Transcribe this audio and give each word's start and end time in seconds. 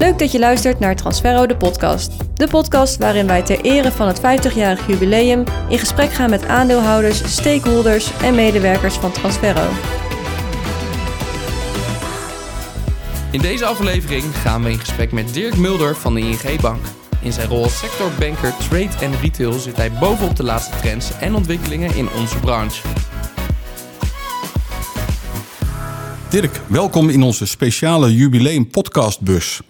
Leuk 0.00 0.18
dat 0.18 0.32
je 0.32 0.38
luistert 0.38 0.78
naar 0.78 0.96
Transferro 0.96 1.46
de 1.46 1.56
podcast. 1.56 2.12
De 2.34 2.48
podcast 2.48 2.96
waarin 2.96 3.26
wij 3.26 3.42
ter 3.42 3.60
ere 3.60 3.92
van 3.92 4.06
het 4.06 4.18
50-jarig 4.18 4.86
jubileum 4.86 5.44
in 5.68 5.78
gesprek 5.78 6.12
gaan 6.12 6.30
met 6.30 6.46
aandeelhouders, 6.46 7.32
stakeholders 7.34 8.10
en 8.22 8.34
medewerkers 8.34 8.94
van 8.94 9.12
Transferro. 9.12 9.68
In 13.30 13.40
deze 13.40 13.64
aflevering 13.64 14.24
gaan 14.24 14.62
we 14.62 14.70
in 14.70 14.78
gesprek 14.78 15.12
met 15.12 15.34
Dirk 15.34 15.56
Mulder 15.56 15.96
van 15.96 16.14
de 16.14 16.20
ING 16.20 16.60
Bank. 16.60 16.84
In 17.22 17.32
zijn 17.32 17.48
rol 17.48 17.62
als 17.62 17.78
sectorbanker 17.78 18.54
Trade 18.68 18.96
en 19.00 19.20
Retail 19.20 19.52
zit 19.52 19.76
hij 19.76 19.92
bovenop 19.92 20.36
de 20.36 20.44
laatste 20.44 20.76
trends 20.80 21.10
en 21.18 21.34
ontwikkelingen 21.34 21.94
in 21.94 22.08
onze 22.10 22.38
branche. 22.38 22.82
Dirk, 26.28 26.60
welkom 26.66 27.08
in 27.08 27.22
onze 27.22 27.46
speciale 27.46 28.14
jubileum 28.14 28.70
podcastbus. 28.70 29.60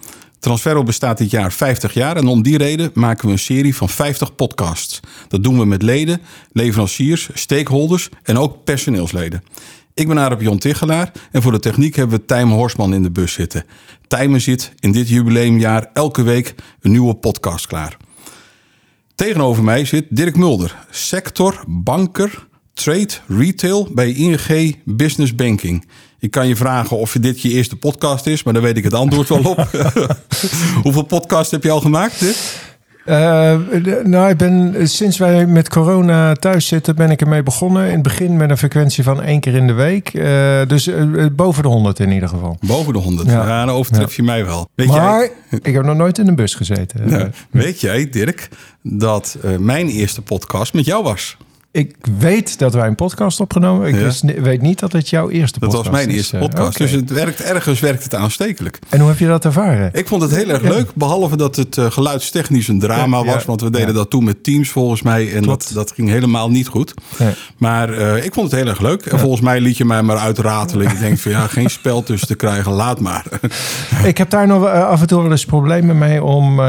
Transferro 0.41 0.82
bestaat 0.82 1.18
dit 1.18 1.30
jaar 1.30 1.52
50 1.52 1.95
jaar 1.95 2.16
en 2.16 2.27
om 2.27 2.42
die 2.42 2.59
reden 2.59 2.91
maken 2.95 3.27
we 3.27 3.33
een 3.33 3.38
serie 3.38 3.77
van 3.77 3.88
50 3.88 4.34
podcasts. 4.34 5.01
Dat 5.28 5.42
doen 5.42 5.59
we 5.59 5.65
met 5.65 5.82
leden, 5.82 6.20
leveranciers, 6.52 7.28
stakeholders 7.34 8.09
en 8.23 8.38
ook 8.38 8.65
personeelsleden. 8.65 9.42
Ik 9.95 10.09
ben 10.09 10.18
Arep 10.18 10.41
Jon 10.41 10.59
Tichelaar 10.59 11.12
en 11.30 11.42
voor 11.42 11.52
de 11.52 11.59
techniek 11.59 11.96
hebben 11.96 12.18
we 12.18 12.24
Tijmen 12.24 12.56
Horsman 12.56 12.95
in 12.95 13.02
de 13.02 13.10
bus 13.10 13.32
zitten. 13.32 13.65
Tijmen 14.09 14.41
zit 14.41 14.73
in 14.79 14.92
dit 14.92 15.09
jubileumjaar 15.09 15.91
elke 15.92 16.23
week 16.23 16.54
een 16.80 16.91
nieuwe 16.91 17.15
podcast 17.15 17.66
klaar. 17.66 17.96
Tegenover 19.15 19.65
mij 19.65 19.84
zit 19.84 20.07
Dirk 20.09 20.37
Mulder, 20.37 20.77
sector, 20.91 21.65
banker, 21.66 22.46
trade, 22.74 23.12
retail 23.27 23.88
bij 23.93 24.12
ING 24.12 24.77
Business 24.84 25.34
Banking. 25.34 25.84
Ik 26.20 26.30
kan 26.30 26.48
je 26.48 26.56
vragen 26.56 26.97
of 26.97 27.16
dit 27.20 27.41
je 27.41 27.48
eerste 27.48 27.77
podcast 27.77 28.27
is, 28.27 28.42
maar 28.42 28.52
dan 28.52 28.62
weet 28.62 28.77
ik 28.77 28.84
het 28.84 28.95
antwoord 28.95 29.29
wel 29.29 29.42
op. 29.42 29.69
Hoeveel 30.83 31.02
podcasts 31.02 31.51
heb 31.51 31.62
je 31.62 31.70
al 31.70 31.80
gemaakt? 31.80 32.20
Dit? 32.20 32.69
Uh, 33.06 33.57
nou, 34.04 34.30
ik 34.30 34.37
ben 34.37 34.88
sinds 34.88 35.18
wij 35.18 35.46
met 35.46 35.68
corona 35.68 36.35
thuis 36.35 36.66
zitten, 36.66 36.96
ben 36.96 37.10
ik 37.10 37.21
ermee 37.21 37.43
begonnen. 37.43 37.87
In 37.87 37.93
het 37.93 38.02
begin 38.02 38.37
met 38.37 38.51
een 38.51 38.59
frequentie 38.59 39.04
van 39.04 39.23
één 39.23 39.41
keer 39.41 39.54
in 39.54 39.66
de 39.66 39.73
week. 39.73 40.15
Uh, 40.15 40.60
dus 40.66 40.87
uh, 40.87 41.26
boven 41.32 41.63
de 41.63 41.68
100 41.68 41.98
in 41.98 42.10
ieder 42.10 42.29
geval. 42.29 42.57
Boven 42.60 42.93
de 42.93 42.98
100. 42.98 43.29
Ja, 43.29 43.48
ja 43.48 43.65
dan 43.65 43.74
overtref 43.74 44.16
je 44.16 44.23
mij 44.23 44.45
wel. 44.45 44.68
Weet 44.74 44.87
maar 44.87 45.18
jij... 45.18 45.59
ik 45.63 45.74
heb 45.74 45.85
nog 45.85 45.96
nooit 45.96 46.18
in 46.18 46.29
een 46.29 46.35
bus 46.35 46.54
gezeten. 46.54 47.09
Nou, 47.10 47.30
weet 47.51 47.80
jij, 47.80 48.09
Dirk, 48.10 48.48
dat 48.82 49.38
mijn 49.59 49.88
eerste 49.88 50.23
podcast 50.23 50.73
met 50.73 50.85
jou 50.85 51.02
was? 51.02 51.37
Ik 51.73 51.96
weet 52.18 52.59
dat 52.59 52.74
wij 52.74 52.87
een 52.87 52.95
podcast 52.95 53.40
opgenomen. 53.40 53.88
Ik 53.88 54.13
ja. 54.23 54.43
weet 54.43 54.63
niet 54.63 54.79
dat 54.79 54.93
het 54.93 55.09
jouw 55.09 55.30
eerste 55.30 55.59
podcast 55.59 55.79
is. 55.79 55.85
Dat 55.85 55.93
was 55.93 56.04
mijn 56.04 56.16
eerste 56.16 56.37
podcast. 56.37 56.79
Dus 56.79 56.90
het 56.90 57.10
werkt, 57.10 57.40
ergens 57.40 57.80
werkt 57.80 58.02
het 58.02 58.15
aanstekelijk. 58.15 58.79
En 58.88 59.01
hoe 59.01 59.09
heb 59.09 59.18
je 59.18 59.26
dat 59.26 59.45
ervaren? 59.45 59.91
Ik 59.93 60.09
vond 60.09 60.23
het 60.23 60.35
heel 60.35 60.48
erg 60.48 60.63
leuk. 60.63 60.95
Behalve 60.95 61.37
dat 61.37 61.57
het 61.57 61.76
uh, 61.76 61.91
geluidstechnisch 61.91 62.68
een 62.68 62.79
drama 62.79 63.24
was. 63.24 63.45
Want 63.45 63.60
we 63.60 63.71
deden 63.71 63.95
dat 63.95 64.10
toen 64.10 64.25
met 64.25 64.44
Teams 64.44 64.69
volgens 64.69 65.03
mij. 65.03 65.34
En 65.34 65.43
dat, 65.43 65.71
dat 65.75 65.93
ging 65.93 66.09
helemaal 66.09 66.50
niet 66.50 66.69
goed. 66.69 66.94
Maar 67.56 67.91
uh, 67.91 68.25
ik 68.25 68.34
vond 68.34 68.50
het 68.50 68.60
heel 68.60 68.71
erg 68.71 68.81
leuk. 68.81 69.06
En 69.06 69.19
volgens 69.19 69.41
mij 69.41 69.60
liet 69.60 69.76
je 69.76 69.84
mij 69.84 70.03
maar 70.03 70.19
uitratelen. 70.19 70.87
Ik 70.87 70.98
denk 70.98 71.19
van 71.19 71.31
ja, 71.31 71.47
geen 71.47 71.71
spel 71.71 72.03
tussen 72.03 72.28
te 72.28 72.37
krijgen. 72.37 72.72
Laat 72.72 73.00
maar. 73.00 73.25
ik 74.04 74.19
heb 74.19 74.31
daar 74.31 74.47
nog 74.47 74.66
af 74.66 75.00
en 75.00 75.06
toe 75.06 75.22
wel 75.22 75.31
eens 75.31 75.44
problemen 75.44 75.98
mee. 75.98 76.25
Om 76.25 76.60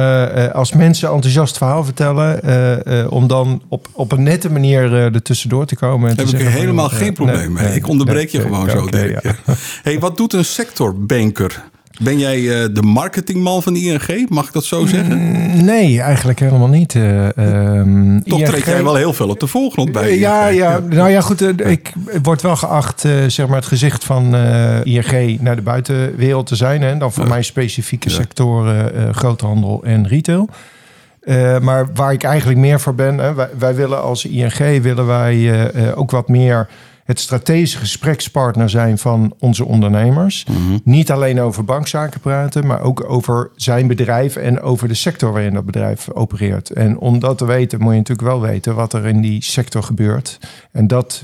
als 0.51 0.73
mensen 0.73 1.09
enthousiast 1.09 1.57
verhaal 1.57 1.83
vertellen. 1.83 3.11
om 3.11 3.27
dan 3.27 3.61
op, 3.67 3.87
op 3.91 4.11
een 4.11 4.23
nette 4.23 4.51
manier 4.51 4.90
uh, 4.91 5.03
er 5.03 5.21
tussendoor 5.21 5.65
te 5.65 5.75
komen. 5.75 6.09
En 6.09 6.17
heb 6.17 6.27
ik 6.27 6.39
er 6.39 6.51
helemaal 6.51 6.89
geen 6.89 7.13
probleem 7.13 7.53
mee. 7.53 7.75
ik 7.75 7.87
onderbreek 7.87 8.29
je 8.29 8.41
gewoon 8.41 8.69
zo, 8.69 8.89
Dirk. 8.89 9.23
Ja. 9.23 9.35
Hey, 9.83 9.99
wat 9.99 10.17
doet 10.17 10.33
een 10.33 10.45
sectorbanker? 10.45 11.63
Ben 11.99 12.19
jij 12.19 12.39
uh, 12.39 12.65
de 12.73 12.81
marketingman 12.81 13.63
van 13.63 13.75
ING? 13.75 14.29
Mag 14.29 14.47
ik 14.47 14.53
dat 14.53 14.63
zo 14.63 14.85
zeggen? 14.85 15.17
Mm, 15.17 15.65
nee, 15.65 16.01
eigenlijk 16.01 16.39
helemaal 16.39 16.67
niet. 16.67 16.93
Uh, 16.93 17.27
um, 17.27 18.23
Toch 18.23 18.39
ING... 18.39 18.47
trek 18.47 18.65
jij 18.65 18.83
wel 18.83 18.95
heel 18.95 19.13
veel 19.13 19.29
op 19.29 19.39
de 19.39 19.47
voorgrond 19.47 19.91
bij 19.91 20.17
Ja, 20.17 20.47
ja, 20.47 20.79
nou 20.89 21.09
ja, 21.09 21.21
goed. 21.21 21.59
ik 21.59 21.93
word 22.23 22.41
wel 22.41 22.55
geacht 22.55 23.01
zeg 23.27 23.47
maar 23.47 23.57
het 23.57 23.65
gezicht 23.65 24.03
van 24.03 24.35
ING 24.83 25.41
naar 25.41 25.55
de 25.55 25.61
buitenwereld 25.61 26.47
te 26.47 26.55
zijn. 26.55 26.81
Hè. 26.81 26.97
Dan 26.97 27.13
voor 27.13 27.27
mij 27.27 27.41
specifieke 27.41 28.09
sectoren 28.09 29.13
groothandel 29.15 29.83
en 29.83 30.07
retail. 30.07 30.49
Uh, 31.21 31.59
maar 31.59 31.87
waar 31.93 32.13
ik 32.13 32.23
eigenlijk 32.23 32.59
meer 32.59 32.79
voor 32.79 32.95
ben, 32.95 33.17
hè, 33.17 33.33
wij, 33.33 33.49
wij, 33.57 33.75
willen 33.75 34.01
als 34.01 34.25
ING 34.25 34.81
willen 34.81 35.05
wij 35.05 35.35
uh, 35.35 35.73
uh, 35.73 35.97
ook 35.97 36.11
wat 36.11 36.27
meer 36.27 36.69
het 37.03 37.19
strategische 37.19 37.77
gesprekspartner 37.77 38.69
zijn 38.69 38.97
van 38.97 39.33
onze 39.39 39.65
ondernemers. 39.65 40.45
Mm 40.49 40.55
-hmm. 40.55 40.81
Niet 40.83 41.11
alleen 41.11 41.41
over 41.41 41.65
bankzaken 41.65 42.19
praten, 42.19 42.67
maar 42.67 42.81
ook 42.81 43.09
over 43.09 43.49
zijn 43.55 43.87
bedrijf 43.87 44.35
en 44.35 44.61
over 44.61 44.87
de 44.87 44.93
sector 44.93 45.31
waarin 45.31 45.53
dat 45.53 45.65
bedrijf 45.65 46.09
opereert. 46.09 46.69
En 46.69 46.97
om 46.97 47.19
dat 47.19 47.37
te 47.37 47.45
weten, 47.45 47.79
moet 47.79 47.91
je 47.91 47.97
natuurlijk 47.97 48.27
wel 48.27 48.41
weten 48.41 48.75
wat 48.75 48.93
er 48.93 49.05
in 49.05 49.21
die 49.21 49.43
sector 49.43 49.83
gebeurt. 49.83 50.39
En 50.71 50.87
dat 50.87 51.23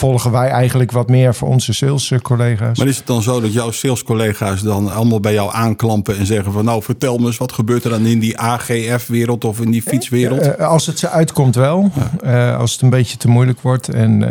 volgen 0.00 0.30
wij 0.30 0.48
eigenlijk 0.48 0.92
wat 0.92 1.08
meer 1.08 1.34
voor 1.34 1.48
onze 1.48 1.72
sales-collega's. 1.72 2.78
Maar 2.78 2.86
is 2.86 2.96
het 2.96 3.06
dan 3.06 3.22
zo 3.22 3.40
dat 3.40 3.52
jouw 3.52 3.70
sales-collega's 3.70 4.62
dan 4.62 4.92
allemaal 4.92 5.20
bij 5.20 5.32
jou 5.32 5.50
aanklampen 5.52 6.18
en 6.18 6.26
zeggen 6.26 6.52
van 6.52 6.64
nou 6.64 6.82
vertel 6.82 7.18
me 7.18 7.26
eens 7.26 7.36
wat 7.36 7.52
gebeurt 7.52 7.84
er 7.84 7.90
dan 7.90 8.06
in 8.06 8.18
die 8.18 8.38
AGF-wereld 8.38 9.44
of 9.44 9.60
in 9.60 9.70
die 9.70 9.82
fietswereld? 9.82 10.46
Uh, 10.46 10.68
als 10.68 10.86
het 10.86 10.98
ze 10.98 11.08
uitkomt 11.08 11.54
wel, 11.54 11.90
ja. 12.22 12.52
uh, 12.52 12.58
als 12.58 12.72
het 12.72 12.82
een 12.82 12.90
beetje 12.90 13.16
te 13.16 13.28
moeilijk 13.28 13.60
wordt. 13.60 13.88
En, 13.88 14.22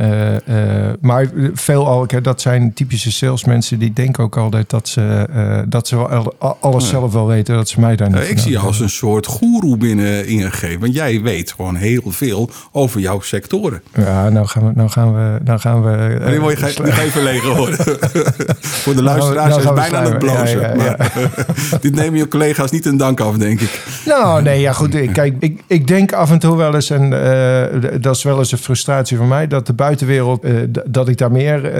uh, 0.47 0.93
maar 1.01 1.31
veel 1.53 1.87
al, 1.87 2.05
dat 2.21 2.41
zijn 2.41 2.73
typische 2.73 3.11
salesmensen 3.11 3.79
die 3.79 3.93
denken 3.93 4.23
ook 4.23 4.37
altijd 4.37 4.69
dat 4.69 4.87
ze, 4.87 5.27
dat 5.67 5.87
ze 5.87 5.95
wel 5.95 6.35
alles 6.59 6.83
ja. 6.83 6.89
zelf 6.89 7.13
wel 7.13 7.27
weten, 7.27 7.55
dat 7.55 7.69
ze 7.69 7.79
mij 7.79 7.95
daar 7.95 8.09
niet. 8.09 8.29
ik 8.29 8.39
zie 8.39 8.51
je 8.51 8.59
als 8.59 8.79
een 8.79 8.89
soort 8.89 9.25
goeroe 9.25 9.77
binnen 9.77 10.27
ING, 10.27 10.79
want 10.79 10.93
jij 10.93 11.21
weet 11.21 11.51
gewoon 11.51 11.75
heel 11.75 12.03
veel 12.05 12.49
over 12.71 12.99
jouw 12.99 13.21
sectoren. 13.21 13.81
Ja, 13.95 14.29
nou 14.29 14.47
gaan 14.47 14.65
we, 14.67 14.71
nou 14.75 14.89
gaan 14.89 15.13
we 15.13 15.39
nou 15.43 15.58
gaan 15.59 15.83
we... 15.83 16.17
Uh, 16.21 16.27
nu 16.27 16.39
word 16.39 16.59
je 16.59 16.81
nog 16.83 16.97
even 16.97 17.23
leeg 17.23 17.43
horen. 17.43 17.75
Voor 18.83 18.95
de 18.95 19.03
luisteraars 19.03 19.55
nou, 19.55 19.63
nou 19.63 19.79
is 19.79 19.89
bijna 19.89 20.05
aan 20.05 20.11
het 20.11 20.19
blozen. 20.19 20.59
Ja, 20.59 20.73
ja, 20.75 20.97
ja. 21.15 21.77
dit 21.81 21.95
nemen 21.95 22.19
je 22.19 22.27
collega's 22.27 22.71
niet 22.71 22.85
een 22.85 22.97
dank 22.97 23.19
af, 23.19 23.37
denk 23.37 23.61
ik. 23.61 23.83
Nou, 24.05 24.41
nee, 24.41 24.59
ja 24.59 24.73
goed. 24.73 25.11
Kijk, 25.11 25.35
ik, 25.39 25.61
ik 25.67 25.87
denk 25.87 26.13
af 26.13 26.31
en 26.31 26.39
toe 26.39 26.57
wel 26.57 26.75
eens... 26.75 26.89
en 26.89 27.03
uh, 27.03 28.01
dat 28.01 28.15
is 28.15 28.23
wel 28.23 28.37
eens 28.37 28.51
een 28.51 28.57
frustratie 28.57 29.17
van 29.17 29.27
mij... 29.27 29.47
dat 29.47 29.67
de 29.67 29.73
buitenwereld, 29.73 30.45
uh, 30.45 30.53
dat 30.85 31.07
ik 31.07 31.17
daar 31.17 31.31
meer 31.31 31.71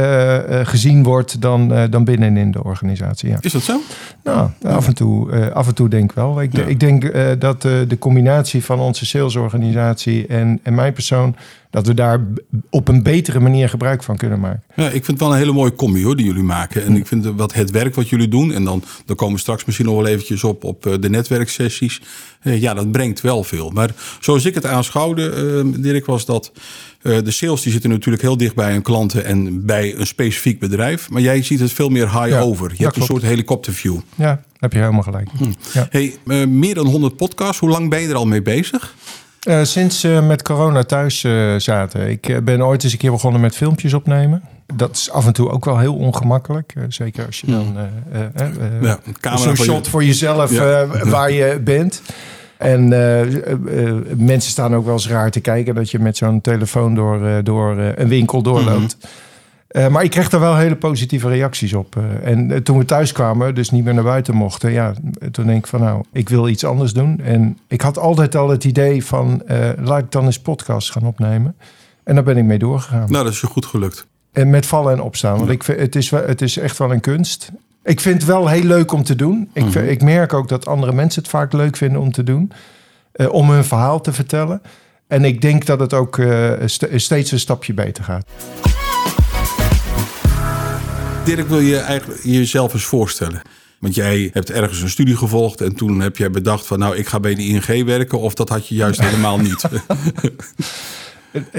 gezien 0.63 1.03
word... 1.03 1.41
dan, 1.41 1.87
dan 1.89 2.03
binnenin 2.03 2.51
de 2.51 2.63
organisatie. 2.63 3.35
Is 3.39 3.51
dat 3.51 3.61
zo? 3.61 3.81
Nou, 4.23 4.49
af 4.63 4.87
en 4.87 4.95
toe, 4.95 5.49
af 5.53 5.67
en 5.67 5.75
toe 5.75 5.89
denk 5.89 6.09
ik 6.09 6.15
wel. 6.15 6.41
Ik, 6.41 6.53
ik 6.53 6.79
denk 6.79 7.11
dat 7.39 7.61
de 7.61 7.97
combinatie 7.99 8.63
van 8.63 8.79
onze 8.79 9.05
salesorganisatie 9.05 10.27
en, 10.27 10.59
en 10.63 10.75
mijn 10.75 10.93
persoon 10.93 11.35
dat 11.69 11.87
we 11.87 11.93
daar 11.93 12.27
op 12.69 12.87
een 12.87 13.03
betere 13.03 13.39
manier 13.39 13.69
gebruik 13.69 14.03
van 14.03 14.17
kunnen 14.17 14.39
maken. 14.39 14.63
Ja, 14.75 14.85
ik 14.85 14.91
vind 14.91 15.07
het 15.07 15.19
wel 15.19 15.31
een 15.31 15.37
hele 15.37 15.51
mooie 15.51 15.75
combi 15.75 16.03
hoor, 16.03 16.15
die 16.15 16.25
jullie 16.25 16.43
maken. 16.43 16.85
En 16.85 16.95
ik 16.95 17.07
vind 17.07 17.25
wat 17.25 17.53
het 17.53 17.71
werk 17.71 17.95
wat 17.95 18.09
jullie 18.09 18.27
doen, 18.27 18.53
en 18.53 18.63
dan, 18.63 18.83
dan 19.05 19.15
komen 19.15 19.35
we 19.35 19.39
straks 19.39 19.65
misschien 19.65 19.85
nog 19.85 19.95
wel 19.95 20.07
eventjes 20.07 20.43
op, 20.43 20.63
op 20.63 20.85
eh, 20.85 20.93
de 20.99 21.09
netwerksessies. 21.09 22.01
Eh, 22.41 22.61
ja, 22.61 22.73
dat 22.73 22.91
brengt 22.91 23.21
wel 23.21 23.43
veel. 23.43 23.69
Maar 23.69 23.89
zoals 24.19 24.45
ik 24.45 24.53
het 24.53 24.65
aanschouwde, 24.65 25.63
uh, 25.65 25.81
Dirk, 25.81 26.05
was 26.05 26.25
dat 26.25 26.51
de 27.01 27.31
sales 27.31 27.61
die 27.61 27.71
zitten 27.71 27.89
natuurlijk 27.89 28.23
heel 28.23 28.37
dicht 28.37 28.55
bij 28.55 28.75
een 28.75 28.81
klanten 28.81 29.25
en 29.25 29.65
bij 29.65 29.95
een 29.95 30.07
specifiek 30.07 30.59
bedrijf. 30.59 31.09
Maar 31.09 31.21
jij 31.21 31.43
ziet 31.43 31.59
het 31.59 31.71
veel 31.71 31.89
meer 31.89 32.11
high 32.11 32.27
ja, 32.27 32.39
over. 32.39 32.71
Je 32.75 32.83
hebt 32.83 32.93
klopt. 32.93 32.97
een 32.97 33.15
soort 33.15 33.21
helikopterview. 33.21 33.97
Ja, 34.15 34.41
heb 34.57 34.73
je 34.73 34.79
helemaal 34.79 35.03
gelijk. 35.03 35.29
Hm. 35.37 35.51
Ja. 35.73 35.87
Hey, 35.89 36.17
meer 36.47 36.75
dan 36.75 36.87
100 36.87 37.15
podcasts. 37.15 37.59
Hoe 37.59 37.69
lang 37.69 37.89
ben 37.89 38.01
je 38.01 38.07
er 38.07 38.15
al 38.15 38.25
mee 38.25 38.41
bezig? 38.41 38.95
Uh, 39.47 39.63
sinds 39.63 40.01
we 40.01 40.09
uh, 40.09 40.27
met 40.27 40.41
corona 40.41 40.83
thuis 40.83 41.23
uh, 41.23 41.55
zaten. 41.57 42.09
Ik 42.09 42.39
ben 42.43 42.65
ooit 42.65 42.83
eens 42.83 42.91
een 42.91 42.99
keer 42.99 43.11
begonnen 43.11 43.41
met 43.41 43.55
filmpjes 43.55 43.93
opnemen. 43.93 44.43
Dat 44.75 44.95
is 44.95 45.11
af 45.11 45.25
en 45.25 45.33
toe 45.33 45.49
ook 45.49 45.65
wel 45.65 45.77
heel 45.77 45.95
ongemakkelijk. 45.95 46.73
zeker 46.87 47.25
als 47.25 47.39
je 47.39 47.47
dan 47.47 47.77
ja, 49.21 49.37
zo'n 49.37 49.55
shot 49.55 49.87
voor 49.87 50.03
jezelf 50.03 50.51
ja. 50.51 50.87
waar 50.87 51.31
je 51.31 51.59
bent. 51.63 52.01
En 52.57 52.87
mensen 54.17 54.51
staan 54.51 54.75
ook 54.75 54.85
wel 54.85 54.93
eens 54.93 55.09
raar 55.09 55.31
te 55.31 55.39
kijken 55.39 55.75
dat 55.75 55.91
je 55.91 55.99
met 55.99 56.17
zo'n 56.17 56.41
telefoon 56.41 56.95
door, 56.95 57.43
door 57.43 57.77
een 57.77 58.07
winkel 58.07 58.41
doorloopt. 58.41 58.95
Mm 58.95 59.01
-hmm. 59.01 59.28
Uh, 59.71 59.87
maar 59.87 60.03
ik 60.03 60.09
kreeg 60.09 60.29
daar 60.29 60.39
wel 60.39 60.55
hele 60.55 60.75
positieve 60.75 61.27
reacties 61.27 61.73
op. 61.73 61.95
Uh, 61.95 62.27
en 62.27 62.49
uh, 62.49 62.57
toen 62.57 62.77
we 62.77 62.85
thuis 62.85 63.11
kwamen, 63.11 63.55
dus 63.55 63.69
niet 63.69 63.83
meer 63.83 63.93
naar 63.93 64.03
buiten 64.03 64.35
mochten, 64.35 64.71
ja, 64.71 64.93
toen 65.31 65.45
denk 65.45 65.57
ik 65.57 65.67
van 65.67 65.79
nou, 65.79 66.03
ik 66.11 66.29
wil 66.29 66.47
iets 66.47 66.63
anders 66.63 66.93
doen. 66.93 67.19
En 67.23 67.57
ik 67.67 67.81
had 67.81 67.97
altijd 67.97 68.35
al 68.35 68.49
het 68.49 68.63
idee 68.63 69.05
van, 69.05 69.43
laat 69.79 69.99
ik 69.99 70.11
dan 70.11 70.25
eens 70.25 70.39
podcast 70.39 70.91
gaan 70.91 71.05
opnemen. 71.05 71.55
En 72.03 72.15
daar 72.15 72.23
ben 72.23 72.37
ik 72.37 72.43
mee 72.43 72.59
doorgegaan. 72.59 73.05
Nou, 73.11 73.23
dat 73.23 73.33
is 73.33 73.41
je 73.41 73.47
goed 73.47 73.65
gelukt. 73.65 74.07
En 74.31 74.49
met 74.49 74.65
vallen 74.65 74.93
en 74.93 75.01
opstaan, 75.01 75.37
want 75.37 75.49
ik 75.49 75.63
vind, 75.63 75.79
het, 75.79 75.95
is, 75.95 76.11
het 76.11 76.41
is 76.41 76.57
echt 76.57 76.77
wel 76.77 76.91
een 76.91 76.99
kunst. 76.99 77.51
Ik 77.83 77.99
vind 77.99 78.15
het 78.15 78.25
wel 78.25 78.47
heel 78.47 78.63
leuk 78.63 78.91
om 78.91 79.03
te 79.03 79.15
doen. 79.15 79.49
Ik, 79.53 79.73
-hmm. 79.73 79.83
ik 79.83 80.01
merk 80.01 80.33
ook 80.33 80.47
dat 80.47 80.67
andere 80.67 80.93
mensen 80.93 81.21
het 81.21 81.31
vaak 81.31 81.53
leuk 81.53 81.77
vinden 81.77 82.01
om 82.01 82.11
te 82.11 82.23
doen. 82.23 82.51
om 83.29 83.49
hun 83.49 83.63
verhaal 83.63 84.01
te 84.01 84.13
vertellen. 84.13 84.61
En 85.07 85.25
ik 85.25 85.41
denk 85.41 85.65
dat 85.65 85.79
het 85.79 85.93
ook 85.93 86.21
st 86.65 86.87
steeds 86.95 87.31
een 87.31 87.39
stapje 87.39 87.73
beter 87.73 88.03
gaat. 88.03 88.25
Dirk, 91.25 91.47
wil 91.47 91.59
je 91.59 91.77
eigenlijk 91.77 92.19
jezelf 92.23 92.73
eens 92.73 92.83
voorstellen? 92.83 93.41
Want 93.79 93.95
jij 93.95 94.29
hebt 94.33 94.51
ergens 94.51 94.81
een 94.81 94.89
studie 94.89 95.15
gevolgd 95.15 95.61
en 95.61 95.75
toen 95.75 95.99
heb 95.99 96.17
jij 96.17 96.31
bedacht 96.31 96.67
van 96.67 96.79
nou, 96.79 96.95
ik 96.95 97.07
ga 97.07 97.19
bij 97.19 97.35
de 97.35 97.43
ING 97.43 97.85
werken. 97.85 98.19
Of 98.19 98.33
dat 98.33 98.49
had 98.49 98.67
je 98.67 98.75
juist 98.75 99.01
helemaal 99.01 99.39
niet. 99.39 99.63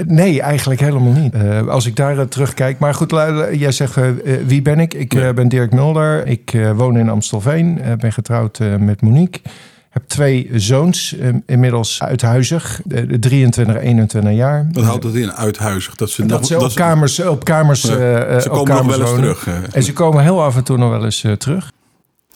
Nee, 0.05 0.41
eigenlijk 0.41 0.79
helemaal 0.79 1.11
niet. 1.11 1.33
Uh, 1.35 1.67
als 1.67 1.85
ik 1.85 1.95
daar 1.95 2.17
uh, 2.17 2.21
terugkijk. 2.21 2.79
Maar 2.79 2.93
goed, 2.93 3.11
jij 3.51 3.71
zegt 3.71 3.97
uh, 3.97 4.09
wie 4.45 4.61
ben 4.61 4.79
ik? 4.79 4.93
Ik 4.93 5.09
ben 5.09 5.47
Dirk 5.47 5.73
Mulder. 5.73 6.27
Ik 6.27 6.57
woon 6.75 6.97
in 6.97 7.09
Amstelveen. 7.09 7.81
ben 7.99 8.13
getrouwd 8.13 8.59
met 8.79 9.01
Monique. 9.01 9.41
Heb 9.91 10.03
twee 10.07 10.49
zoons, 10.53 11.15
inmiddels 11.45 12.01
uithuizig. 12.03 12.81
De 12.85 13.19
23 13.19 13.75
en 13.75 13.81
21 13.81 14.33
jaar. 14.33 14.67
Wat 14.71 14.83
houdt 14.83 15.03
dat 15.03 15.15
in, 15.15 15.31
uithuizig? 15.33 15.95
Dat 15.95 16.09
ze, 16.09 16.25
Dat 16.25 16.39
nog- 16.39 16.47
ze 16.47 16.59
op 16.59 16.69
ze- 16.69 16.75
kamers, 16.77 17.19
op 17.19 17.43
kamers, 17.43 17.81
Ja, 17.81 17.89
eh, 18.23 18.39
ze 18.39 18.49
op 18.51 18.55
komen 18.55 18.67
nog 18.67 18.77
kamers 18.77 18.97
wel 18.97 19.07
eens 19.07 19.15
terug. 19.15 19.47
eh. 19.47 19.53
En 19.75 19.83
ze 19.83 19.93
komen 19.93 20.23
heel 20.23 20.43
af 20.43 20.55
en 20.55 20.63
toe 20.63 20.77
nog 20.77 20.89
wel 20.89 21.03
eens 21.05 21.23
eh, 21.23 21.31
terug. 21.31 21.71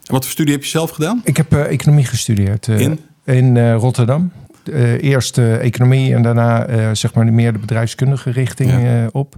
Wat 0.04 0.22
voor 0.22 0.32
studie 0.32 0.52
heb 0.54 0.62
je 0.62 0.68
zelf 0.70 0.90
gedaan? 0.90 1.20
Ik 1.24 1.36
heb 1.36 1.52
eh, 1.52 1.60
economie 1.70 2.04
gestudeerd. 2.04 2.68
eh, 2.68 2.78
In? 2.80 3.00
In 3.24 3.56
eh, 3.56 3.74
Rotterdam. 3.74 4.32
Eh, 4.72 5.02
eerst 5.02 5.38
eh, 5.38 5.54
economie 5.64 6.14
en 6.14 6.22
daarna 6.22 6.66
eh, 6.66 6.88
zeg 6.92 7.14
maar 7.14 7.32
meer 7.32 7.52
de 7.52 7.58
bedrijfskundige 7.58 8.30
richting 8.30 8.70
Ja. 8.70 8.78
eh, 8.78 9.06
op. 9.12 9.34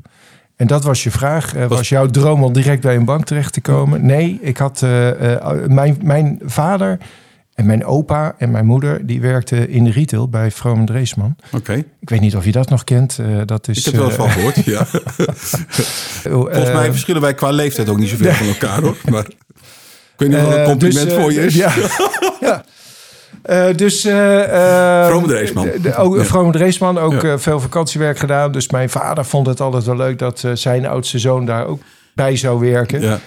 En 0.57 0.67
dat 0.67 0.85
was 0.85 1.03
je 1.03 1.11
vraag. 1.11 1.55
Eh, 1.55 1.67
was, 1.67 1.79
Was- 1.79 1.89
jouw 1.89 2.07
droom 2.07 2.43
om 2.45 2.53
direct 2.53 2.83
bij 2.83 2.97
een 2.97 3.05
bank 3.05 3.25
terecht 3.25 3.53
te 3.53 3.61
komen? 3.61 4.07
Nee, 4.07 4.39
ik 4.43 4.57
had 4.57 4.83
eh, 4.83 5.33
eh, 5.35 5.67
mijn, 5.67 5.99
mijn 6.03 6.39
vader 6.45 6.99
en 7.59 7.67
mijn 7.67 7.85
opa 7.85 8.35
en 8.39 8.51
mijn 8.51 8.67
moeder... 8.67 9.07
die 9.07 9.21
werkten 9.21 9.69
in 9.69 9.85
de 9.85 9.91
retail 9.91 10.29
bij 10.29 10.51
Vroom 10.51 10.87
Dreesman. 10.87 11.37
Oké, 11.53 11.73
Ik 12.01 12.09
weet 12.11 12.21
niet 12.21 12.37
of 12.37 12.45
je 12.45 12.53
dat 12.53 12.69
nog 12.71 12.85
kent. 12.85 13.19
eh, 13.19 13.27
dat 13.45 13.69
is, 13.69 13.79
ik 13.79 13.85
heb 13.85 13.95
er 13.95 14.01
wel 14.01 14.09
eens 14.09 14.17
eh, 14.19 14.23
van 14.25 14.31
gehoord. 14.31 14.65
Ja. 14.65 14.85
Volgens 16.31 16.69
eh, 16.69 16.75
mij 16.75 16.91
verschillen 16.91 17.21
wij 17.23 17.35
qua 17.35 17.51
leeftijd 17.51 17.89
ook 17.89 17.99
niet 17.99 18.09
zoveel 18.09 18.33
van 18.33 18.47
elkaar 18.47 18.81
hoor. 18.81 18.97
Maar 19.11 19.25
ik 19.29 19.37
weet 20.17 20.29
niet 20.29 20.39
of 20.39 20.45
dat 20.45 20.53
een 20.53 20.59
Eh, 20.61 20.65
compliment 20.69 21.05
dus, 21.07 21.15
eh, 21.15 21.21
voor 21.23 21.33
je 21.33 21.41
is. 21.45 21.55
Ja. 21.55 21.73
ja. 22.41 22.65
Eh, 23.43 23.77
dus... 23.77 24.05
eh, 24.05 25.01
eh, 25.03 25.07
Vrome 25.07 25.27
Dreesman. 25.27 25.69
Ook, 25.97 26.17
Ja. 26.17 26.25
Vrome 26.25 26.53
Dreesman, 26.53 26.99
ook 26.99 27.13
Ja. 27.23 27.33
eh, 27.33 27.39
veel 27.39 27.61
vakantiewerk 27.61 28.19
gedaan. 28.19 28.53
Dus 28.53 28.69
mijn 28.71 28.91
vader 28.91 29.25
vond 29.25 29.47
het 29.47 29.61
altijd 29.61 29.85
wel 29.85 29.97
leuk 29.97 30.19
dat 30.19 30.43
eh, 30.45 30.51
zijn 30.55 30.87
oudste 30.87 31.19
zoon 31.19 31.47
daar 31.47 31.67
ook 31.67 31.81
bij 32.15 32.37
zou 32.37 32.71
werken. 32.71 33.01
Ja. 33.01 33.19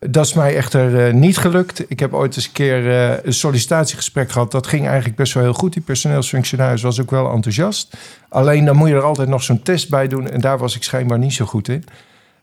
Dat 0.00 0.26
is 0.26 0.32
mij 0.34 0.56
echter 0.56 1.06
eh, 1.06 1.14
niet 1.14 1.38
gelukt. 1.38 1.84
Ik 1.90 2.00
heb 2.00 2.14
ooit 2.14 2.36
eens 2.36 2.46
een 2.46 2.52
keer 2.52 2.90
eh, 2.90 3.16
een 3.24 3.32
sollicitatiegesprek 3.32 4.30
gehad. 4.30 4.50
Dat 4.50 4.66
ging 4.66 4.86
eigenlijk 4.86 5.16
best 5.16 5.34
wel 5.34 5.42
heel 5.42 5.52
goed. 5.52 5.72
Die 5.72 5.82
personeelsfunctionaris 5.82 6.82
was 6.82 7.00
ook 7.00 7.10
wel 7.10 7.32
enthousiast. 7.32 7.96
Alleen 8.28 8.64
dan 8.64 8.76
moet 8.76 8.88
je 8.88 8.94
er 8.94 9.02
altijd 9.02 9.28
nog 9.28 9.42
zo'n 9.42 9.62
test 9.62 9.90
bij 9.90 10.08
doen. 10.08 10.30
En 10.30 10.40
daar 10.40 10.58
was 10.58 10.76
ik 10.76 10.82
schijnbaar 10.82 11.18
niet 11.18 11.32
zo 11.32 11.44
goed 11.44 11.68
in. 11.68 11.84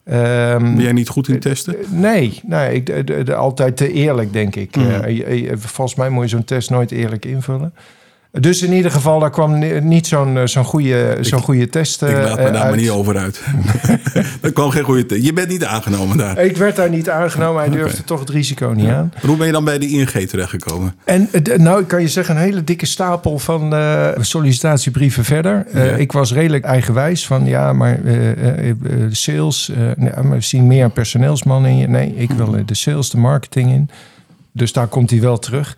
Ehm, 0.03 0.63
Ben 0.75 0.81
jij 0.81 0.91
niet 0.91 1.09
goed 1.09 1.27
in 1.27 1.39
testen? 1.39 1.75
Nee, 1.89 2.39
nee 2.45 2.73
ik, 2.73 2.85
de, 2.85 3.03
de- 3.03 3.23
de- 3.23 3.35
altijd 3.35 3.77
te 3.77 3.91
eerlijk, 3.91 4.33
denk 4.33 4.55
ik. 4.55 4.75
Eh, 4.77 5.17
je- 5.17 5.53
volgens 5.57 5.97
mij 5.97 6.09
moet 6.09 6.23
je 6.23 6.29
zo'n 6.29 6.43
test 6.43 6.69
nooit 6.69 6.91
eerlijk 6.91 7.25
invullen. 7.25 7.73
Dus 8.39 8.61
in 8.61 8.73
ieder 8.73 8.91
geval, 8.91 9.19
daar 9.19 9.29
kwam 9.29 9.57
ni- 9.59 9.79
niet 9.81 10.07
zo'n 10.07 10.37
eh, 10.37 10.45
zo'n 10.45 10.63
goede, 10.63 11.17
zo'n 11.21 11.41
goede 11.41 11.69
test 11.69 12.01
ik 12.01 12.09
eh, 12.09 12.23
laat 12.23 12.37
me 12.37 12.51
daar 12.51 12.67
maar 12.67 12.75
niet 12.75 12.89
over 12.89 13.17
uit. 13.17 13.41
dat 14.41 14.53
kwam 14.59 14.69
geen 14.69 14.83
goede 14.83 15.05
test. 15.05 15.23
Je 15.23 15.33
bent 15.33 15.47
niet 15.49 15.63
aangenomen 15.63 16.17
daar. 16.17 16.37
Ik 16.39 16.57
werd 16.57 16.75
daar 16.75 16.89
niet 16.89 17.09
aangenomen. 17.09 17.61
Hij 17.61 17.69
durfde 17.71 18.03
toch 18.03 18.19
het 18.19 18.29
risico 18.29 18.69
niet 18.75 18.89
aan. 18.89 19.13
Hoe 19.25 19.37
ben 19.37 19.45
je 19.45 19.51
dan 19.51 19.63
bij 19.65 19.77
de 19.79 19.87
ING 19.87 20.09
terechtgekomen? 20.09 20.95
En 21.03 21.27
eh, 21.31 21.57
nou, 21.57 21.81
ik 21.81 21.87
kan 21.87 22.01
je 22.01 22.07
zeggen, 22.07 22.35
een 22.35 22.41
hele 22.41 22.63
dikke 22.63 22.85
stapel 22.85 23.39
van 23.39 23.73
eh, 23.75 24.07
sollicitatiebrieven 24.19 25.23
verder. 25.25 25.65
Eh, 25.71 25.85
Ja. 25.89 25.95
Ik 25.95 26.11
was 26.11 26.33
redelijk 26.33 26.63
eigenwijs 26.63 27.25
van, 27.27 27.45
ja, 27.45 27.73
maar 27.73 27.99
eh, 28.05 28.31
eh, 28.31 28.69
eh, 28.69 28.75
sales, 29.11 29.69
eh, 29.69 29.77
nee, 29.95 30.11
we 30.29 30.41
zien 30.41 30.67
meer 30.67 30.89
personeelsman 30.89 31.65
in 31.65 31.77
je. 31.77 31.87
Nee, 31.87 32.15
ik 32.15 32.31
wil 32.31 32.55
eh, 32.55 32.61
de 32.65 32.75
sales, 32.75 33.09
de 33.09 33.17
marketing 33.17 33.71
in. 33.71 33.89
Dus 34.51 34.73
daar 34.73 34.87
komt 34.87 35.09
hij 35.09 35.21
wel 35.21 35.39
terug. 35.39 35.77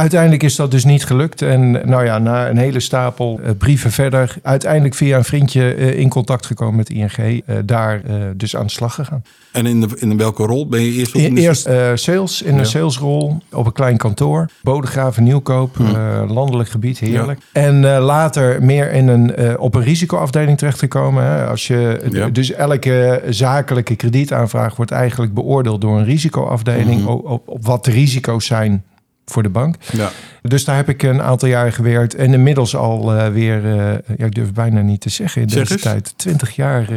Uiteindelijk 0.00 0.42
is 0.42 0.56
dat 0.56 0.70
dus 0.70 0.84
niet 0.84 1.04
gelukt. 1.04 1.42
En 1.42 1.70
nou 1.70 2.04
ja, 2.04 2.18
na 2.18 2.48
een 2.48 2.56
hele 2.56 2.80
stapel 2.80 3.40
eh, 3.44 3.50
brieven 3.58 3.90
verder, 3.92 4.34
uiteindelijk 4.42 4.94
via 4.94 5.16
een 5.16 5.24
vriendje 5.24 5.74
eh, 5.74 5.98
in 5.98 6.08
contact 6.08 6.46
gekomen 6.46 6.76
met 6.76 6.90
ING. 6.90 7.12
eh, 7.16 7.56
daar 7.64 8.02
dus 8.36 8.56
aan 8.56 8.66
de 8.66 8.72
slag 8.72 8.94
gegaan. 8.94 9.22
En 9.52 9.66
in, 9.66 9.80
de, 9.80 9.88
in 9.98 10.16
welke 10.16 10.42
rol 10.42 10.66
ben 10.68 10.80
je 10.82 10.92
eerst? 10.92 11.14
op 11.14 11.20
in 11.20 11.34
de- 11.34 11.40
Eerst 11.40 11.68
sales, 11.94 12.42
in 12.42 12.52
Ja. 12.54 12.58
een 12.58 12.66
salesrol 12.66 13.42
op 13.52 13.66
een 13.66 13.72
klein 13.72 13.96
kantoor. 13.96 14.46
Bodegraven, 14.62 15.22
Nieuwkoop, 15.22 15.76
eh, 15.80 16.22
landelijk 16.28 16.68
gebied, 16.68 16.98
heerlijk. 16.98 17.40
En 17.52 17.80
later 17.98 18.62
meer 18.62 18.92
in 18.92 19.08
een, 19.08 19.58
op 19.58 19.74
een 19.74 19.82
risicoafdeling 19.82 20.58
terechtgekomen. 20.58 21.24
Hè. 21.24 21.46
Als 21.46 21.66
je, 21.66 22.00
Ja. 22.10 22.28
Dus 22.28 22.52
elke 22.52 23.22
zakelijke 23.28 23.96
kredietaanvraag 23.96 24.76
wordt 24.76 24.90
eigenlijk 24.90 25.34
beoordeeld 25.34 25.80
door 25.80 25.98
een 25.98 26.04
risicoafdeling. 26.04 27.00
Mhm. 27.00 27.08
op, 27.10 27.24
op, 27.26 27.48
op 27.48 27.64
wat 27.66 27.84
de 27.84 27.90
risico's 27.90 28.46
zijn 28.46 28.84
voor 29.30 29.42
de 29.42 29.48
bank. 29.48 29.76
Ja. 29.92 30.10
Dus 30.42 30.64
daar 30.64 30.76
heb 30.76 30.88
ik 30.88 31.02
een 31.02 31.22
aantal 31.22 31.48
jaar 31.48 31.72
gewerkt. 31.72 32.14
En 32.14 32.32
inmiddels 32.32 32.76
al 32.76 33.14
eh, 33.14 33.32
weer, 33.32 33.64
eh, 33.64 34.16
ja, 34.16 34.24
ik 34.24 34.34
durf 34.34 34.52
bijna 34.52 34.80
niet 34.80 35.00
te 35.00 35.08
zeggen 35.08 35.42
in 35.42 35.48
Zeg 35.48 35.60
deze 35.60 35.72
eens. 35.72 35.82
tijd, 35.82 36.12
20 36.16 36.56
jaar 36.56 36.88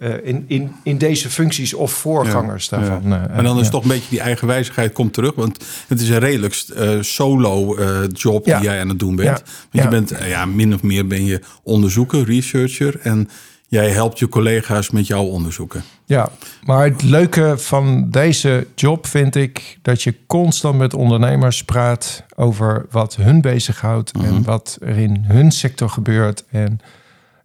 eh, 0.00 0.10
in, 0.22 0.44
in, 0.46 0.72
in 0.82 0.98
deze 0.98 1.30
functies 1.30 1.74
of 1.74 1.92
voorgangers 1.92 2.68
Ja, 2.68 2.76
daarvan. 2.78 3.02
ja. 3.04 3.28
En 3.28 3.44
dan 3.44 3.60
is 3.60 3.70
toch 3.70 3.82
een 3.82 3.88
beetje 3.88 4.10
die 4.10 4.20
eigenwijzigheid 4.20 4.92
komt 4.92 5.12
terug. 5.12 5.34
Want 5.34 5.64
het 5.88 6.00
is 6.00 6.08
een 6.08 6.18
redelijk 6.18 6.64
solo 7.00 7.76
job 8.12 8.44
die 8.44 8.60
jij 8.60 8.80
aan 8.80 8.88
het 8.88 8.98
doen 8.98 9.16
bent. 9.16 9.42
Ja. 9.44 9.52
Want 9.70 9.84
je 9.84 10.16
bent, 10.16 10.28
ja, 10.28 10.44
min 10.46 10.74
of 10.74 10.82
meer 10.82 11.06
ben 11.06 11.24
je 11.24 11.40
onderzoeker, 11.62 12.24
researcher. 12.24 13.00
En 13.02 13.28
jij 13.72 13.90
helpt 13.90 14.18
je 14.18 14.28
collega's 14.28 14.90
met 14.90 15.06
jouw 15.06 15.22
onderzoeken. 15.24 15.82
Ja, 16.04 16.28
maar 16.64 16.84
het 16.84 17.02
leuke 17.02 17.54
van 17.58 18.10
deze 18.10 18.66
job 18.74 19.06
vind 19.06 19.34
ik 19.36 19.78
dat 19.82 20.02
je 20.02 20.14
constant 20.26 20.78
met 20.78 20.94
ondernemers 20.94 21.64
praat 21.64 22.24
over 22.36 22.86
wat 22.90 23.16
hun 23.16 23.40
bezighoudt 23.40 24.14
Mhm. 24.16 24.26
en 24.26 24.42
wat 24.42 24.76
er 24.80 24.98
in 24.98 25.24
hun 25.28 25.50
sector 25.50 25.88
gebeurt. 25.90 26.44
En 26.50 26.80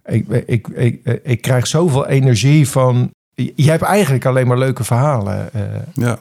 ik, 0.05 0.27
ik, 0.45 0.67
ik, 0.67 1.19
ik, 1.23 1.41
krijg 1.41 1.67
zoveel 1.67 2.07
energie 2.07 2.69
van. 2.69 3.11
Je 3.35 3.69
hebt 3.69 3.83
eigenlijk 3.83 4.25
alleen 4.25 4.47
maar 4.47 4.57
leuke 4.57 4.83
verhalen. 4.83 5.53
eh. 5.53 5.61
Ja. 5.93 6.19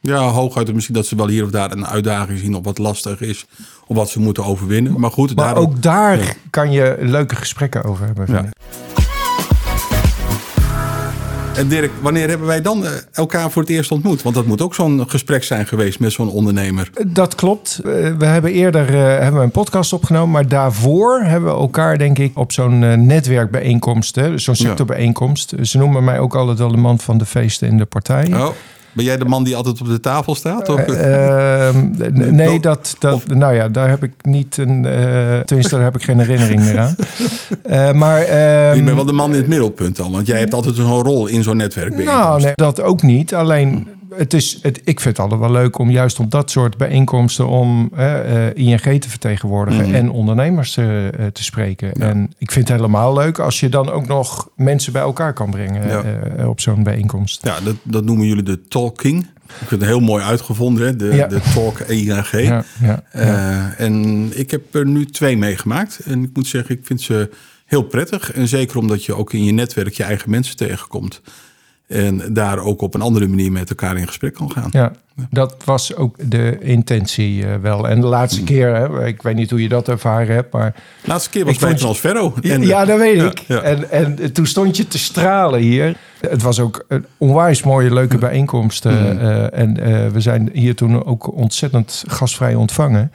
Ja, 0.00 0.18
hooguit 0.18 0.74
misschien 0.74 0.94
dat 0.94 1.06
ze 1.06 1.16
wel 1.16 1.28
hier 1.28 1.44
of 1.44 1.50
daar 1.50 1.72
een 1.72 1.86
uitdaging 1.86 2.38
zien 2.38 2.54
of 2.56 2.64
wat 2.64 2.78
lastig 2.78 3.20
is. 3.20 3.46
Of 3.86 3.96
wat 3.96 4.10
ze 4.10 4.20
moeten 4.20 4.44
overwinnen. 4.44 5.00
Maar 5.00 5.10
goed, 5.10 5.34
Maar 5.34 5.44
daarom- 5.44 5.64
ook 5.64 5.82
daar 5.82 6.18
Ja. 6.18 6.32
kan 6.50 6.72
je 6.72 6.96
leuke 7.00 7.34
gesprekken 7.36 7.84
over 7.84 8.06
hebben. 8.06 8.26
Vind 8.26 8.38
Ja. 8.38 8.44
ik. 8.44 9.03
En 11.56 11.68
Dirk, 11.68 11.90
wanneer 12.00 12.28
hebben 12.28 12.46
wij 12.46 12.62
dan 12.62 12.84
eh, 12.86 12.90
elkaar 13.12 13.50
voor 13.50 13.62
het 13.62 13.70
eerst 13.70 13.90
ontmoet? 13.90 14.22
Want 14.22 14.34
dat 14.34 14.46
moet 14.46 14.62
ook 14.62 14.74
zo'n 14.74 15.04
gesprek 15.08 15.44
zijn 15.44 15.66
geweest 15.66 16.00
met 16.00 16.12
zo'n 16.12 16.30
ondernemer. 16.30 16.90
Dat 17.06 17.34
klopt. 17.34 17.80
Eh, 17.84 17.92
We 18.18 18.24
hebben 18.24 18.52
eerder 18.52 18.88
eh, 18.88 19.02
hebben 19.02 19.40
we 19.40 19.46
een 19.46 19.50
podcast 19.50 19.92
opgenomen, 19.92 20.30
maar 20.30 20.48
daarvoor 20.48 21.20
hebben 21.20 21.54
we 21.54 21.60
elkaar, 21.60 21.98
denk 21.98 22.18
ik, 22.18 22.38
op 22.38 22.52
zo'n 22.52 22.82
eh, 22.84 22.92
netwerkbijeenkomst, 22.96 24.14
hè, 24.14 24.38
zo'n 24.38 24.54
sectorbijeenkomst. 24.54 25.54
Ze 25.62 25.78
noemen 25.78 26.04
mij 26.04 26.18
ook 26.18 26.34
altijd 26.34 26.58
wel 26.58 26.70
de 26.70 26.76
man 26.76 26.98
van 26.98 27.18
de 27.18 27.26
feesten 27.26 27.68
in 27.68 27.76
de 27.78 27.84
partij. 27.84 28.26
Oh, 28.32 28.48
ben 28.94 29.04
jij 29.04 29.16
de 29.16 29.24
man 29.24 29.44
die 29.44 29.56
altijd 29.56 29.80
op 29.80 29.86
de 29.86 30.00
tafel 30.00 30.34
staat? 30.34 30.68
Of? 30.68 30.80
Eh, 30.80 31.68
ehm, 31.68 31.90
nee, 32.34 32.60
dat, 32.60 32.96
dat, 32.98 33.14
Of- 33.14 33.26
nou 33.28 33.54
ja, 33.54 33.68
daar 33.68 33.88
heb 33.88 34.02
ik 34.02 34.12
niet 34.22 34.56
een. 34.56 34.84
eh 34.84 35.38
tenminste, 35.40 35.74
daar 35.74 35.84
heb 35.84 35.94
ik 35.96 36.02
geen 36.02 36.18
herinnering 36.18 36.60
meer 36.60 36.78
aan. 36.78 36.94
Eh, 37.62 37.92
maar. 37.92 38.20
ehm, 38.20 38.76
je 38.76 38.82
bent 38.82 38.96
wel 38.96 39.04
de 39.04 39.12
man 39.12 39.30
in 39.30 39.36
het 39.36 39.46
middelpunt 39.48 39.96
dan. 39.96 40.12
Want 40.12 40.26
jij 40.26 40.38
hebt 40.38 40.54
altijd 40.54 40.76
zo'n 40.76 41.02
rol 41.02 41.26
in 41.26 41.42
zo'n 41.42 41.56
netwerk. 41.56 42.04
Nou, 42.04 42.42
nee, 42.42 42.52
dat 42.54 42.82
ook 42.82 43.02
niet. 43.02 43.34
Alleen, 43.34 43.88
het 44.16 44.34
is, 44.34 44.58
het, 44.62 44.80
ik 44.84 45.00
vind 45.00 45.16
het 45.16 45.18
altijd 45.18 45.40
wel 45.40 45.50
leuk 45.50 45.78
om 45.78 45.90
juist 45.90 46.18
op 46.20 46.30
dat 46.30 46.50
soort 46.50 46.76
bijeenkomsten... 46.76 47.46
om 47.48 47.90
eh, 47.96 48.54
ING 48.54 48.80
te 49.00 49.08
vertegenwoordigen 49.10 49.86
Mhm. 49.86 49.94
en 49.94 50.10
ondernemers 50.10 50.76
eh, 50.76 51.06
eh, 51.06 51.12
te 51.32 51.44
spreken. 51.44 51.90
Ja. 51.94 52.08
En 52.08 52.32
ik 52.38 52.50
vind 52.50 52.68
het 52.68 52.76
helemaal 52.76 53.14
leuk 53.14 53.38
als 53.38 53.60
je 53.60 53.68
dan 53.68 53.90
ook 53.90 54.06
nog 54.06 54.48
mensen 54.56 54.92
bij 54.92 55.02
elkaar 55.02 55.32
kan 55.32 55.50
brengen... 55.50 55.88
Ja. 55.88 56.02
eh, 56.36 56.48
op 56.48 56.60
zo'n 56.60 56.82
bijeenkomst. 56.82 57.44
Ja, 57.44 57.60
dat, 57.60 57.74
dat 57.82 58.04
noemen 58.04 58.26
jullie 58.26 58.42
de 58.42 58.60
talking. 58.68 59.26
Ik 59.60 59.68
vind 59.68 59.80
het 59.80 59.90
heel 59.90 60.00
mooi 60.00 60.24
uitgevonden, 60.24 60.86
hè? 60.86 60.96
De, 60.96 61.04
Ja. 61.14 61.26
de 61.26 61.40
talk 61.54 61.78
ING. 61.80 62.30
Ja, 62.30 62.64
ja, 62.82 63.02
ja. 63.12 63.74
En 63.76 64.30
ik 64.38 64.50
heb 64.50 64.74
er 64.74 64.86
nu 64.86 65.04
twee 65.06 65.36
meegemaakt. 65.36 65.98
En 66.04 66.22
ik 66.22 66.30
moet 66.32 66.46
zeggen, 66.46 66.74
ik 66.78 66.86
vind 66.86 67.00
ze 67.00 67.30
heel 67.66 67.82
prettig. 67.82 68.32
En 68.32 68.48
zeker 68.48 68.78
omdat 68.78 69.04
je 69.04 69.14
ook 69.16 69.32
in 69.32 69.44
je 69.44 69.52
netwerk 69.52 69.94
je 69.94 70.02
eigen 70.02 70.30
mensen 70.30 70.56
tegenkomt. 70.56 71.20
En 71.86 72.22
daar 72.34 72.58
ook 72.58 72.80
op 72.82 72.94
een 72.94 73.00
andere 73.00 73.26
manier 73.28 73.52
met 73.52 73.68
elkaar 73.70 73.96
in 73.96 74.06
gesprek 74.06 74.34
kan 74.34 74.50
gaan. 74.52 74.68
Ja, 74.70 74.92
dat 75.30 75.54
was 75.64 75.94
ook 75.96 76.16
de 76.30 76.58
intentie 76.60 77.46
eh, 77.46 77.54
wel. 77.62 77.88
En 77.88 78.00
de 78.00 78.06
laatste 78.06 78.40
Mm. 78.40 78.46
keer, 78.46 78.74
hè, 78.74 79.06
ik 79.06 79.22
weet 79.22 79.34
niet 79.34 79.50
hoe 79.50 79.62
je 79.62 79.68
dat 79.68 79.88
ervaren 79.88 80.34
hebt, 80.34 80.52
maar... 80.52 80.74
Laatste 81.04 81.30
keer 81.30 81.44
was 81.44 81.54
Ik 81.54 81.60
bij 81.60 81.68
vond 81.68 81.80
je- 81.80 81.86
Transferro. 81.86 82.34
Ja, 82.40 82.52
En, 82.54 82.62
ja, 82.62 82.84
dat 82.84 82.98
weet 82.98 83.16
ja, 83.16 83.24
ik. 83.26 83.38
ja. 83.38 83.60
En, 83.60 83.90
en 83.90 84.32
toen 84.32 84.46
stond 84.46 84.76
je 84.76 84.88
te 84.88 84.98
stralen 84.98 85.60
hier. 85.60 85.96
Het 86.20 86.42
was 86.42 86.60
ook 86.60 86.84
een 86.88 87.06
onwijs 87.18 87.62
mooie, 87.62 87.92
leuke 87.94 88.18
bijeenkomst. 88.18 88.86
eh, 88.86 88.92
Mm. 88.92 89.18
eh, 89.18 89.58
en 89.60 89.74
we 90.12 90.20
zijn 90.20 90.50
hier 90.52 90.74
toen 90.74 91.04
ook 91.04 91.34
ontzettend 91.36 92.04
gastvrij 92.06 92.54
ontvangen. 92.54 93.12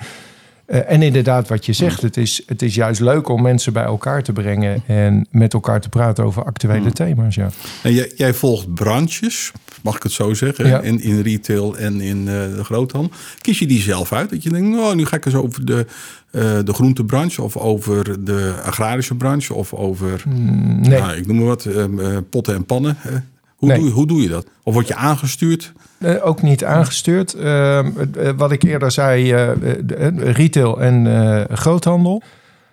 Eh, 0.70 0.92
en 0.92 1.02
inderdaad, 1.02 1.48
wat 1.48 1.66
je 1.66 1.74
zegt, 1.74 2.02
het 2.02 2.18
is, 2.18 2.42
het 2.46 2.62
is 2.62 2.76
juist 2.76 3.00
leuk 3.02 3.30
om 3.30 3.42
mensen 3.42 3.74
bij 3.74 3.84
elkaar 3.84 4.24
te 4.24 4.34
brengen 4.34 4.82
en 4.88 5.28
met 5.32 5.54
elkaar 5.54 5.82
te 5.82 5.90
praten 5.90 6.24
over 6.24 6.44
actuele 6.44 6.92
thema's. 6.92 7.36
Ja. 7.36 7.50
En 7.84 7.94
jij, 7.94 8.12
jij 8.16 8.34
volgt 8.34 8.74
branches, 8.74 9.52
mag 9.82 9.96
ik 9.96 10.04
het 10.04 10.12
zo 10.12 10.34
zeggen, 10.34 10.68
Ja. 10.68 10.80
in, 10.82 11.02
in 11.02 11.22
retail 11.22 11.78
en 11.78 12.02
in 12.02 12.18
eh, 12.20 12.34
de 12.56 12.64
groothandel. 12.64 13.12
Kies 13.42 13.60
je 13.60 13.68
die 13.68 13.82
zelf 13.82 14.14
uit? 14.14 14.30
Dat 14.30 14.44
je 14.44 14.50
denkt, 14.50 14.78
oh, 14.78 14.94
nu 14.94 15.06
ga 15.06 15.16
ik 15.16 15.26
eens 15.26 15.36
over 15.36 15.66
de, 15.66 15.86
eh 16.32 16.42
de 16.66 16.74
groentebranche 16.74 17.42
of 17.42 17.58
over 17.58 18.24
de 18.26 18.54
agrarische 18.64 19.16
branche 19.16 19.54
of 19.54 19.74
over, 19.74 20.24
Nee. 20.28 21.00
nou, 21.00 21.14
ik 21.16 21.28
noem 21.28 21.38
maar 21.38 21.46
wat, 21.46 21.68
potten 22.30 22.56
en 22.56 22.66
pannen. 22.66 22.98
Hoe, 23.60 23.70
Nee. 23.70 23.78
doe, 23.78 23.88
je- 23.88 23.94
hoe 23.94 24.08
doe 24.08 24.22
je 24.22 24.28
dat? 24.30 24.46
Of 24.64 24.74
word 24.74 24.88
je 24.88 24.96
aangestuurd? 24.96 25.74
Eh, 25.98 26.28
ook 26.28 26.42
niet 26.42 26.64
aangestuurd. 26.64 27.34
Ehm, 27.34 27.88
eh, 28.18 28.30
wat 28.38 28.52
ik 28.52 28.64
eerder 28.64 28.92
zei, 28.92 29.32
eh, 29.34 29.50
retail 30.18 30.82
en 30.82 31.08
eh, 31.48 31.56
groothandel. 31.58 32.22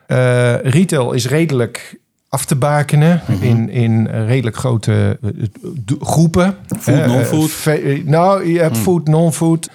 Eh, 0.06 0.54
retail 0.62 1.12
is 1.12 1.26
redelijk 1.28 1.98
af 2.28 2.44
te 2.44 2.56
bakenen 2.56 3.20
in, 3.40 3.70
in 3.70 4.06
redelijk 4.06 4.56
grote 4.56 5.18
groepen. 6.00 6.56
Food, 6.78 7.06
non-food? 7.06 7.50
nou, 8.04 8.46
je 8.52 8.58
hebt 8.60 8.76
food, 8.76 9.08
non-food. 9.08 9.68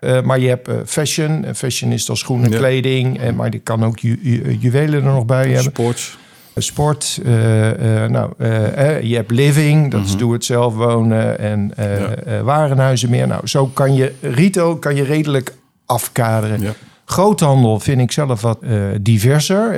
Eh, 0.00 0.22
maar 0.22 0.38
je 0.38 0.48
hebt 0.48 0.68
fashion. 0.86 1.44
Fashion 1.54 1.92
is 1.92 2.04
dan 2.06 2.16
schoenen, 2.16 2.50
Ja. 2.50 2.58
kleding. 2.58 3.18
En, 3.20 3.34
maar 3.36 3.50
die 3.50 3.60
kan 3.60 3.84
ook 3.84 3.98
ju- 3.98 4.18
ju- 4.22 4.56
juwelen 4.60 5.04
er 5.04 5.12
nog 5.12 5.26
bij 5.26 5.44
hebben. 5.44 5.62
Sports? 5.62 6.18
Sport, 6.56 7.20
eh, 7.24 8.02
eh, 8.04 8.10
nou, 8.10 8.32
eh, 8.38 9.02
je 9.02 9.14
hebt 9.14 9.30
living, 9.30 9.90
dat 9.90 10.04
is 10.04 10.16
doe 10.16 10.32
het 10.32 10.44
zelf 10.44 10.74
wonen 10.74 11.38
en 11.38 11.72
Ja. 11.76 12.42
warenhuizen 12.42 13.10
meer. 13.10 13.26
Nou, 13.26 13.46
zo 13.46 13.66
kan 13.66 13.94
je 13.94 14.12
retail 14.20 14.76
kan 14.76 14.94
je 14.94 15.02
redelijk 15.02 15.54
afkaderen. 15.86 16.60
Ja. 16.60 16.72
Groothandel 17.04 17.80
vind 17.80 18.00
ik 18.00 18.12
zelf 18.12 18.40
wat 18.40 18.58
diverser. 19.00 19.72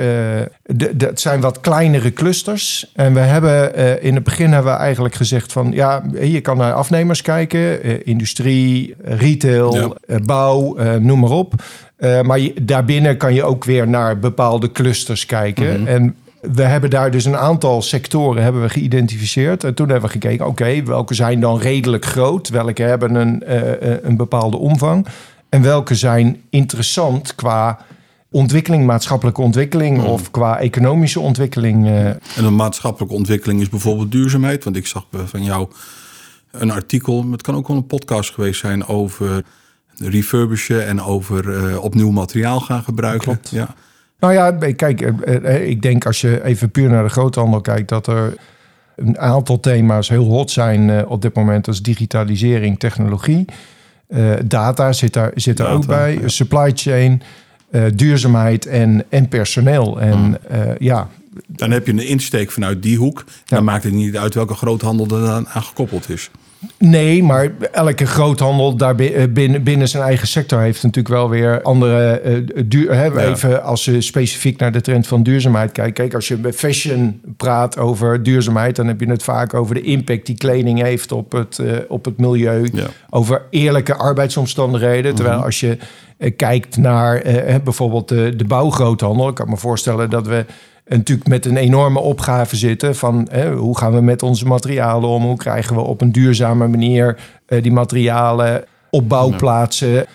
De- 0.62 0.94
het 0.98 1.20
zijn 1.20 1.40
wat 1.40 1.60
kleinere 1.60 2.12
clusters. 2.12 2.90
En 2.94 3.14
we 3.14 3.20
hebben 3.20 3.74
in 4.02 4.14
het 4.14 4.24
begin 4.24 4.52
hebben 4.52 4.72
we 4.72 4.78
eigenlijk 4.78 5.14
gezegd 5.14 5.52
van 5.52 5.72
ja, 5.72 6.02
je 6.20 6.40
kan 6.40 6.56
naar 6.56 6.72
afnemers 6.72 7.22
kijken, 7.22 8.04
industrie, 8.06 8.94
retail, 9.02 9.74
Ja. 10.06 10.18
bouw, 10.24 10.76
noem 10.98 11.20
maar 11.20 11.30
op. 11.30 11.54
Maar 12.22 12.38
je, 12.38 12.54
daarbinnen 12.62 13.16
kan 13.16 13.34
je 13.34 13.44
ook 13.44 13.64
weer 13.64 13.88
naar 13.88 14.18
bepaalde 14.18 14.72
clusters 14.72 15.26
kijken. 15.26 15.86
En 15.86 16.16
we 16.42 16.62
hebben 16.62 16.90
daar 16.90 17.10
dus 17.10 17.24
een 17.24 17.36
aantal 17.36 17.82
sectoren 17.82 18.42
hebben 18.42 18.62
we 18.62 18.68
geïdentificeerd. 18.68 19.64
En 19.64 19.74
toen 19.74 19.88
hebben 19.88 20.06
we 20.06 20.12
gekeken, 20.12 20.46
oké, 20.46 20.82
welke 20.82 21.14
zijn 21.14 21.40
dan 21.40 21.58
redelijk 21.58 22.04
groot? 22.04 22.48
Welke 22.48 22.82
hebben 22.82 23.14
een, 23.14 23.42
eh, 23.42 23.92
eh, 23.92 23.98
een 24.02 24.16
bepaalde 24.16 24.56
omvang? 24.56 25.06
En 25.48 25.62
welke 25.62 25.94
zijn 25.94 26.42
interessant 26.50 27.34
qua 27.34 27.78
ontwikkeling, 28.30 28.86
maatschappelijke 28.86 29.40
ontwikkeling 29.40 30.02
of 30.02 30.30
qua 30.30 30.58
economische 30.58 31.20
ontwikkeling? 31.20 31.86
eh. 31.86 32.06
En 32.06 32.44
een 32.44 32.56
maatschappelijke 32.56 33.14
ontwikkeling 33.14 33.60
is 33.60 33.68
bijvoorbeeld 33.68 34.12
duurzaamheid. 34.12 34.64
Want 34.64 34.76
ik 34.76 34.86
zag 34.86 35.06
van 35.24 35.44
jou 35.44 35.68
een 36.50 36.70
artikel, 36.70 37.30
het 37.30 37.42
kan 37.42 37.54
ook 37.54 37.68
wel 37.68 37.76
een 37.76 37.86
podcast 37.86 38.30
geweest 38.34 38.60
zijn 38.60 38.86
over 38.86 39.44
refurbishen 39.96 40.86
en 40.86 41.02
over 41.02 41.80
opnieuw 41.80 42.10
materiaal 42.10 42.60
gaan 42.60 42.82
gebruiken. 42.82 43.24
Klopt. 43.24 43.50
Ja. 43.50 43.74
Nou 44.22 44.34
ja, 44.34 44.50
kijk, 44.72 45.00
eh, 45.00 45.54
eh, 45.54 45.68
ik 45.68 45.82
denk 45.82 46.06
als 46.06 46.20
je 46.20 46.44
even 46.44 46.70
puur 46.70 46.88
naar 46.90 47.02
de 47.02 47.08
groothandel 47.10 47.60
kijkt, 47.60 47.88
dat 47.88 48.06
er 48.06 48.34
een 48.96 49.18
aantal 49.18 49.60
thema's 49.60 50.08
heel 50.08 50.24
hot 50.24 50.50
zijn 50.50 50.90
eh, 50.90 51.10
op 51.10 51.22
dit 51.22 51.34
moment. 51.34 51.66
als 51.68 51.82
digitalisering, 51.82 52.78
technologie. 52.78 53.44
Eh, 54.08 54.30
data 54.44 54.92
zit 54.92 55.12
daar, 55.12 55.30
zit 55.34 55.56
daar 55.56 55.66
Data, 55.66 55.78
ook 55.78 55.86
bij. 55.86 56.18
ja. 56.20 56.28
Supply 56.28 56.72
chain, 56.74 57.22
eh, 57.70 57.82
duurzaamheid 57.94 58.66
en, 58.66 59.04
en 59.08 59.28
personeel. 59.28 60.00
En 60.00 60.12
Hmm. 60.12 60.36
eh, 60.48 60.76
ja, 60.78 61.08
Dan 61.46 61.70
heb 61.70 61.86
je 61.86 61.92
een 61.92 62.06
insteek 62.08 62.50
vanuit 62.50 62.82
die 62.82 62.96
hoek. 62.96 63.24
Dan 63.44 63.64
maakt 63.64 63.84
het 63.84 63.92
niet 63.92 64.16
uit 64.16 64.34
welke 64.34 64.54
groothandel 64.54 65.22
er 65.22 65.28
aan 65.30 65.46
gekoppeld 65.62 66.10
is. 66.10 66.30
Nee, 66.78 67.22
maar 67.22 67.50
elke 67.72 68.06
groothandel 68.06 68.76
daar 68.76 68.96
eh, 68.96 69.32
binnen, 69.32 69.62
binnen 69.62 69.88
zijn 69.88 70.02
eigen 70.02 70.26
sector 70.28 70.60
heeft 70.60 70.82
natuurlijk 70.82 71.14
wel 71.14 71.28
weer 71.28 71.62
andere 71.62 72.20
eh, 72.20 72.62
duur. 72.66 72.94
Hè, 72.94 73.04
Ja. 73.04 73.12
Even 73.12 73.62
als 73.62 73.84
je 73.84 74.00
specifiek 74.00 74.58
naar 74.58 74.72
de 74.72 74.80
trend 74.80 75.06
van 75.06 75.22
duurzaamheid 75.22 75.72
kijkt. 75.72 75.94
Kijk, 75.94 76.14
als 76.14 76.28
je 76.28 76.36
bij 76.36 76.52
fashion 76.52 77.20
praat 77.36 77.78
over 77.78 78.22
duurzaamheid, 78.22 78.76
dan 78.76 78.86
heb 78.86 79.00
je 79.00 79.10
het 79.10 79.22
vaak 79.22 79.54
over 79.54 79.74
de 79.74 79.80
impact 79.80 80.26
die 80.26 80.36
kleding 80.36 80.82
heeft 80.82 81.12
op 81.12 81.32
het, 81.32 81.60
op 81.88 82.04
het 82.04 82.18
milieu. 82.18 82.68
Ja. 82.72 82.86
Over 83.10 83.42
eerlijke 83.50 83.94
arbeidsomstandigheden. 83.94 85.14
Terwijl 85.14 85.44
als 85.44 85.60
je 85.60 85.78
kijkt 86.36 86.76
naar 86.76 87.22
bijvoorbeeld 87.64 88.08
de, 88.08 88.36
de 88.36 88.44
bouwgroothandel, 88.44 89.28
ik 89.28 89.34
kan 89.34 89.48
me 89.48 89.56
voorstellen 89.56 90.10
dat 90.10 90.26
we 90.26 90.44
natuurlijk 90.88 91.28
met 91.28 91.46
een 91.46 91.56
enorme 91.56 91.98
opgave 91.98 92.56
zitten 92.56 92.96
van 92.96 93.28
hè, 93.30 93.52
hoe 93.54 93.78
gaan 93.78 93.94
we 93.94 94.00
met 94.00 94.22
onze 94.22 94.46
materialen 94.46 95.08
om? 95.08 95.22
Hoe 95.22 95.36
krijgen 95.36 95.76
we 95.76 95.82
op 95.82 96.00
een 96.00 96.12
duurzame 96.12 96.68
manier 96.68 97.18
eh, 97.46 97.62
die 97.62 97.72
materialen 97.72 98.64
op 98.90 99.08
bouwplaatsen? 99.08 100.06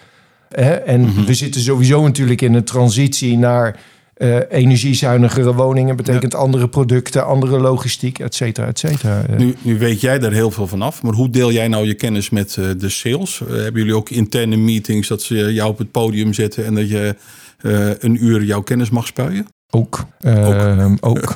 Hè? 0.50 0.72
En 0.72 1.26
we 1.26 1.34
zitten 1.34 1.62
sowieso 1.62 2.04
natuurlijk 2.04 2.42
in 2.42 2.54
een 2.54 2.64
transitie 2.64 3.38
naar 3.38 3.80
eh, 4.14 4.36
energiezuinigere 4.50 5.54
woningen. 5.54 5.96
Betekent 5.96 6.36
andere 6.36 6.70
producten, 6.70 7.26
andere 7.26 7.60
logistiek, 7.60 8.20
et 8.20 8.36
cetera, 8.36 8.68
et 8.68 8.80
cetera. 8.80 9.24
Nu, 9.38 9.56
nu 9.62 9.78
weet 9.78 10.02
jij 10.02 10.20
daar 10.20 10.32
heel 10.32 10.52
veel 10.52 10.68
van 10.68 10.82
af. 10.82 11.04
Maar 11.04 11.14
hoe 11.14 11.30
deel 11.30 11.52
jij 11.52 11.68
nou 11.68 11.88
je 11.88 11.94
kennis 11.94 12.30
met 12.30 12.58
eh, 12.58 12.66
de 12.78 12.90
sales? 12.90 13.40
Hebben 13.40 13.82
jullie 13.82 13.96
ook 13.96 14.10
interne 14.10 14.56
meetings 14.58 15.08
dat 15.08 15.22
ze 15.22 15.54
jou 15.54 15.70
op 15.70 15.78
het 15.78 15.92
podium 15.92 16.34
zetten 16.34 16.66
en 16.66 16.76
dat 16.76 16.90
je 16.90 17.16
een 18.00 18.24
uur 18.26 18.44
jouw 18.44 18.62
kennis 18.62 18.90
mag 18.90 19.08
spuien? 19.08 19.48
Ook. 19.70 20.06
Ehm, 20.20 20.96
ook. 21.00 21.36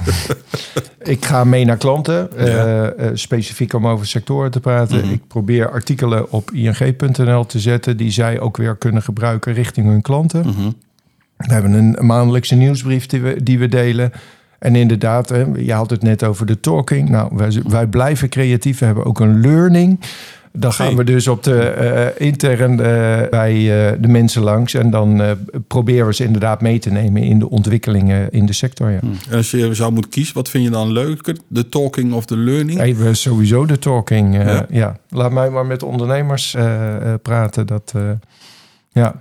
ik 1.03 1.25
ga 1.25 1.43
mee 1.43 1.65
naar 1.65 1.77
klanten, 1.77 2.38
eh, 2.38 2.47
Ja. 2.47 2.89
eh, 2.89 3.09
specifiek 3.13 3.73
om 3.73 3.88
over 3.88 4.07
sectoren 4.07 4.51
te 4.51 4.59
praten. 4.59 5.09
Ik 5.09 5.27
probeer 5.27 5.69
artikelen 5.71 6.31
op 6.31 6.51
ing.nl 6.51 7.45
te 7.45 7.59
zetten 7.59 7.97
die 7.97 8.11
zij 8.11 8.39
ook 8.39 8.57
weer 8.57 8.75
kunnen 8.75 9.01
gebruiken 9.01 9.53
richting 9.53 9.88
hun 9.88 10.01
klanten. 10.01 10.43
We 11.38 11.53
hebben 11.53 11.73
een 11.73 11.97
maandelijkse 12.05 12.55
nieuwsbrief 12.55 13.05
die 13.05 13.21
we, 13.21 13.43
die 13.43 13.59
we 13.59 13.67
delen. 13.67 14.11
En 14.59 14.75
inderdaad, 14.75 15.29
hè, 15.29 15.45
je 15.55 15.73
had 15.73 15.89
het 15.89 16.01
net 16.01 16.23
over 16.23 16.45
de 16.45 16.59
talking. 16.59 17.09
Nou, 17.09 17.31
wij, 17.35 17.61
wij 17.67 17.88
blijven 17.88 18.29
creatief. 18.29 18.79
We 18.79 18.85
hebben 18.85 19.05
ook 19.05 19.19
een 19.19 19.41
learning. 19.41 20.00
Dan 20.53 20.74
gaan 20.74 20.96
we 20.96 21.03
dus 21.03 21.27
op 21.27 21.43
de 21.43 21.60
eh, 21.60 22.27
intern 22.27 22.72
eh, 22.72 23.29
bij 23.29 23.53
eh, 23.53 23.98
de 24.00 24.08
mensen 24.08 24.41
langs. 24.41 24.74
En 24.74 24.89
dan 24.89 25.38
proberen 25.67 26.08
we 26.08 26.13
ze 26.13 26.24
inderdaad 26.24 26.62
mee 26.62 26.79
te 26.79 26.89
nemen 26.89 27.22
in 27.22 27.39
de 27.39 27.50
ontwikkelingen 27.50 28.31
in 28.31 28.46
de 28.46 28.53
sector. 28.53 28.89
Ja. 28.89 29.00
En 29.29 29.38
als 29.38 29.51
je 29.51 29.74
zou 29.74 29.91
moeten 29.91 30.12
kiezen, 30.12 30.34
wat 30.34 30.50
vind 30.50 30.63
je 30.63 30.70
dan 30.70 30.91
leuker? 30.91 31.38
De 31.48 31.70
talking 31.70 32.13
of 32.13 32.25
de 32.25 32.38
learning? 32.38 32.81
Even 32.81 33.15
sowieso 33.15 33.65
de 33.65 33.79
talking. 33.79 34.36
Ja? 34.36 34.65
ja. 34.70 34.98
Laat 35.10 35.31
mij 35.31 35.50
maar 35.50 35.65
met 35.65 35.84
ondernemers 35.84 36.55
praten. 37.22 37.67
Dat, 37.67 37.93
ja. 38.91 39.15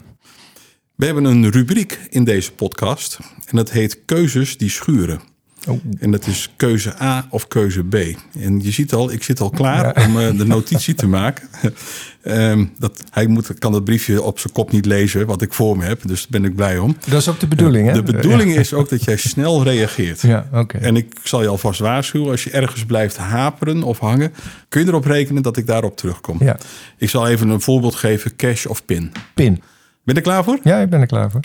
We 0.94 1.04
hebben 1.06 1.24
een 1.24 1.50
rubriek 1.50 1.98
in 2.10 2.24
deze 2.24 2.52
podcast. 2.52 3.18
En 3.46 3.56
dat 3.56 3.70
heet 3.70 4.04
Keuzes 4.04 4.56
die 4.56 4.70
schuren. 4.70 5.20
Oh. 5.68 5.80
En 5.98 6.10
dat 6.10 6.26
is 6.26 6.52
keuze 6.56 7.02
A 7.02 7.26
of 7.30 7.48
keuze 7.48 7.84
B. 7.84 7.94
En 8.38 8.62
je 8.62 8.70
ziet 8.70 8.92
al, 8.92 9.12
ik 9.12 9.22
zit 9.22 9.40
al 9.40 9.50
klaar 9.50 10.06
om 10.06 10.20
eh, 10.20 10.36
de 10.36 10.46
notitie 10.46 10.94
te 10.94 11.06
maken. 11.06 11.48
Ehm, 12.20 12.64
dat, 12.78 13.02
hij 13.10 13.26
moet, 13.26 13.58
kan 13.58 13.72
dat 13.72 13.84
briefje 13.84 14.22
op 14.22 14.38
zijn 14.38 14.52
kop 14.52 14.72
niet 14.72 14.86
lezen, 14.86 15.26
wat 15.26 15.42
ik 15.42 15.52
voor 15.52 15.76
me 15.76 15.84
heb. 15.84 16.00
Dus 16.04 16.26
daar 16.26 16.40
ben 16.40 16.50
ik 16.50 16.56
blij 16.56 16.78
om. 16.78 16.96
Dat 17.08 17.20
is 17.20 17.28
ook 17.28 17.40
de 17.40 17.46
bedoeling, 17.46 17.86
hè? 17.86 17.92
De 17.92 18.12
bedoeling 18.12 18.56
is 18.56 18.74
ook 18.74 18.88
dat 18.88 19.04
jij 19.04 19.16
snel 19.16 19.62
reageert. 19.62 20.20
Ja, 20.20 20.48
oké. 20.52 20.78
En 20.78 20.96
ik 20.96 21.14
zal 21.22 21.42
je 21.42 21.48
alvast 21.48 21.80
waarschuwen, 21.80 22.30
als 22.30 22.44
je 22.44 22.50
ergens 22.50 22.84
blijft 22.84 23.16
haperen 23.16 23.82
of 23.82 23.98
hangen, 23.98 24.32
kun 24.68 24.80
je 24.80 24.86
erop 24.86 25.04
rekenen 25.04 25.42
dat 25.42 25.56
ik 25.56 25.66
daarop 25.66 25.96
terugkom. 25.96 26.36
Ja. 26.40 26.56
Ik 26.96 27.08
zal 27.08 27.28
even 27.28 27.48
een 27.48 27.60
voorbeeld 27.60 27.94
geven, 27.94 28.36
cash 28.36 28.66
of 28.66 28.84
pin. 28.84 29.12
Pin. 29.34 29.54
Ben 29.54 30.14
je 30.14 30.14
er 30.14 30.22
klaar 30.22 30.44
voor? 30.44 30.58
Ja, 30.62 30.78
ik 30.78 30.90
ben 30.90 31.00
er 31.00 31.06
klaar 31.06 31.30
voor. 31.30 31.40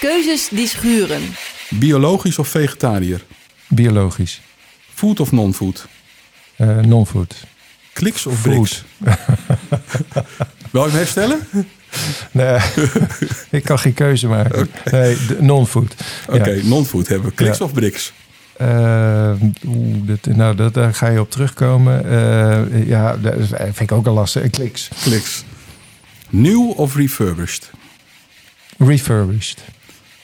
Keuzes 0.00 0.48
die 0.48 0.66
schuren. 0.68 1.22
Biologisch 1.70 2.38
of 2.38 2.48
vegetariër? 2.48 3.20
Biologisch. 3.68 4.40
Food 4.94 5.20
of 5.20 5.32
non-food? 5.32 5.86
Eh, 6.56 6.78
Non-food. 6.78 7.34
Kliks 7.92 8.26
of 8.26 8.38
Food. 8.40 8.52
bricks? 8.54 8.84
Wil 10.72 10.82
je 10.84 10.88
hem 10.88 10.96
herstellen? 10.98 11.48
Nee, 12.30 12.58
ik 13.50 13.64
kan 13.64 13.78
geen 13.78 13.94
keuze 13.94 14.26
maken. 14.26 14.70
Nee, 14.90 15.16
de- 15.26 15.36
non-food. 15.40 15.94
Oké, 16.28 16.50
Ja. 16.50 16.64
non-food 16.64 17.08
hebben 17.08 17.28
we. 17.28 17.34
Kliks 17.34 17.58
Ja. 17.58 17.64
of 17.64 17.72
bricks? 17.72 18.12
Eh, 18.56 19.32
dat, 20.04 20.26
nou, 20.26 20.54
dat, 20.56 20.74
daar 20.74 20.94
ga 20.94 21.08
je 21.08 21.20
op 21.20 21.30
terugkomen. 21.30 22.04
Eh, 22.10 22.88
ja, 22.88 23.16
dat 23.16 23.34
vind 23.60 23.80
ik 23.80 23.92
ook 23.92 24.06
al 24.06 24.14
lastig. 24.14 24.50
Kliks. 24.50 24.88
Kliks. 25.02 25.44
Nieuw 26.30 26.70
of 26.70 26.94
refurbished? 26.96 27.70
Refurbished. 28.78 29.58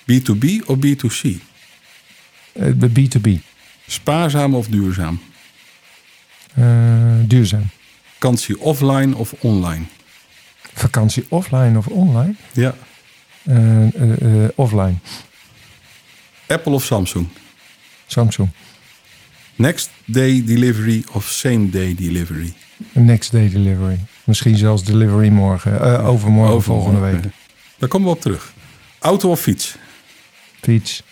B2B 0.07 0.67
of 0.67 0.77
B2C? 0.87 1.27
Eh, 2.53 2.67
de 2.75 2.89
B2B. 2.89 3.29
Spaarzaam 3.87 4.55
of 4.55 4.67
duurzaam? 4.67 5.21
Eh, 6.55 6.65
duurzaam. 7.27 7.71
Vakantie 8.13 8.61
offline 8.61 9.15
of 9.17 9.33
online? 9.41 9.85
Vakantie 10.75 11.25
offline 11.29 11.77
of 11.79 11.87
online? 11.87 12.35
Ja. 12.53 12.75
Eh, 13.45 14.49
offline. 14.55 14.99
Apple 16.47 16.73
of 16.73 16.85
Samsung? 16.85 17.29
Samsung. 18.07 18.49
Next 19.57 19.91
day 20.05 20.45
delivery 20.45 21.05
of 21.13 21.29
same 21.29 21.71
day 21.71 21.95
delivery? 21.95 22.53
Next 22.93 23.31
day 23.31 23.49
delivery. 23.49 23.99
Misschien 24.25 24.57
zelfs 24.57 24.85
delivery 24.85 25.29
morgen. 25.29 25.81
eh, 25.81 26.09
overmorgen, 26.09 26.63
volgende 26.63 27.01
week. 27.01 27.23
Daar 27.79 27.89
komen 27.89 28.09
we 28.09 28.15
op 28.15 28.21
terug. 28.21 28.53
Auto 28.99 29.31
of 29.31 29.41
fiets? 29.41 29.77
Fiets. 30.67 31.03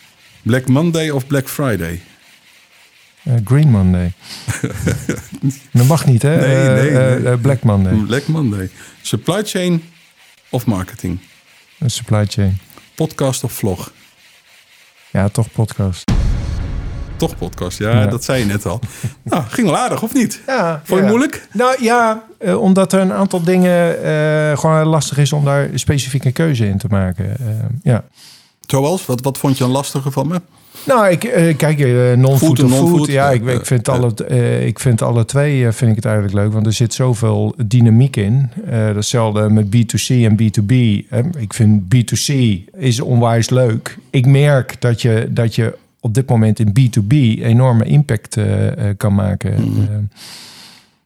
Black 0.43 0.69
Monday 0.69 1.11
of 1.11 1.27
Black 1.27 1.49
Friday? 1.49 2.01
Eh, 3.23 3.35
Green 3.45 3.71
Monday. 3.71 4.13
dat 5.73 5.87
mag 5.87 6.07
niet, 6.07 6.23
hè? 6.23 6.37
Nee, 6.37 6.57
Eh, 6.57 6.73
nee, 6.75 7.17
eh, 7.17 7.23
nee. 7.23 7.37
Black 7.37 7.63
Monday. 7.63 7.95
Black 7.95 8.27
Monday. 8.27 8.71
Supply 9.03 9.43
chain 9.45 9.83
of 10.51 10.67
marketing? 10.67 11.19
Een 11.79 11.91
supply 11.91 12.27
chain. 12.27 12.59
Podcast 12.95 13.45
of 13.45 13.53
vlog? 13.53 13.93
Ja, 15.11 15.29
toch 15.29 15.53
podcast. 15.53 16.11
Toch 17.17 17.37
podcast, 17.37 17.79
ja, 17.79 17.91
Ja. 17.91 18.07
dat 18.07 18.25
zei 18.25 18.39
je 18.39 18.45
net 18.47 18.67
al. 18.67 18.81
nou, 19.23 19.45
ging 19.49 19.67
wel 19.67 19.77
aardig, 19.79 20.03
of 20.03 20.15
niet? 20.15 20.41
Ja, 20.47 20.81
Vond 20.85 20.99
je 21.01 21.05
ja. 21.05 21.11
moeilijk? 21.11 21.47
Nou 21.53 21.83
ja, 21.83 22.25
omdat 22.59 22.93
er 22.93 23.01
een 23.01 23.13
aantal 23.13 23.43
dingen 23.43 23.97
gewoon 24.59 24.87
lastig 24.87 25.19
is 25.19 25.33
om 25.33 25.45
daar 25.45 25.69
specifiek 25.75 26.25
een 26.25 26.33
keuze 26.33 26.67
in 26.69 26.79
te 26.79 26.87
maken. 26.91 27.37
Ja. 27.83 28.05
Zoals? 28.71 29.07
Wat, 29.07 29.21
wat 29.21 29.39
vond 29.39 29.59
je 29.59 29.65
een 29.65 29.71
lastige 29.71 30.11
van 30.11 30.29
me? 30.29 30.41
Nou, 30.87 31.09
ik 31.09 31.25
eh, 31.25 31.57
kijk, 31.57 31.81
eh, 31.81 32.13
non-food 32.17 32.59
Food 32.59 32.71
en 32.71 32.77
food. 32.77 33.07
Ja, 33.07 33.31
ik, 33.31 33.45
ik, 33.45 33.67
vind 33.67 33.89
alle, 33.89 34.15
eh, 34.29 34.67
ik 34.67 34.79
vind 34.79 35.03
alle 35.03 35.25
twee 35.25 35.73
vind 35.73 35.91
ik 35.91 35.97
het 35.97 36.05
eigenlijk 36.05 36.35
leuk, 36.35 36.53
want 36.53 36.67
er 36.67 36.73
zit 36.73 36.95
zoveel 36.95 37.55
dynamiek 37.67 38.17
in. 38.17 38.51
Datzelfde 38.95 39.49
met 39.49 39.67
B2C 39.67 40.07
en 40.09 40.37
B2B. 40.43 40.75
hè. 41.09 41.21
ik 41.39 41.55
vind 41.55 41.83
B2C 41.95 42.35
is 42.77 43.01
onwijs 43.01 43.51
leuk. 43.51 43.99
Ik 44.11 44.27
merk 44.27 44.81
dat 44.81 45.03
je, 45.03 45.29
dat 45.31 45.55
je 45.55 45.77
op 46.01 46.15
dit 46.15 46.29
moment 46.29 46.59
in 46.59 46.69
B2B 46.69 47.15
enorme 47.43 47.85
impact 47.85 48.37
kan 48.97 49.15
maken. 49.15 49.55
Mhm. 49.55 49.81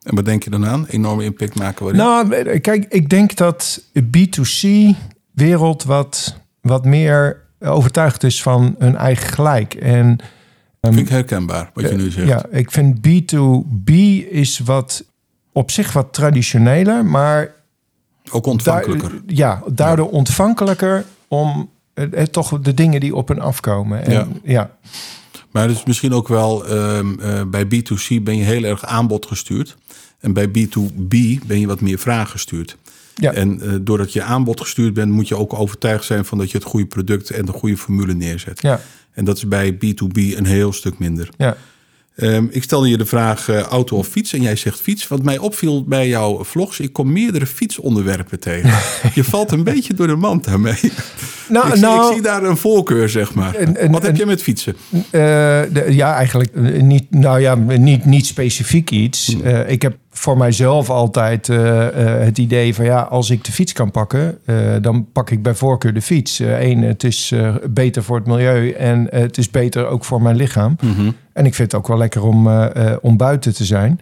En 0.03 0.15
wat 0.15 0.25
denk 0.25 0.45
je 0.45 0.51
dan 0.51 0.67
aan? 0.67 0.87
Enorme 0.87 1.25
impact 1.25 1.55
maken 1.59 1.85
waarin? 1.85 2.03
Nou, 2.03 2.59
kijk, 2.59 2.87
ik 2.89 3.11
denk 3.11 3.37
dat 3.37 3.83
de 3.93 4.05
B2C-wereld 4.05 5.85
wat, 5.85 6.37
wat 6.61 6.85
meer 6.85 7.44
overtuigd 7.65 8.23
is 8.23 8.43
van 8.43 8.75
hun 8.79 8.97
eigen 8.97 9.29
gelijk. 9.29 9.75
En 9.75 10.19
Vind 10.81 10.99
ik 10.99 11.09
herkenbaar, 11.09 11.71
wat 11.75 11.89
je 11.89 11.97
nu 11.97 12.11
zegt. 12.11 12.29
ja, 12.29 12.47
ik 12.51 12.71
vind 12.71 12.97
B2B 12.99 13.93
is 14.31 14.59
wat 14.59 15.05
op 15.53 15.71
zich 15.71 15.93
wat 15.93 16.13
traditioneler, 16.13 17.05
maar 17.05 17.55
Ook 18.31 18.47
ontvankelijker. 18.47 19.13
ja, 19.27 19.63
daardoor 19.73 20.11
ontvankelijker 20.11 21.05
om 21.29 21.71
eh, 21.95 22.05
eh, 22.13 22.27
toch 22.27 22.61
de 22.61 22.75
dingen 22.75 23.01
die 23.01 23.15
op 23.15 23.31
en 23.31 23.41
afkomen. 23.41 24.05
En, 24.05 24.13
Ja. 24.13 24.27
ja. 24.43 24.71
Maar 25.51 25.69
het 25.69 25.77
is 25.77 25.85
misschien 25.85 26.13
ook 26.13 26.29
wel, 26.29 26.67
ehm, 26.67 27.21
eh, 27.21 27.43
bij 27.47 27.65
B2C 27.65 28.23
ben 28.23 28.37
je 28.37 28.45
heel 28.45 28.63
erg 28.65 28.85
aanbod 28.85 29.27
gestuurd. 29.27 29.77
En 30.21 30.33
bij 30.33 30.49
B2B 30.49 31.41
ben 31.47 31.61
je 31.61 31.67
wat 31.67 31.81
meer 31.81 31.99
vraag 31.99 32.31
gestuurd. 32.31 32.77
Ja. 33.15 33.33
En 33.33 33.61
eh, 33.61 33.73
doordat 33.81 34.13
je 34.13 34.23
aanbod 34.23 34.61
gestuurd 34.61 34.95
bent, 34.95 35.13
moet 35.13 35.29
je 35.29 35.37
ook 35.37 35.55
overtuigd 35.55 36.05
zijn 36.05 36.25
van 36.25 36.39
dat 36.39 36.51
je 36.51 36.59
het 36.59 36.67
goede 36.67 36.87
product 36.87 37.31
en 37.31 37.45
de 37.45 37.53
goede 37.53 37.77
formule 37.77 38.15
neerzet. 38.15 38.63
Ja, 38.63 38.81
En 39.13 39.25
dat 39.25 39.37
is 39.37 39.49
bij 39.49 39.75
B2B 39.75 40.37
een 40.37 40.47
heel 40.47 40.73
stuk 40.73 40.99
minder. 40.99 41.29
ja. 41.37 41.57
Ehm, 42.15 42.45
ik 42.51 42.63
stelde 42.63 42.89
je 42.89 42.97
de 42.97 43.07
vraag 43.07 43.49
eh, 43.49 43.59
auto 43.61 43.97
of 43.97 44.07
fiets 44.07 44.33
en 44.33 44.43
jij 44.43 44.57
zegt 44.57 44.81
fiets. 44.81 45.09
Wat 45.09 45.23
mij 45.23 45.39
opviel 45.39 45.85
bij 45.85 46.09
jouw 46.09 46.45
vlogs, 46.45 46.81
ik 46.81 46.93
kom 46.93 47.13
meerdere 47.13 47.47
fietsonderwerpen 47.47 48.41
tegen. 48.41 48.71
je 49.15 49.25
valt 49.35 49.53
een 49.53 49.65
beetje 49.65 49.95
door 49.95 50.07
de 50.07 50.17
mand 50.17 50.45
daarmee. 50.45 50.93
Nou, 51.49 51.67
ik, 51.69 51.73
zie, 51.73 51.83
nou, 51.83 52.07
ik 52.07 52.13
zie 52.13 52.23
daar 52.23 52.43
een 52.43 52.57
voorkeur, 52.57 53.09
zeg 53.09 53.35
maar. 53.35 53.57
Wat 53.91 54.03
heb 54.03 54.17
je 54.17 54.27
met 54.27 54.43
fietsen? 54.43 54.77
Eh, 54.91 55.01
de- 55.11 55.87
ja, 55.89 56.15
eigenlijk 56.15 56.55
eh, 56.55 56.83
niet, 56.83 57.11
nou 57.11 57.41
ja, 57.41 57.55
niet, 57.55 58.05
niet 58.05 58.27
specifiek 58.27 58.91
iets. 58.91 59.27
Hmm. 59.33 59.47
Ik 59.67 59.83
heb 59.83 59.97
voor 60.11 60.37
mijzelf 60.37 60.91
altijd 60.91 61.47
het 61.47 62.39
idee 62.39 62.75
van 62.75 62.85
ja, 62.85 63.01
als 63.01 63.31
ik 63.31 63.45
de 63.45 63.53
fiets 63.53 63.73
kan 63.73 63.91
pakken, 63.91 64.39
dan 64.83 65.07
pak 65.13 65.31
ik 65.31 65.43
bij 65.43 65.55
voorkeur 65.55 65.95
de 65.95 66.03
fiets. 66.03 66.39
Eén, 66.39 66.83
het 66.83 67.05
is 67.05 67.33
beter 67.71 68.03
voor 68.03 68.17
het 68.17 68.27
milieu 68.27 68.71
en 68.71 69.07
het 69.11 69.39
is 69.39 69.51
beter 69.51 69.87
ook 69.87 70.05
voor 70.05 70.23
mijn 70.23 70.37
lichaam. 70.37 70.77
Mhm. 70.81 71.11
En 71.35 71.47
ik 71.47 71.55
vind 71.55 71.73
het 71.73 71.81
ook 71.81 71.89
wel 71.89 71.99
lekker 71.99 72.23
om, 72.23 72.47
eh, 72.49 72.91
eh, 72.93 72.97
om 73.01 73.17
buiten 73.17 73.55
te 73.55 73.65
zijn. 73.65 74.01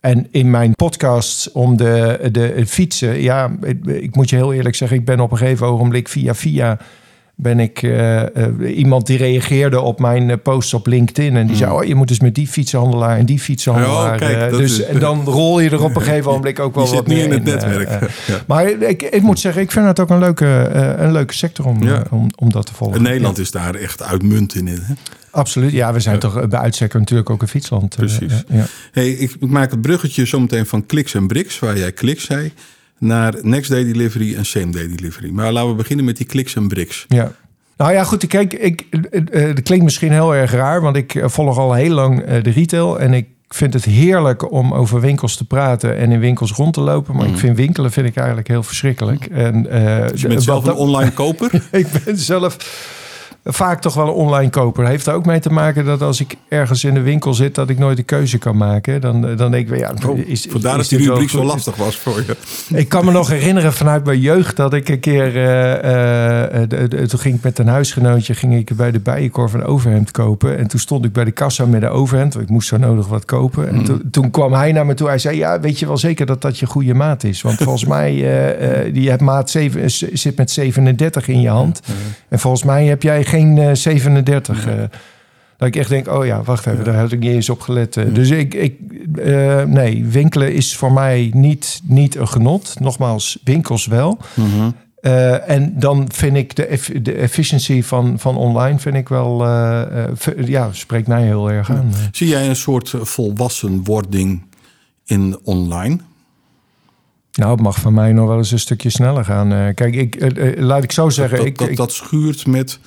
En 0.00 0.26
in 0.30 0.50
mijn 0.50 0.74
podcast 0.74 1.52
om 1.52 1.76
de, 1.76 2.28
de 2.32 2.66
fietsen, 2.66 3.20
ja, 3.20 3.50
ik, 3.62 3.86
ik 3.86 4.16
moet 4.16 4.30
je 4.30 4.36
heel 4.36 4.52
eerlijk 4.52 4.74
zeggen, 4.74 4.96
ik 4.98 5.04
ben 5.04 5.20
op 5.20 5.30
een 5.32 5.38
gegeven 5.38 5.66
ogenblik 5.66 6.08
via 6.08 6.34
via 6.34 6.78
ben 7.34 7.60
ik 7.60 7.82
eh, 7.82 8.22
iemand 8.76 9.06
die 9.06 9.16
reageerde 9.18 9.80
op 9.80 10.00
mijn 10.00 10.42
posts 10.42 10.74
op 10.74 10.86
LinkedIn 10.86 11.36
en 11.36 11.46
die 11.46 11.56
zei, 11.56 11.72
oh, 11.72 11.84
je 11.84 11.94
moet 11.94 12.10
eens 12.10 12.20
met 12.20 12.34
die 12.34 12.46
fietsenhandelaar 12.48 13.18
en 13.18 13.26
die 13.26 13.38
fietsenhandelaar. 13.38 14.18
Hmm. 14.18 14.28
Ja, 14.28 14.34
kijk, 14.38 14.50
dat 14.50 14.60
dus 14.60 14.78
is- 14.78 14.84
en 14.84 14.98
dan 14.98 15.24
rol 15.24 15.60
je 15.60 15.70
er 15.70 15.82
op 15.82 15.96
een 15.96 16.02
gegeven 16.08 16.30
ogenblik 16.30 16.58
ook 16.60 16.74
wel 16.74 16.82
Je 16.84 16.88
zit 16.88 16.98
wat 16.98 17.06
niet 17.06 17.16
meer 17.16 17.26
in 17.26 17.32
het 17.32 17.44
netwerk. 17.44 17.88
Ja. 18.26 18.40
Maar 18.46 18.68
ik, 18.68 19.02
ik 19.02 19.22
moet 19.22 19.40
zeggen, 19.40 19.62
ik 19.62 19.70
vind 19.70 19.86
het 19.86 20.00
ook 20.00 20.10
een 20.10 20.18
leuke, 20.18 20.46
een 20.98 21.12
leuke 21.12 21.34
sector 21.34 21.66
om, 21.66 21.82
Ja. 21.82 22.02
om, 22.10 22.26
om 22.36 22.50
dat 22.52 22.66
te 22.66 22.74
volgen. 22.74 22.96
En 22.96 23.02
Nederland 23.02 23.38
is 23.38 23.50
daar 23.50 23.74
echt 23.74 24.02
uitmuntend 24.02 24.68
in. 24.68 24.76
Hè? 24.76 24.94
Absoluut. 25.32 25.72
Ja, 25.72 25.92
we 25.92 26.00
zijn 26.00 26.18
toch 26.18 26.36
eh, 26.38 26.46
bij 26.48 26.58
uitstek 26.60 26.92
natuurlijk 26.94 27.30
ook 27.30 27.42
een 27.42 27.48
fietsland. 27.48 27.92
eh, 27.92 27.98
Precies. 27.98 28.32
ja, 28.48 28.56
ja. 28.56 28.64
Hey, 28.92 29.10
ik, 29.10 29.30
ik 29.40 29.48
maak 29.50 29.70
het 29.70 29.80
bruggetje 29.80 30.24
zometeen 30.26 30.66
van 30.66 30.86
kliks 30.86 31.14
en 31.14 31.26
bricks, 31.26 31.58
waar 31.58 31.78
jij 31.78 31.92
kliks 31.92 32.24
zei, 32.24 32.52
naar 32.98 33.34
next 33.42 33.70
day 33.70 33.84
delivery 33.84 34.34
en 34.34 34.44
same 34.44 34.70
day 34.70 34.88
delivery. 34.96 35.30
Maar 35.30 35.52
laten 35.52 35.70
we 35.70 35.74
beginnen 35.76 36.04
met 36.04 36.16
die 36.16 36.26
kliks 36.26 36.54
en 36.54 36.68
bricks. 36.68 37.04
Ja. 37.08 37.32
Nou 37.76 37.92
ja, 37.92 38.04
goed. 38.04 38.26
Kijk, 38.26 38.52
ik, 38.52 38.84
eh, 38.90 39.48
eh, 39.48 39.54
dat 39.54 39.62
klinkt 39.64 39.84
misschien 39.84 40.12
heel 40.12 40.34
erg 40.34 40.50
raar, 40.52 40.80
want 40.80 40.96
ik 40.96 41.14
eh, 41.14 41.28
volg 41.28 41.58
al 41.58 41.72
heel 41.74 41.94
lang 41.94 42.20
eh, 42.22 42.42
de 42.42 42.50
retail 42.50 43.00
en 43.00 43.12
ik 43.12 43.26
vind 43.48 43.72
het 43.74 43.84
heerlijk 43.84 44.52
om 44.52 44.74
over 44.74 45.00
winkels 45.00 45.36
te 45.36 45.44
praten 45.44 45.96
en 45.96 46.12
in 46.12 46.20
winkels 46.20 46.52
rond 46.52 46.74
te 46.74 46.80
lopen. 46.80 47.16
Maar 47.16 47.26
ik 47.28 47.36
vind 47.36 47.56
winkelen 47.56 47.92
vind 47.92 48.06
ik 48.06 48.16
eigenlijk 48.16 48.48
heel 48.48 48.62
verschrikkelijk. 48.62 49.26
En, 49.26 49.70
eh, 49.70 50.08
Dus 50.08 50.20
je 50.20 50.28
bent 50.28 50.42
zelf 50.42 50.66
een 50.66 50.74
online 50.74 51.10
koper. 51.12 51.50
ik 51.70 51.86
ben 52.04 52.16
zelf 52.18 52.56
vaak 53.44 53.80
toch 53.80 53.94
wel 53.94 54.06
een 54.06 54.12
online 54.12 54.50
koper. 54.50 54.86
Heeft 54.86 55.06
er 55.06 55.14
ook 55.14 55.26
mee 55.26 55.40
te 55.40 55.52
maken 55.52 55.84
dat 55.84 56.02
als 56.02 56.20
ik 56.20 56.34
ergens 56.48 56.84
in 56.84 56.94
de 56.94 57.00
winkel 57.00 57.34
zit, 57.34 57.54
dat 57.54 57.68
ik 57.68 57.78
nooit 57.78 57.96
de 57.96 58.02
keuze 58.02 58.38
kan 58.38 58.56
maken. 58.56 59.00
Dan, 59.00 59.28
eh, 59.28 59.36
dan 59.36 59.50
denk 59.50 59.70
ik, 59.70 59.78
ja, 59.78 59.92
Oh, 60.06 60.18
is, 60.18 60.46
vandaar 60.50 60.78
is 60.78 60.88
dat 60.88 60.98
die 60.98 61.08
rubriek 61.08 61.30
zo 61.30 61.44
lastig 61.44 61.76
was 61.76 61.96
voor 61.96 62.22
je. 62.26 62.36
Ik 62.78 62.88
kan 62.88 63.04
me 63.04 63.10
nog 63.12 63.28
herinneren 63.28 63.72
vanuit 63.72 64.04
mijn 64.04 64.20
jeugd 64.20 64.56
dat 64.56 64.72
ik 64.74 64.88
een 64.88 65.00
keer... 65.00 65.36
eh, 65.36 66.62
eh, 66.62 66.68
de- 66.68 66.88
de- 66.88 67.06
toen 67.06 67.18
ging 67.18 67.34
ik 67.36 67.42
met 67.42 67.58
een 67.58 67.66
huisgenootje 67.68 68.34
ging 68.34 68.54
ik 68.56 68.76
bij 68.76 68.90
de 68.90 69.00
Bijenkorf 69.00 69.52
een 69.52 69.64
overhemd 69.64 70.10
kopen. 70.10 70.58
En 70.58 70.66
toen 70.66 70.80
stond 70.80 71.04
ik 71.04 71.12
bij 71.12 71.24
de 71.24 71.30
kassa 71.30 71.66
met 71.66 71.82
een 71.82 71.88
overhemd. 71.88 72.32
want 72.34 72.44
Ik 72.46 72.50
moest 72.52 72.68
zo 72.68 72.76
nodig 72.76 73.06
wat 73.08 73.24
kopen. 73.24 73.68
En 73.68 73.84
toen, 73.84 74.02
toen 74.10 74.30
kwam 74.30 74.52
hij 74.52 74.72
naar 74.72 74.86
me 74.86 74.94
toe. 74.94 75.08
Hij 75.08 75.18
zei, 75.18 75.36
ja, 75.36 75.60
weet 75.60 75.78
je 75.78 75.86
wel 75.86 75.98
zeker 75.98 76.26
dat 76.26 76.42
dat 76.42 76.58
je 76.58 76.66
goede 76.66 76.94
maat 76.94 77.24
is? 77.24 77.42
Want 77.42 77.56
volgens 77.62 77.84
mij, 77.84 78.10
eh 78.12 78.92
die 78.94 79.08
hebt 79.10 79.22
maat 79.22 79.50
7, 79.50 79.90
zit 80.18 80.36
met 80.36 80.50
37 80.50 81.28
in 81.28 81.40
je 81.40 81.48
hand. 81.48 81.80
En 82.28 82.38
volgens 82.38 82.62
mij 82.62 82.84
heb 82.86 83.02
jij 83.02 83.24
geen 83.32 83.58
eh 83.58 83.74
37. 83.74 84.66
eh. 84.66 84.74
Dat 85.56 85.68
ik 85.68 85.76
echt 85.76 85.88
denk, 85.88 86.08
oh 86.08 86.26
ja, 86.26 86.42
wacht 86.42 86.66
even, 86.66 86.84
daar 86.84 86.94
had 86.96 87.12
ik 87.12 87.18
niet 87.18 87.30
eens 87.32 87.48
op 87.50 87.60
gelet. 87.60 87.96
eh. 87.96 88.04
Dus 88.14 88.30
ik, 88.30 88.54
ik 88.54 88.74
eh, 89.16 89.62
nee, 89.62 90.04
winkelen 90.06 90.52
is 90.54 90.76
voor 90.76 90.92
mij 90.92 91.30
niet, 91.34 91.80
niet 91.84 92.14
een 92.16 92.28
genot. 92.28 92.74
Nogmaals, 92.80 93.38
winkels 93.44 93.86
wel. 93.86 94.18
Eh, 95.00 95.48
en 95.50 95.74
dan 95.78 96.08
vind 96.12 96.36
ik 96.36 96.56
de, 96.56 96.66
eff- 96.66 97.02
de 97.02 97.12
efficiëntie 97.12 97.86
van, 97.86 98.18
van 98.18 98.36
online 98.36 98.78
vind 98.78 98.94
ik 98.94 99.08
wel, 99.08 99.44
eh, 99.44 100.04
eh, 100.04 100.14
ja, 100.46 100.68
spreekt 100.72 101.06
mij 101.06 101.22
heel 101.22 101.50
erg 101.50 101.70
aan. 101.70 101.90
Zie 102.12 102.28
jij 102.28 102.48
een 102.48 102.56
soort 102.56 102.94
volwassenwording 103.00 104.42
in 105.04 105.38
online? 105.44 105.98
Nou, 107.32 107.50
het 107.52 107.60
mag 107.60 107.80
van 107.80 107.94
mij 107.94 108.12
nog 108.12 108.26
wel 108.28 108.36
eens 108.36 108.50
een 108.50 108.58
stukje 108.58 108.90
sneller 108.90 109.24
gaan. 109.24 109.52
Eh, 109.52 109.74
kijk, 109.74 109.94
ik, 109.94 110.14
eh, 110.16 110.48
eh, 110.52 110.58
laat 110.58 110.82
ik 110.84 110.92
zo 110.92 111.08
zeggen. 111.08 111.36
dat, 111.38 111.46
ik, 111.46 111.58
dat, 111.58 111.68
ik- 111.68 111.76
dat 111.76 111.92
schuurt 111.92 112.46
met 112.46 112.78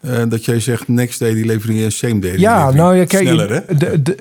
eh, 0.00 0.22
dat 0.28 0.44
jij 0.44 0.60
zegt 0.60 0.88
next 0.88 1.18
day 1.18 1.34
delivery 1.34 1.84
en 1.84 1.92
same 1.92 2.18
day 2.18 2.38
Ja, 2.38 2.54
delivery. 2.58 2.76
nou 2.76 2.96
ja, 2.96 3.04
kijk, 3.04 3.26
Sneller, 3.26 3.50
hè? 3.50 3.62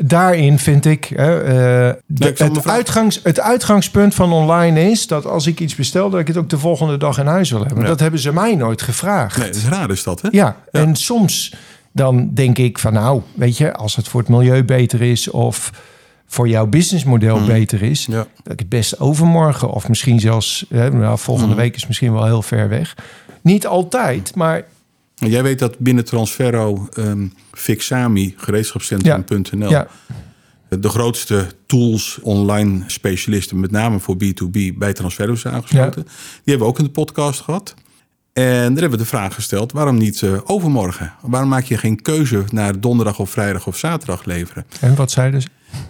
daarin 0.06 0.60
vind 0.60 0.86
ik... 0.86 1.12
Eh, 1.12 1.88
ik 1.88 2.38
het, 2.38 2.68
uitgangs, 2.68 3.20
het 3.24 3.40
uitgangspunt 3.40 4.16
van 4.16 4.32
online 4.32 4.90
is 4.92 5.08
dat 5.08 5.26
als 5.26 5.48
ik 5.48 5.60
iets 5.60 5.76
bestel... 5.76 6.10
dat 6.10 6.20
ik 6.20 6.28
het 6.28 6.38
ook 6.38 6.50
de 6.50 6.58
volgende 6.58 6.98
dag 6.98 7.18
in 7.18 7.26
huis 7.26 7.52
wil 7.52 7.60
hebben. 7.66 7.82
Ja. 7.82 7.88
Dat 7.88 8.00
hebben 8.00 8.20
ze 8.20 8.34
mij 8.34 8.56
nooit 8.56 8.82
gevraagd. 8.82 9.38
Nee, 9.38 9.48
dat 9.48 9.56
is 9.56 9.68
raar 9.68 9.90
is 9.90 10.04
dat, 10.04 10.22
hè? 10.22 10.28
Ja, 10.32 10.56
en 10.72 10.96
soms 10.96 11.56
dan 11.92 12.30
denk 12.34 12.58
ik 12.58 12.80
van 12.80 12.94
nou, 12.94 13.22
weet 13.34 13.58
je... 13.58 13.74
als 13.74 13.96
het 13.96 14.08
voor 14.08 14.20
het 14.20 14.30
milieu 14.30 14.64
beter 14.64 15.02
is 15.02 15.30
of 15.30 15.72
voor 16.28 16.48
jouw 16.48 16.68
businessmodel 16.68 17.46
beter 17.46 17.82
is... 17.82 18.06
Ja. 18.10 18.26
dat 18.44 18.54
ik 18.54 18.60
het 18.60 18.70
best 18.70 19.00
overmorgen 19.00 19.70
of 19.70 19.90
misschien 19.90 20.20
zelfs... 20.20 20.66
Hè, 20.70 20.90
nou, 20.92 21.18
volgende 21.20 21.56
week 21.56 21.76
is 21.76 21.88
misschien 21.88 22.14
wel 22.14 22.26
heel 22.26 22.42
ver 22.42 22.70
weg. 22.70 22.96
Niet 23.42 23.68
altijd, 23.68 24.36
maar 24.36 24.64
Jij 25.26 25.44
weet 25.44 25.60
dat 25.60 25.80
binnen 25.80 26.06
Transferro 26.06 26.88
ehm 26.94 27.28
Fixami, 27.52 28.34
gereedschapscentrum.nl, 28.38 29.70
ja, 29.70 29.88
de 30.70 30.90
grootste 30.90 31.48
tools 31.66 32.20
online 32.22 32.84
specialisten, 32.88 33.60
met 33.60 33.72
name 33.72 34.00
voor 34.00 34.16
B2B, 34.16 34.78
bij 34.78 34.94
Transferro 34.94 35.36
zijn 35.36 35.54
aangesloten. 35.54 36.04
Die 36.04 36.14
hebben 36.44 36.68
we 36.68 36.74
ook 36.74 36.80
in 36.80 36.86
de 36.86 36.92
podcast 36.92 37.42
gehad. 37.42 37.74
En 38.34 38.44
daar 38.44 38.82
hebben 38.82 38.90
we 38.92 38.98
de 38.98 39.06
vraag 39.06 39.34
gesteld, 39.34 39.72
waarom 39.72 39.98
niet 39.98 40.22
eh, 40.22 40.38
overmorgen? 40.44 41.14
Waarom 41.22 41.50
maak 41.50 41.64
je 41.64 41.78
geen 41.78 42.02
keuze 42.02 42.44
naar 42.52 42.80
donderdag 42.80 43.20
of 43.20 43.30
vrijdag 43.30 43.68
of 43.68 43.78
zaterdag 43.78 44.26
leveren? 44.26 44.66
En 44.80 44.96
wat 44.96 45.12
zeiden 45.12 45.42
ze? 45.42 45.48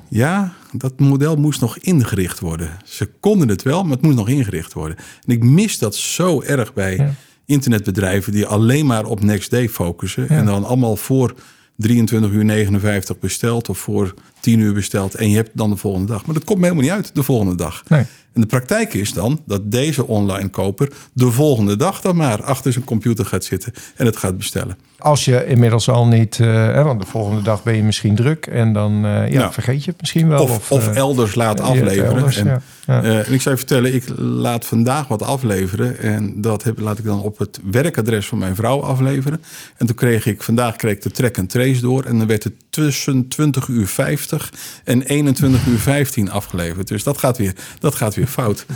Ja, 0.10 0.54
dat 0.72 1.00
model 1.00 1.36
moest 1.36 1.62
nog 1.62 1.78
ingericht 1.78 2.40
worden. 2.40 2.70
Ze 2.86 3.10
konden 3.20 3.48
het 3.48 3.62
wel, 3.62 3.84
maar 3.84 3.92
het 3.92 4.02
moest 4.02 4.18
nog 4.18 4.30
ingericht 4.30 4.74
worden. 4.74 4.98
En 4.98 5.34
ik 5.34 5.44
mis 5.44 5.78
dat 5.78 5.96
zo 5.96 6.42
erg 6.42 6.74
bij. 6.74 7.14
Internetbedrijven 7.48 8.32
die 8.32 8.46
alleen 8.46 8.86
maar 8.86 9.06
op 9.06 9.24
next 9.24 9.50
day 9.52 9.70
focussen. 9.70 10.30
En 10.30 10.46
dan 10.46 10.64
allemaal 10.64 10.96
voor 10.96 11.34
23 11.76 12.32
uur 12.32 12.46
59 12.46 13.20
besteld 13.20 13.70
of 13.70 13.78
voor 13.78 14.14
10 14.48 14.60
uur 14.60 14.74
besteld. 14.74 15.16
En 15.16 15.30
je 15.30 15.36
hebt 15.36 15.50
dan 15.54 15.70
de 15.70 15.76
volgende 15.76 16.08
dag. 16.08 16.26
Maar 16.26 16.36
dat 16.36 16.44
komt 16.44 16.58
me 16.60 16.64
helemaal 16.64 16.86
niet 16.86 16.94
uit 16.94 17.16
de 17.16 17.24
volgende 17.24 17.56
dag. 17.56 17.84
Nee. 17.88 18.06
En 18.38 18.44
de 18.44 18.50
praktijk 18.50 18.94
is 18.94 19.14
dan 19.14 19.42
dat 19.46 19.72
deze 19.72 20.08
online 20.08 20.48
koper 20.50 20.90
de 21.14 21.32
volgende 21.32 21.76
dag 21.76 22.02
dan 22.02 22.16
maar 22.16 22.44
achter 22.44 22.72
zijn 22.72 22.86
computer 22.86 23.26
gaat 23.26 23.44
zitten 23.44 23.74
en 23.96 24.06
het 24.06 24.18
gaat 24.18 24.38
bestellen. 24.38 24.78
Als 24.98 25.26
je 25.26 25.46
inmiddels 25.46 25.90
al 25.90 26.08
niet, 26.08 26.40
eh, 26.40 26.84
want 26.84 27.00
de 27.00 27.06
volgende 27.06 27.42
dag 27.42 27.64
ben 27.64 27.76
je 27.76 27.84
misschien 27.84 28.16
druk 28.16 28.46
en 28.46 28.74
dan 28.74 29.06
eh, 29.06 29.12
ja, 29.12 29.26
Ja. 29.28 29.52
vergeet 29.52 29.84
je 29.84 29.92
het 29.92 30.00
misschien 30.00 30.28
wel. 30.28 30.44
Of, 30.44 30.72
of, 30.72 30.88
eh, 30.88 30.96
elders 30.96 31.36
laat 31.36 31.60
afleveren. 31.60 32.16
elders, 32.16 32.38
en, 32.38 32.46
ja. 32.46 32.62
Ja. 32.86 33.04
en 33.04 33.34
ik 33.34 33.42
zou 33.42 33.56
je 33.56 33.62
vertellen, 33.62 33.94
ik 33.94 34.04
laat 34.18 34.66
vandaag 34.66 35.08
wat 35.08 35.22
afleveren. 35.22 36.00
En 36.00 36.42
dat 36.42 36.64
heb, 36.64 36.80
laat 36.80 36.98
ik 36.98 37.06
dan 37.06 37.22
op 37.22 37.38
het 37.38 37.60
werkadres 37.72 38.28
van 38.28 38.38
mijn 38.38 38.56
vrouw 38.56 38.82
afleveren. 38.82 39.42
En 39.78 39.86
toen 39.86 39.96
kreeg 39.96 40.26
ik, 40.26 40.44
vandaag 40.44 40.76
kreeg 40.76 40.94
ik 40.94 41.02
de 41.02 41.12
track 41.12 41.38
en 41.38 41.48
trace 41.48 41.82
door. 41.82 42.04
En 42.04 42.18
dan 42.18 42.28
werd 42.28 42.44
het 42.44 42.54
tussen 42.70 43.28
20 43.28 43.68
uur 43.68 43.88
50 43.88 44.37
en 44.84 45.02
21 45.02 45.66
uur 45.66 45.78
15 45.80 46.32
afgeleverd. 46.32 46.88
Dus 46.88 47.04
dat 47.04 47.18
gaat 47.18 47.38
weer, 47.38 47.54
dat 47.80 47.96
gaat 47.96 48.16
weer 48.16 48.28
fout. 48.28 48.66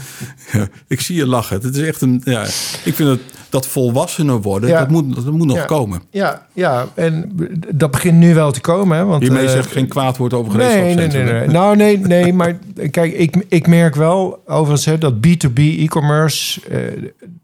Ja, 0.52 0.68
ik 0.88 1.02
zie 1.02 1.16
je 1.16 1.28
lachen. 1.28 1.62
Het 1.62 1.76
is 1.76 1.88
echt 1.88 2.02
een, 2.02 2.22
ja, 2.24 2.44
ik 2.84 2.96
vind 2.96 3.10
het, 3.10 3.20
dat 3.50 3.68
volwassenen 3.68 4.42
worden, 4.42 4.70
Ja. 4.70 4.80
dat, 4.80 4.90
moet, 4.90 5.16
dat 5.16 5.32
moet 5.32 5.48
nog 5.48 5.58
Ja. 5.58 5.66
komen. 5.66 6.02
Ja, 6.12 6.48
ja, 6.54 6.88
en 6.96 7.32
dat 7.76 7.92
begint 7.92 8.18
nu 8.18 8.34
wel 8.34 8.52
te 8.52 8.62
komen. 8.62 8.98
Hè, 8.98 9.06
want, 9.06 9.22
Hiermee 9.22 9.46
eh, 9.46 9.52
zeg 9.52 9.66
ik 9.66 9.72
geen 9.72 9.88
kwaad 9.88 10.18
woord 10.18 10.34
over 10.34 10.58
Nee, 10.58 10.96
nee, 10.96 11.08
nee, 11.08 11.24
nee. 11.24 11.48
Nou, 11.48 11.76
nee, 11.76 11.98
nee, 12.00 12.34
maar 12.34 12.58
kijk, 12.92 13.14
ik, 13.14 13.46
ik 13.48 13.68
merk 13.68 13.96
wel 13.96 14.42
overigens 14.46 14.86
hè, 14.86 14.98
dat 14.98 15.14
B2B 15.14 15.60
e-commerce, 15.60 16.62
eh, 16.70 16.80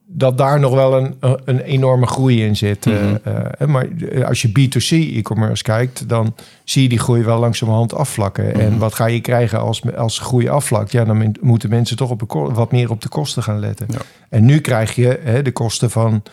dat 0.10 0.38
daar 0.38 0.60
nog 0.60 0.74
wel 0.74 0.98
een, 0.98 1.16
een 1.46 1.60
enorme 1.60 2.06
groei 2.08 2.44
in 2.44 2.56
zit. 2.56 2.86
eh, 2.86 2.94
Mhm. 2.94 3.16
eh, 3.58 3.68
maar 3.68 3.88
als 4.26 4.42
je 4.42 4.48
B2C 4.50 4.90
e-commerce 5.16 5.64
kijkt, 5.64 6.10
dan 6.10 6.36
zie 6.64 6.82
je 6.84 6.90
die 6.90 7.00
groei 7.00 7.24
wel 7.24 7.40
langzamerhand 7.40 7.94
afvlakken. 7.94 8.46
Mhm. 8.48 8.60
En 8.60 8.78
wat 8.78 8.94
ga 8.94 9.06
je 9.06 9.20
krijgen 9.22 9.60
als, 9.60 9.82
als 9.96 10.20
groei 10.20 10.48
afvlakt? 10.48 10.92
Ja, 10.92 11.06
dan 11.06 11.36
moeten 11.42 11.70
mensen 11.70 11.98
toch 11.98 12.10
op 12.10 12.20
de, 12.20 12.26
wat 12.54 12.72
meer 12.72 12.90
op 12.90 13.02
de 13.02 13.10
kosten 13.10 13.44
gaan 13.44 13.60
letten. 13.60 13.88
Ja. 13.90 13.98
En 14.30 14.46
nu 14.46 14.60
krijg 14.60 14.96
je 14.96 15.20
hè, 15.24 15.42
de 15.42 15.52
kosten 15.52 15.92
van 15.92 16.24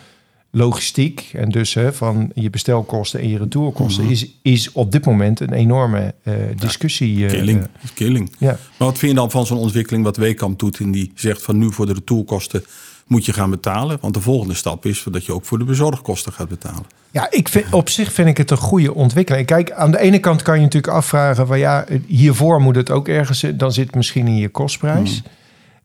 logistiek 0.51 1.29
en 1.33 1.49
dus 1.49 1.73
hè, 1.73 1.93
van 1.93 2.31
je 2.35 2.49
bestelkosten 2.49 3.19
en 3.19 3.29
je 3.29 3.37
retourkosten 3.37 4.03
Mhm. 4.03 4.11
is, 4.11 4.27
is 4.41 4.71
op 4.71 4.91
dit 4.91 5.05
moment 5.05 5.39
een 5.39 5.53
enorme 5.53 6.13
eh, 6.23 6.33
discussie. 6.57 7.25
eh, 7.25 7.31
Killing. 7.31 7.61
eh, 7.61 7.67
killing. 7.93 8.31
ja. 8.37 8.47
Maar 8.77 8.87
wat 8.87 8.97
vind 8.97 9.11
je 9.11 9.17
dan 9.17 9.31
van 9.31 9.45
zo'n 9.45 9.57
ontwikkeling 9.57 10.03
wat 10.03 10.17
Wekamp 10.17 10.59
doet... 10.59 10.79
en 10.79 10.91
die 10.91 11.11
zegt 11.15 11.41
van 11.41 11.57
nu 11.57 11.71
voor 11.71 11.85
de 11.85 11.93
retourkosten 11.93 12.63
moet 13.07 13.25
je 13.25 13.33
gaan 13.33 13.49
betalen? 13.49 13.97
Want 14.01 14.13
de 14.13 14.21
volgende 14.21 14.53
stap 14.53 14.85
is 14.85 15.05
dat 15.11 15.25
je 15.25 15.33
ook 15.33 15.45
voor 15.45 15.57
de 15.57 15.63
bezorgkosten 15.63 16.33
gaat 16.33 16.49
betalen. 16.49 16.85
ja, 17.11 17.27
ik 17.31 17.49
vind, 17.49 17.73
op 17.73 17.89
zich 17.89 18.13
vind 18.13 18.27
ik 18.27 18.37
het 18.37 18.51
een 18.51 18.57
goede 18.57 18.93
ontwikkeling. 18.93 19.45
Kijk, 19.45 19.71
aan 19.71 19.91
de 19.91 19.99
ene 19.99 20.19
kant 20.19 20.41
kan 20.41 20.55
je 20.55 20.61
natuurlijk 20.61 20.93
afvragen... 20.93 21.47
Van, 21.47 21.59
ja, 21.59 21.85
hiervoor 22.07 22.61
moet 22.61 22.75
het 22.75 22.91
ook 22.91 23.07
ergens... 23.07 23.45
dan 23.53 23.71
zit 23.71 23.85
het 23.85 23.95
misschien 23.95 24.27
in 24.27 24.35
je 24.37 24.49
kostprijs. 24.49 25.21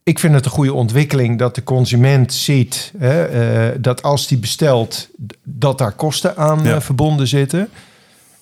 Ik 0.03 0.19
vind 0.19 0.35
het 0.35 0.45
een 0.45 0.51
goede 0.51 0.73
ontwikkeling 0.75 1.39
dat 1.39 1.55
de 1.55 1.63
consument 1.65 2.33
ziet... 2.33 2.93
Hè, 2.99 3.25
eh, 3.25 3.79
dat 3.81 4.03
als 4.03 4.27
die 4.27 4.39
bestelt, 4.39 5.09
dat 5.43 5.79
daar 5.79 5.93
kosten 5.93 6.37
aan 6.37 6.63
Ja. 6.63 6.75
eh, 6.75 6.81
verbonden 6.81 7.27
zitten... 7.29 7.69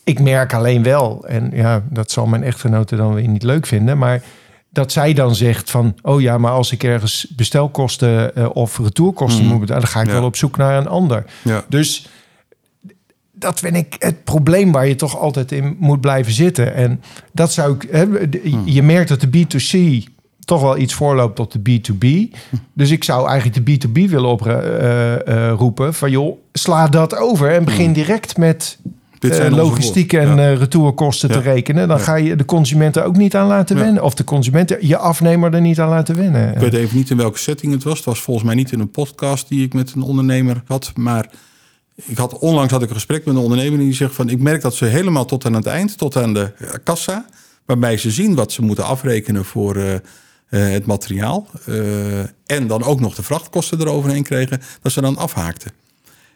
Ik 0.04 0.20
merk 0.20 0.54
alleen 0.54 0.82
wel, 0.82 1.24
en 1.26 1.50
ja, 1.54 1.82
dat 1.90 2.10
zal 2.10 2.26
mijn 2.26 2.42
echtgenote 2.42 2.96
dan 2.96 3.14
weer 3.14 3.28
niet 3.28 3.42
leuk 3.42 3.66
vinden, 3.66 3.98
maar 3.98 4.22
dat 4.70 4.92
zij 4.92 5.12
dan 5.12 5.34
zegt 5.34 5.70
van, 5.70 5.94
oh 6.02 6.20
ja, 6.20 6.38
maar 6.38 6.50
als 6.52 6.72
ik 6.72 6.82
ergens 6.82 7.26
bestelkosten 7.36 8.34
eh, 8.36 8.46
of 8.52 8.78
retourkosten 8.78 9.42
Mhm. 9.42 9.50
moet 9.50 9.60
betalen, 9.60 9.82
dan 9.82 9.90
ga 9.92 10.00
ik 10.00 10.06
Ja. 10.06 10.12
wel 10.12 10.24
op 10.24 10.36
zoek 10.36 10.56
naar 10.56 10.76
een 10.78 10.88
ander. 10.88 11.24
Ja. 11.44 11.64
Dus 11.68 12.08
dat 13.32 13.58
vind 13.58 13.76
ik 13.76 13.96
het 13.98 14.24
probleem 14.24 14.72
waar 14.72 14.86
je 14.88 14.94
toch 14.94 15.18
altijd 15.18 15.52
in 15.52 15.76
moet 15.78 16.00
blijven 16.00 16.32
zitten. 16.32 16.74
En 16.74 17.02
dat 17.32 17.52
zou 17.52 17.74
ik. 17.74 17.86
Hè, 17.90 18.04
Hmm. 18.42 18.62
Je 18.64 18.82
merkt 18.82 19.08
dat 19.08 19.20
de 19.20 19.28
B2C 19.28 20.04
toch 20.44 20.60
wel 20.60 20.78
iets 20.78 20.94
voorloopt 20.94 21.40
op 21.40 21.52
de 21.52 21.58
B2B. 21.58 22.34
Dus 22.72 22.90
ik 22.90 23.04
zou 23.04 23.28
eigenlijk 23.28 23.66
de 23.66 23.72
B2B 23.72 24.08
willen 24.10 24.30
oproepen 24.30 25.94
van 25.94 26.10
joh, 26.10 26.36
sla 26.52 26.88
dat 26.88 27.16
over 27.16 27.50
en 27.54 27.64
begin 27.64 27.92
direct 27.92 28.36
met 28.36 28.78
Onze 29.20 29.50
logistiek 29.50 30.12
en. 30.12 30.36
Ja. 30.36 30.50
eh, 30.50 30.58
retourkosten 30.58 31.30
te 31.30 31.40
rekenen. 31.40 31.88
Dan 31.88 32.00
ga 32.00 32.14
je 32.14 32.36
de 32.36 32.44
consumenten 32.44 33.04
ook 33.04 33.16
niet 33.16 33.36
aan 33.36 33.46
laten 33.46 33.76
wennen. 33.76 34.02
Of 34.02 34.14
de 34.14 34.24
consumenten 34.24 34.86
je 34.86 34.96
afnemer 34.96 35.54
er 35.54 35.60
niet 35.60 35.80
aan 35.80 35.88
laten 35.88 36.16
wennen. 36.16 36.52
Ik 36.52 36.58
weet 36.58 36.74
even 36.74 36.96
niet 36.96 37.10
in 37.10 37.16
welke 37.16 37.38
setting 37.38 37.72
het 37.72 37.82
was. 37.82 37.96
Het 37.96 38.04
was 38.04 38.20
volgens 38.20 38.46
mij 38.46 38.54
niet 38.54 38.72
in 38.72 38.80
een 38.80 38.90
podcast 38.90 39.48
die 39.48 39.64
ik 39.64 39.74
met 39.74 39.92
een 39.94 40.02
ondernemer 40.02 40.62
had. 40.66 40.92
Maar 40.94 41.30
ik 42.04 42.16
had, 42.16 42.38
onlangs 42.38 42.72
had 42.72 42.82
ik 42.82 42.88
een 42.88 42.94
gesprek 42.94 43.24
met 43.24 43.34
een 43.34 43.40
ondernemer 43.40 43.78
die 43.78 43.94
zegt 43.94 44.14
van... 44.14 44.28
ik 44.28 44.40
merk 44.40 44.62
dat 44.62 44.74
ze 44.74 44.84
helemaal 44.84 45.24
tot 45.24 45.44
aan 45.44 45.54
het 45.54 45.66
eind, 45.66 45.98
tot 45.98 46.16
aan 46.16 46.34
de 46.34 46.52
eh, 46.58 46.68
kassa... 46.84 47.26
waarbij 47.64 47.96
ze 47.96 48.10
zien 48.10 48.34
wat 48.34 48.52
ze 48.52 48.62
moeten 48.62 48.84
afrekenen 48.84 49.44
voor 49.44 49.76
het 50.48 50.86
materiaal... 50.86 51.46
en 52.46 52.66
dan 52.66 52.82
ook 52.82 53.00
nog 53.00 53.14
de 53.14 53.22
vrachtkosten 53.22 53.80
eroverheen 53.80 54.22
kregen... 54.22 54.60
dat 54.82 54.92
ze 54.92 55.00
dan 55.00 55.16
afhaakten. 55.16 55.70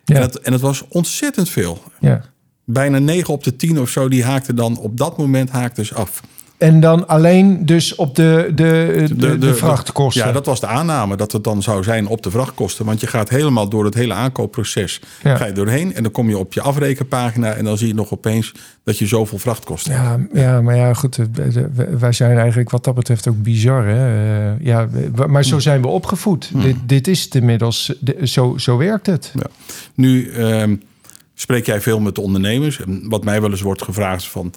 Ja. 0.05 0.14
En, 0.14 0.23
het, 0.23 0.38
en 0.38 0.53
het 0.53 0.61
was 0.61 0.85
ontzettend 0.88 1.49
veel. 1.49 1.83
Ja. 2.01 2.31
Bijna 2.64 2.98
9 2.98 3.35
op 3.35 3.44
de 3.44 3.57
10 3.57 3.81
of 3.81 3.90
zo, 3.90 4.09
die 4.09 4.25
haakten 4.25 4.57
dan 4.57 4.79
op 4.79 4.96
dat 4.98 5.18
moment 5.18 5.51
haakten 5.51 5.87
ze 5.87 5.94
af. 5.94 6.20
En 6.59 6.81
dan 6.81 7.09
alleen 7.09 7.66
dus 7.66 7.94
op 7.94 8.14
de, 8.16 8.51
de, 8.55 9.07
de, 9.16 9.38
de, 9.38 9.55
vrachtkosten. 9.55 10.27
Ja, 10.27 10.33
dat 10.33 10.46
was 10.46 10.61
de 10.61 10.66
aanname 10.66 11.16
dat 11.16 11.33
het 11.33 11.44
dan 11.44 11.62
zou 11.62 11.83
zijn 11.83 12.07
op 12.07 12.22
de 12.22 12.31
vrachtkosten. 12.31 12.85
Want 12.85 13.01
je 13.01 13.07
gaat 13.07 13.29
helemaal 13.29 13.68
door 13.68 13.85
het 13.85 13.94
hele 13.94 14.14
aankoopproces 14.14 15.01
Ja. 15.22 15.37
ga 15.37 15.46
je 15.46 15.53
doorheen. 15.53 15.94
En 15.94 16.03
dan 16.03 16.12
kom 16.12 16.29
je 16.29 16.38
op 16.38 16.53
je 16.53 16.61
afrekenpagina 16.61 17.53
en 17.53 17.64
dan 17.64 17.79
zie 17.79 17.88
je 17.88 17.94
nog 17.94 18.12
opeens 18.12 18.53
dat 18.85 18.98
je 18.98 19.07
zoveel 19.07 19.38
vrachtkosten 19.38 19.92
hebt. 20.01 20.22
Ja, 20.33 20.40
ja, 20.40 20.61
maar 20.61 20.77
ja, 20.77 20.94
goed. 20.94 21.18
eh, 21.18 21.25
Wij 21.98 22.12
zijn 22.12 22.38
eigenlijk 22.38 22.70
wat 22.70 22.85
dat 22.85 22.94
betreft 22.94 23.29
ook 23.29 23.42
bizar. 23.42 23.87
Hè? 23.87 24.07
Eh, 24.53 24.66
ja, 24.66 24.88
maar 25.27 25.44
zo 25.44 25.59
zijn 25.59 25.81
we 25.83 25.88
opgevoed. 25.88 26.51
Dit, 26.62 26.77
dit 26.87 27.09
is 27.09 27.25
het 27.25 27.35
inmiddels. 27.35 27.92
De- 28.01 28.27
Zo, 28.27 28.55
zo 28.59 28.77
werkt 28.77 29.07
het. 29.07 29.33
Ja. 29.38 29.46
Nu 29.94 30.31
ehm, 30.31 30.75
spreek 31.35 31.66
jij 31.66 31.81
veel 31.81 32.01
met 32.01 32.18
ondernemers. 32.18 32.81
Wat 33.03 33.25
mij 33.25 33.40
wel 33.40 33.51
eens 33.51 33.61
wordt 33.61 33.83
gevraagd 33.83 34.25
van... 34.25 34.53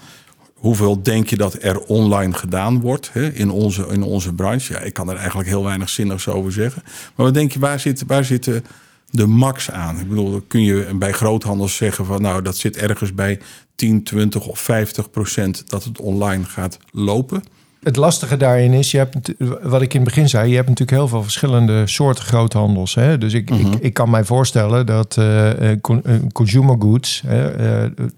hoeveel 0.53 1.03
denk 1.03 1.29
je 1.29 1.37
dat 1.37 1.57
er 1.63 1.79
online 1.79 2.33
gedaan 2.33 2.81
wordt 2.81 3.09
hè, 3.13 3.31
in, 3.33 3.49
onze, 3.49 3.87
in 3.87 4.03
onze 4.03 4.33
branche? 4.33 4.73
Ja, 4.73 4.79
ik 4.79 4.93
kan 4.93 5.09
er 5.09 5.15
eigenlijk 5.15 5.47
heel 5.47 5.63
weinig 5.63 5.89
zinnigs 5.89 6.27
over 6.27 6.51
zeggen. 6.51 6.81
Maar 6.85 7.25
wat 7.25 7.33
denk 7.33 7.51
je, 7.51 7.59
waar 7.59 7.79
zit, 7.79 8.03
waar 8.07 8.25
zitten 8.25 8.65
de 9.09 9.25
max 9.25 9.71
aan? 9.71 9.99
Ik 9.99 10.09
bedoel, 10.09 10.41
kun 10.47 10.63
je 10.63 10.95
bij 10.95 11.11
groothandels 11.11 11.75
zeggen 11.75 12.05
van... 12.05 12.21
nou, 12.21 12.41
dat 12.41 12.57
zit 12.57 12.77
ergens 12.77 13.13
bij 13.13 13.39
10, 13.75 14.03
20 14.03 14.47
of 14.47 14.59
50 14.59 15.09
procent 15.09 15.69
dat 15.69 15.83
het 15.83 15.99
online 15.99 16.43
gaat 16.43 16.77
lopen? 16.91 17.43
Het 17.85 17.95
lastige 17.95 18.37
daarin 18.37 18.73
is, 18.73 18.91
je 18.91 18.97
hebt, 18.97 19.33
wat 19.61 19.81
ik 19.81 19.93
in 19.93 19.99
het 19.99 20.09
begin 20.09 20.29
zei, 20.29 20.49
je 20.49 20.55
hebt 20.55 20.69
natuurlijk 20.69 20.97
heel 20.97 21.07
veel 21.07 21.23
verschillende 21.23 21.87
soorten 21.87 22.23
groothandels. 22.23 22.95
Hè? 22.95 23.17
Dus 23.17 23.33
ik, 23.33 23.49
ik, 23.49 23.75
ik 23.79 23.93
kan 23.93 24.09
mij 24.09 24.23
voorstellen 24.23 24.85
dat 24.85 25.17
eh, 25.17 25.51
eh, 25.51 25.71
eh, 25.71 26.21
consumer 26.31 26.75
goods, 26.79 27.23
hè, 27.27 27.49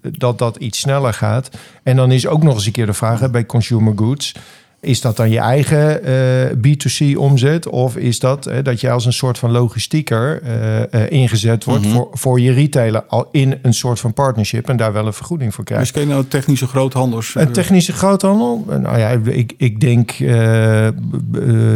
dat 0.00 0.38
dat 0.38 0.56
iets 0.56 0.78
sneller 0.78 1.14
gaat. 1.14 1.50
En 1.82 1.96
dan 1.96 2.12
is 2.12 2.26
ook 2.26 2.42
nog 2.42 2.54
eens 2.54 2.66
een 2.66 2.72
keer 2.72 2.86
de 2.86 2.92
vraag 2.92 3.20
hè, 3.20 3.30
bij 3.30 3.46
consumer 3.46 3.92
goods. 3.96 4.34
Is 4.80 5.00
dat 5.00 5.16
dan 5.16 5.30
je 5.30 5.38
eigen 5.38 6.04
eh, 6.04 6.50
B2C 6.56 7.16
omzet? 7.16 7.68
Of 7.68 7.96
is 7.96 8.18
dat 8.18 8.44
hè, 8.44 8.62
dat 8.62 8.80
je 8.80 8.90
als 8.90 9.04
een 9.04 9.12
soort 9.12 9.38
van 9.38 9.50
logistieker 9.50 10.42
eh, 10.42 10.92
eh, 10.92 11.10
ingezet 11.10 11.64
wordt 11.64 11.86
voor, 11.86 12.08
voor 12.12 12.40
je 12.40 12.52
retailer 12.52 13.04
al 13.04 13.28
in 13.32 13.58
een 13.62 13.74
soort 13.74 14.00
van 14.00 14.12
partnership 14.12 14.68
en 14.68 14.76
daar 14.76 14.92
wel 14.92 15.06
een 15.06 15.12
vergoeding 15.12 15.54
voor 15.54 15.64
krijgt? 15.64 15.84
Dus 15.84 15.92
ken 15.92 16.02
je 16.02 16.08
nou 16.08 16.26
technische 16.26 16.66
groothandels? 16.66 17.34
Een 17.34 17.52
technische 17.52 17.92
groothandel? 17.92 18.64
Nou 18.66 18.98
ja, 18.98 19.08
ik, 19.24 19.54
ik 19.56 19.80
denk 19.80 20.10
eh, 20.10 20.86
eh, 20.86 20.94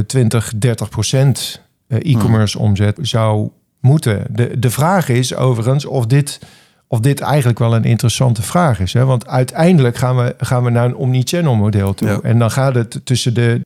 20, 0.07 0.53
30 0.57 0.89
procent 0.89 1.61
eh, 1.87 2.15
e-commerce 2.15 2.59
omzet 2.59 2.99
zou 3.01 3.51
moeten. 3.81 4.27
De, 4.31 4.59
de 4.59 4.71
vraag 4.71 5.09
is 5.09 5.35
overigens 5.35 5.85
of 5.85 6.07
dit, 6.07 6.41
of 6.93 7.01
dit 7.01 7.21
eigenlijk 7.21 7.59
wel 7.59 7.75
een 7.75 7.85
interessante 7.85 8.43
vraag 8.43 8.81
is. 8.81 8.93
Hè? 8.93 9.05
Want 9.05 9.27
uiteindelijk 9.29 9.97
gaan 9.97 10.17
we, 10.17 10.35
gaan 10.39 10.65
we 10.65 10.71
naar 10.71 10.85
een 10.85 10.97
omnichannel 10.97 11.55
model 11.55 11.95
toe. 11.95 12.09
Ja. 12.09 12.19
En 12.23 12.39
dan 12.39 12.51
gaat 12.51 12.75
het 12.75 13.01
tussen 13.05 13.35
de, 13.35 13.61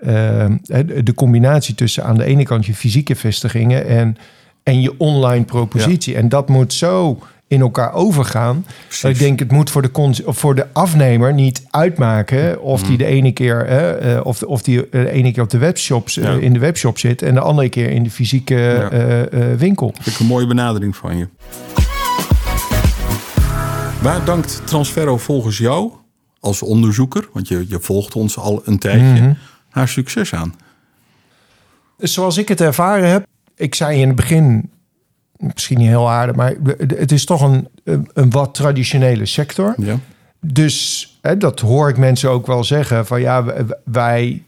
eh, 0.68 0.80
de 1.04 1.14
combinatie 1.14 1.74
tussen 1.74 2.04
aan 2.04 2.16
de 2.16 2.24
ene 2.24 2.42
kant 2.42 2.66
je 2.66 2.74
fysieke 2.74 3.14
vestigingen 3.16 3.86
en, 3.86 4.16
en 4.62 4.80
je 4.80 4.94
online 4.98 5.44
propositie. 5.44 6.16
En 6.16 6.28
dat 6.28 6.48
moet 6.48 6.72
zo 6.72 7.18
in 7.48 7.60
elkaar 7.60 7.92
overgaan. 7.92 8.66
Dat 9.02 9.10
ik 9.10 9.18
denk, 9.18 9.38
het 9.38 9.50
moet 9.50 9.70
voor 9.70 9.82
de, 9.82 9.90
voor 10.26 10.54
de 10.54 10.66
afnemer 10.72 11.34
niet 11.34 11.62
uitmaken 11.70 12.60
of 12.62 12.82
Mm. 12.82 12.88
die 12.88 12.98
de 12.98 13.04
ene 13.06 13.32
keer, 13.32 13.66
hè, 13.66 13.92
eh, 13.92 14.26
of, 14.26 14.42
of 14.42 14.62
die 14.62 14.88
de 14.90 15.10
ene 15.10 15.32
keer 15.32 15.42
op 15.42 15.50
de 15.50 15.58
webshops, 15.58 16.16
eh, 16.18 16.24
Ja. 16.24 16.30
in 16.40 16.52
de 16.52 16.58
webshop 16.58 16.98
zit 16.98 17.22
en 17.22 17.34
de 17.34 17.40
andere 17.40 17.68
keer 17.68 17.90
in 17.90 18.02
de 18.02 18.10
fysieke 18.10 18.56
eh, 18.90 19.20
eh, 19.22 19.58
winkel. 19.58 19.92
Vind 20.00 20.14
ik 20.14 20.20
een 20.20 20.26
mooie 20.26 20.46
benadering 20.46 20.96
van 20.96 21.16
je. 21.18 21.26
Waar 24.06 24.24
dankt 24.24 24.62
Transferro 24.64 25.16
volgens 25.16 25.58
jou 25.58 25.92
als 26.40 26.62
onderzoeker, 26.62 27.28
want 27.32 27.48
je, 27.48 27.64
je 27.68 27.80
volgt 27.80 28.14
ons 28.14 28.38
al 28.38 28.62
een 28.64 28.78
tijdje, 28.78 29.20
Mhm. 29.22 29.32
haar 29.70 29.88
succes 29.88 30.34
aan? 30.34 30.54
Zoals 31.98 32.36
ik 32.36 32.48
het 32.48 32.60
ervaren 32.60 33.08
heb, 33.08 33.26
ik 33.56 33.74
zei 33.74 34.00
in 34.00 34.06
het 34.06 34.16
begin, 34.16 34.70
misschien 35.36 35.78
niet 35.78 35.88
heel 35.88 36.10
aardig, 36.10 36.36
maar 36.36 36.54
het 36.76 37.12
is 37.12 37.24
toch 37.24 37.40
een, 37.40 37.68
een, 37.84 38.30
wat 38.30 38.54
traditionele 38.54 39.26
sector. 39.26 39.74
Ja. 39.78 39.98
Dus 40.40 41.18
hè, 41.22 41.36
dat 41.36 41.60
hoor 41.60 41.88
ik 41.88 41.96
mensen 41.96 42.30
ook 42.30 42.46
wel 42.46 42.64
zeggen: 42.64 43.06
van 43.06 43.20
ja, 43.20 43.44
wij 43.84 44.42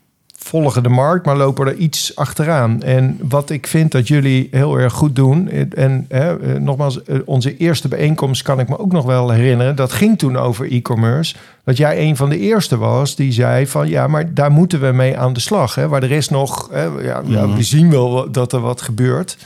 volgen 0.49 0.83
de 0.83 0.89
markt, 0.89 1.27
maar 1.27 1.37
lopen 1.37 1.67
er 1.67 1.75
iets 1.75 2.17
achteraan. 2.17 2.83
En 2.83 3.19
wat 3.23 3.51
ik 3.51 3.67
vind 3.67 3.93
dat 3.93 4.09
jullie 4.09 4.49
heel 4.51 4.79
erg 4.79 4.93
goed 4.93 5.17
doen, 5.17 5.49
en 5.75 6.05
hè, 6.09 6.39
eh, 6.39 6.61
nogmaals, 6.61 7.03
eh, 7.03 7.19
onze 7.25 7.57
eerste 7.57 7.89
bijeenkomst 7.89 8.43
kan 8.43 8.61
ik 8.61 8.69
me 8.69 8.79
ook 8.79 8.93
nog 8.93 9.05
wel 9.05 9.31
herinneren. 9.31 9.77
Dat 9.77 9.93
ging 9.93 10.19
toen 10.19 10.37
over 10.37 10.73
e-commerce. 10.73 11.35
Dat 11.65 11.77
jij 11.77 12.01
een 12.01 12.17
van 12.17 12.29
de 12.29 12.39
eerste 12.39 12.77
was 12.77 13.15
die 13.15 13.33
zei 13.33 13.67
van 13.67 13.89
ja, 13.89 14.07
maar 14.07 14.35
daar 14.35 14.51
moeten 14.51 14.81
we 14.81 14.93
mee 14.93 15.19
aan 15.19 15.33
de 15.33 15.41
slag. 15.41 15.75
Hè, 15.75 15.89
waar 15.89 16.01
de 16.01 16.07
rest 16.07 16.31
nog, 16.31 16.69
hè, 16.73 16.85
ja, 16.85 17.23
ja, 17.25 17.55
we 17.55 17.63
zien 17.63 17.91
wel 17.91 18.31
dat 18.31 18.53
er 18.53 18.61
wat 18.61 18.83
gebeurt. 18.83 19.37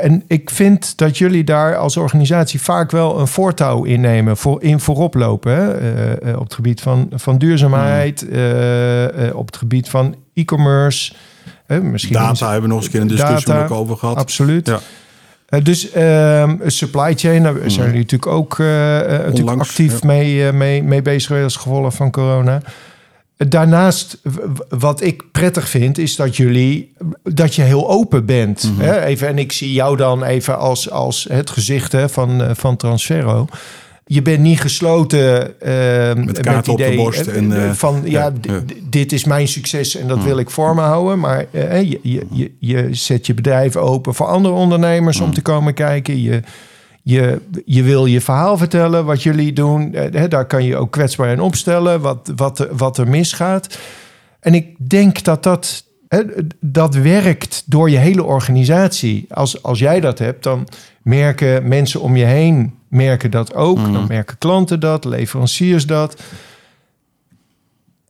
En 0.00 0.22
ik 0.26 0.50
vind 0.50 0.96
dat 0.96 1.18
jullie 1.18 1.44
daar 1.44 1.76
als 1.76 1.96
organisatie 1.96 2.60
vaak 2.60 2.90
wel 2.90 3.20
een 3.20 3.26
voortouw 3.26 3.84
innemen, 3.84 4.36
voor, 4.36 4.62
in 4.62 4.80
voorop 4.80 5.14
lopen. 5.14 5.52
Hè? 5.52 5.72
Eh, 5.74 6.30
eh, 6.30 6.38
op 6.38 6.44
het 6.44 6.54
gebied 6.54 6.80
van, 6.80 7.08
van 7.14 7.38
duurzaamheid, 7.38 8.28
eh, 8.28 9.26
eh, 9.28 9.36
op 9.36 9.46
het 9.46 9.56
gebied 9.56 9.88
van 9.88 10.16
e-commerce. 10.34 11.12
Misschien 11.82 12.12
Data 12.14 12.50
hebben 12.50 12.68
we 12.68 12.74
nog 12.74 12.76
eens 12.76 12.86
een 12.86 12.92
keer 12.92 13.00
een 13.00 13.06
discussie 13.06 13.46
Data, 13.46 13.64
ook 13.64 13.70
over 13.70 13.96
gehad. 13.96 14.16
Absoluut. 14.16 14.66
Ja. 14.66 14.80
Dus 15.60 15.90
ehm, 15.90 16.56
supply 16.66 17.14
chain, 17.16 17.42
daar 17.42 17.54
zijn 17.54 17.86
jullie 17.86 18.00
natuurlijk 18.00 18.26
ook 18.32 18.58
natuurlijk 18.58 19.60
actief 19.60 19.92
ja. 19.92 20.06
mee, 20.06 20.52
mee, 20.52 20.82
mee 20.82 21.02
bezig 21.02 21.26
geweest 21.26 21.44
als 21.44 21.56
gevolg 21.56 21.94
van 21.94 22.10
corona. 22.10 22.60
Daarnaast, 23.48 24.18
wat 24.68 25.02
ik 25.02 25.22
prettig 25.32 25.68
vind, 25.68 25.98
is 25.98 26.16
dat 26.16 26.36
jullie 26.36 26.92
dat 27.22 27.54
je 27.54 27.62
heel 27.62 27.88
open 27.90 28.26
bent. 28.26 28.70
Mhm. 28.72 28.80
Hè? 28.84 29.04
Even, 29.04 29.28
en 29.28 29.38
ik 29.38 29.52
zie 29.52 29.72
jou 29.72 29.96
dan 29.96 30.24
even 30.24 30.58
als, 30.58 30.90
als 30.90 31.26
het 31.30 31.50
gezicht 31.50 31.92
hè, 31.92 32.08
van, 32.08 32.42
eh, 32.42 32.50
van 32.54 32.76
Transferro. 32.76 33.46
Je 34.06 34.22
bent 34.22 34.40
niet 34.40 34.60
gesloten 34.60 35.60
eh, 35.60 36.24
Met 36.24 36.38
op 36.38 36.64
de 36.64 36.72
idee, 36.72 36.96
borst 36.96 37.26
eh, 37.26 37.36
en, 37.36 37.64
eh, 37.64 37.70
van 37.72 38.02
ja, 38.04 38.32
dit 38.88 39.12
is 39.12 39.24
mijn 39.24 39.48
succes 39.48 39.96
en 39.96 40.08
dat 40.08 40.18
Mm. 40.18 40.24
wil 40.24 40.38
ik 40.38 40.50
voor 40.50 40.74
me 40.74 40.80
houden. 40.80 41.18
Maar 41.18 41.46
je, 41.52 41.98
je, 42.02 42.26
je, 42.30 42.50
je 42.58 42.88
zet 42.90 43.26
je 43.26 43.34
bedrijf 43.34 43.76
open 43.76 44.14
voor 44.14 44.26
andere 44.26 44.54
ondernemers 44.54 45.18
Mm. 45.18 45.24
om 45.24 45.34
te 45.34 45.42
komen 45.42 45.74
kijken. 45.74 46.22
Je, 46.22 46.40
je, 47.06 47.40
je 47.64 47.82
wil 47.82 48.06
je 48.06 48.20
verhaal 48.20 48.56
vertellen, 48.58 49.04
wat 49.04 49.22
jullie 49.22 49.52
doen. 49.52 49.94
Eh, 49.94 50.12
hè, 50.12 50.28
daar 50.28 50.46
kan 50.46 50.64
je 50.64 50.76
ook 50.76 50.90
kwetsbaar 50.92 51.28
in 51.32 51.40
opstellen, 51.40 52.00
wat, 52.00 52.32
wat, 52.36 52.58
er- 52.58 52.76
wat 52.76 52.98
er 52.98 53.08
misgaat. 53.08 53.78
En 54.40 54.54
ik 54.54 54.76
denk 54.88 55.22
dat 55.24 55.42
dat, 55.42 55.84
hè, 56.08 56.22
dat 56.60 56.94
werkt 56.94 57.62
door 57.66 57.90
je 57.90 57.96
hele 57.96 58.22
organisatie. 58.22 59.26
Als, 59.30 59.62
als 59.62 59.78
jij 59.78 60.00
dat 60.00 60.18
hebt, 60.18 60.42
dan 60.42 60.68
merken 61.02 61.68
mensen 61.68 62.00
om 62.00 62.16
je 62.16 62.24
heen 62.24 62.74
merken 62.88 63.30
dat 63.30 63.54
ook. 63.54 63.78
Mhm. 63.78 63.92
Dan 63.92 64.06
merken 64.08 64.38
klanten 64.38 64.80
dat, 64.80 65.04
leveranciers 65.04 65.86
dat. 65.86 66.22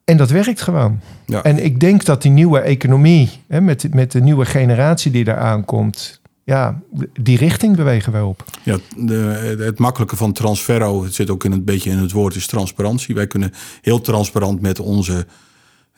En 0.05 0.17
dat 0.17 0.31
werkt 0.31 0.61
gewoon. 0.63 1.01
Ja. 1.27 1.43
En 1.43 1.65
ik 1.65 1.81
denk 1.81 2.05
dat 2.05 2.23
die 2.23 2.31
nieuwe 2.31 2.61
economie, 2.61 3.31
hè, 3.49 3.61
met, 3.61 3.95
met 3.95 4.13
de 4.13 4.21
nieuwe 4.21 4.45
generatie 4.45 5.11
die 5.11 5.25
daar 5.25 5.39
aankomt, 5.39 6.21
ja, 6.45 6.83
die 7.21 7.37
richting 7.37 7.77
bewegen 7.77 8.13
we 8.13 8.25
op. 8.25 8.45
Ja, 8.63 8.79
de, 8.97 9.15
het 9.59 9.79
makkelijke 9.79 10.17
van 10.17 10.33
Transferro, 10.33 11.05
het 11.05 11.15
zit 11.15 11.31
ook 11.31 11.45
in 11.45 11.53
een 11.53 11.65
beetje 11.65 11.91
in 11.91 11.99
het 11.99 12.13
woord, 12.13 12.35
is 12.35 12.47
transparantie. 12.47 13.15
Wij 13.15 13.27
kunnen 13.27 13.53
heel 13.81 14.01
transparant 14.01 14.61
met 14.61 14.81
onze, 14.81 15.27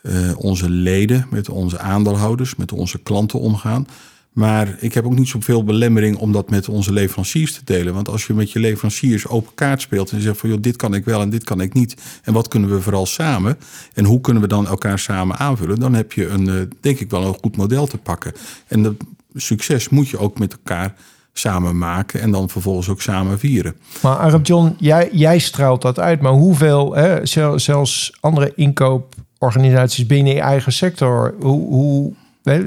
eh, 0.02 0.30
onze 0.36 0.70
leden, 0.70 1.26
met 1.30 1.48
onze 1.48 1.78
aandeelhouders, 1.78 2.56
met 2.56 2.72
onze 2.72 2.98
klanten 2.98 3.40
omgaan. 3.40 3.86
Maar 4.32 4.76
ik 4.80 4.94
heb 4.94 5.04
ook 5.04 5.18
niet 5.18 5.28
zoveel 5.28 5.64
belemmering 5.64 6.16
om 6.16 6.32
dat 6.32 6.50
met 6.50 6.68
onze 6.68 6.92
leveranciers 6.92 7.52
te 7.52 7.60
delen. 7.64 7.94
Want 7.94 8.08
als 8.08 8.26
je 8.26 8.34
met 8.34 8.52
je 8.52 8.58
leveranciers 8.58 9.26
open 9.26 9.54
kaart 9.54 9.80
speelt 9.80 10.10
en 10.10 10.16
je 10.16 10.22
zegt 10.22 10.38
van 10.38 10.48
joh, 10.48 10.60
dit 10.60 10.76
kan 10.76 10.94
ik 10.94 11.04
wel 11.04 11.20
en 11.20 11.30
dit 11.30 11.44
kan 11.44 11.60
ik 11.60 11.72
niet. 11.72 11.96
En 12.22 12.32
wat 12.32 12.48
kunnen 12.48 12.70
we 12.70 12.80
vooral 12.80 13.06
samen? 13.06 13.58
En 13.94 14.04
hoe 14.04 14.20
kunnen 14.20 14.42
we 14.42 14.48
dan 14.48 14.66
elkaar 14.66 14.98
samen 14.98 15.36
aanvullen? 15.36 15.78
Dan 15.78 15.94
heb 15.94 16.12
je 16.12 16.28
een, 16.28 16.48
eh, 16.48 16.54
denk 16.80 17.00
ik 17.00 17.10
wel, 17.10 17.24
een 17.24 17.38
goed 17.40 17.56
model 17.56 17.86
te 17.86 17.98
pakken. 17.98 18.32
En 18.66 18.82
dat 18.82 18.94
succes 19.36 19.88
moet 19.88 20.08
je 20.08 20.18
ook 20.18 20.38
met 20.38 20.52
elkaar 20.52 20.94
samen 21.32 21.78
maken 21.78 22.20
en 22.20 22.30
dan 22.30 22.48
vervolgens 22.48 22.88
ook 22.88 23.02
samen 23.02 23.38
vieren. 23.38 23.76
Maar 24.02 24.16
Arab 24.16 24.46
John, 24.46 24.74
jij, 24.78 25.08
jij 25.12 25.38
straalt 25.38 25.82
dat 25.82 25.98
uit. 25.98 26.20
Maar 26.20 26.32
hoeveel, 26.32 26.94
hè, 26.94 27.26
zel- 27.26 27.58
zelfs 27.58 28.12
andere 28.20 28.52
inkooporganisaties 28.54 30.06
binnen 30.06 30.34
je 30.34 30.40
eigen 30.40 30.72
sector, 30.72 31.34
hoe, 31.40 31.68
hoe 31.68 32.12
hè, 32.42 32.62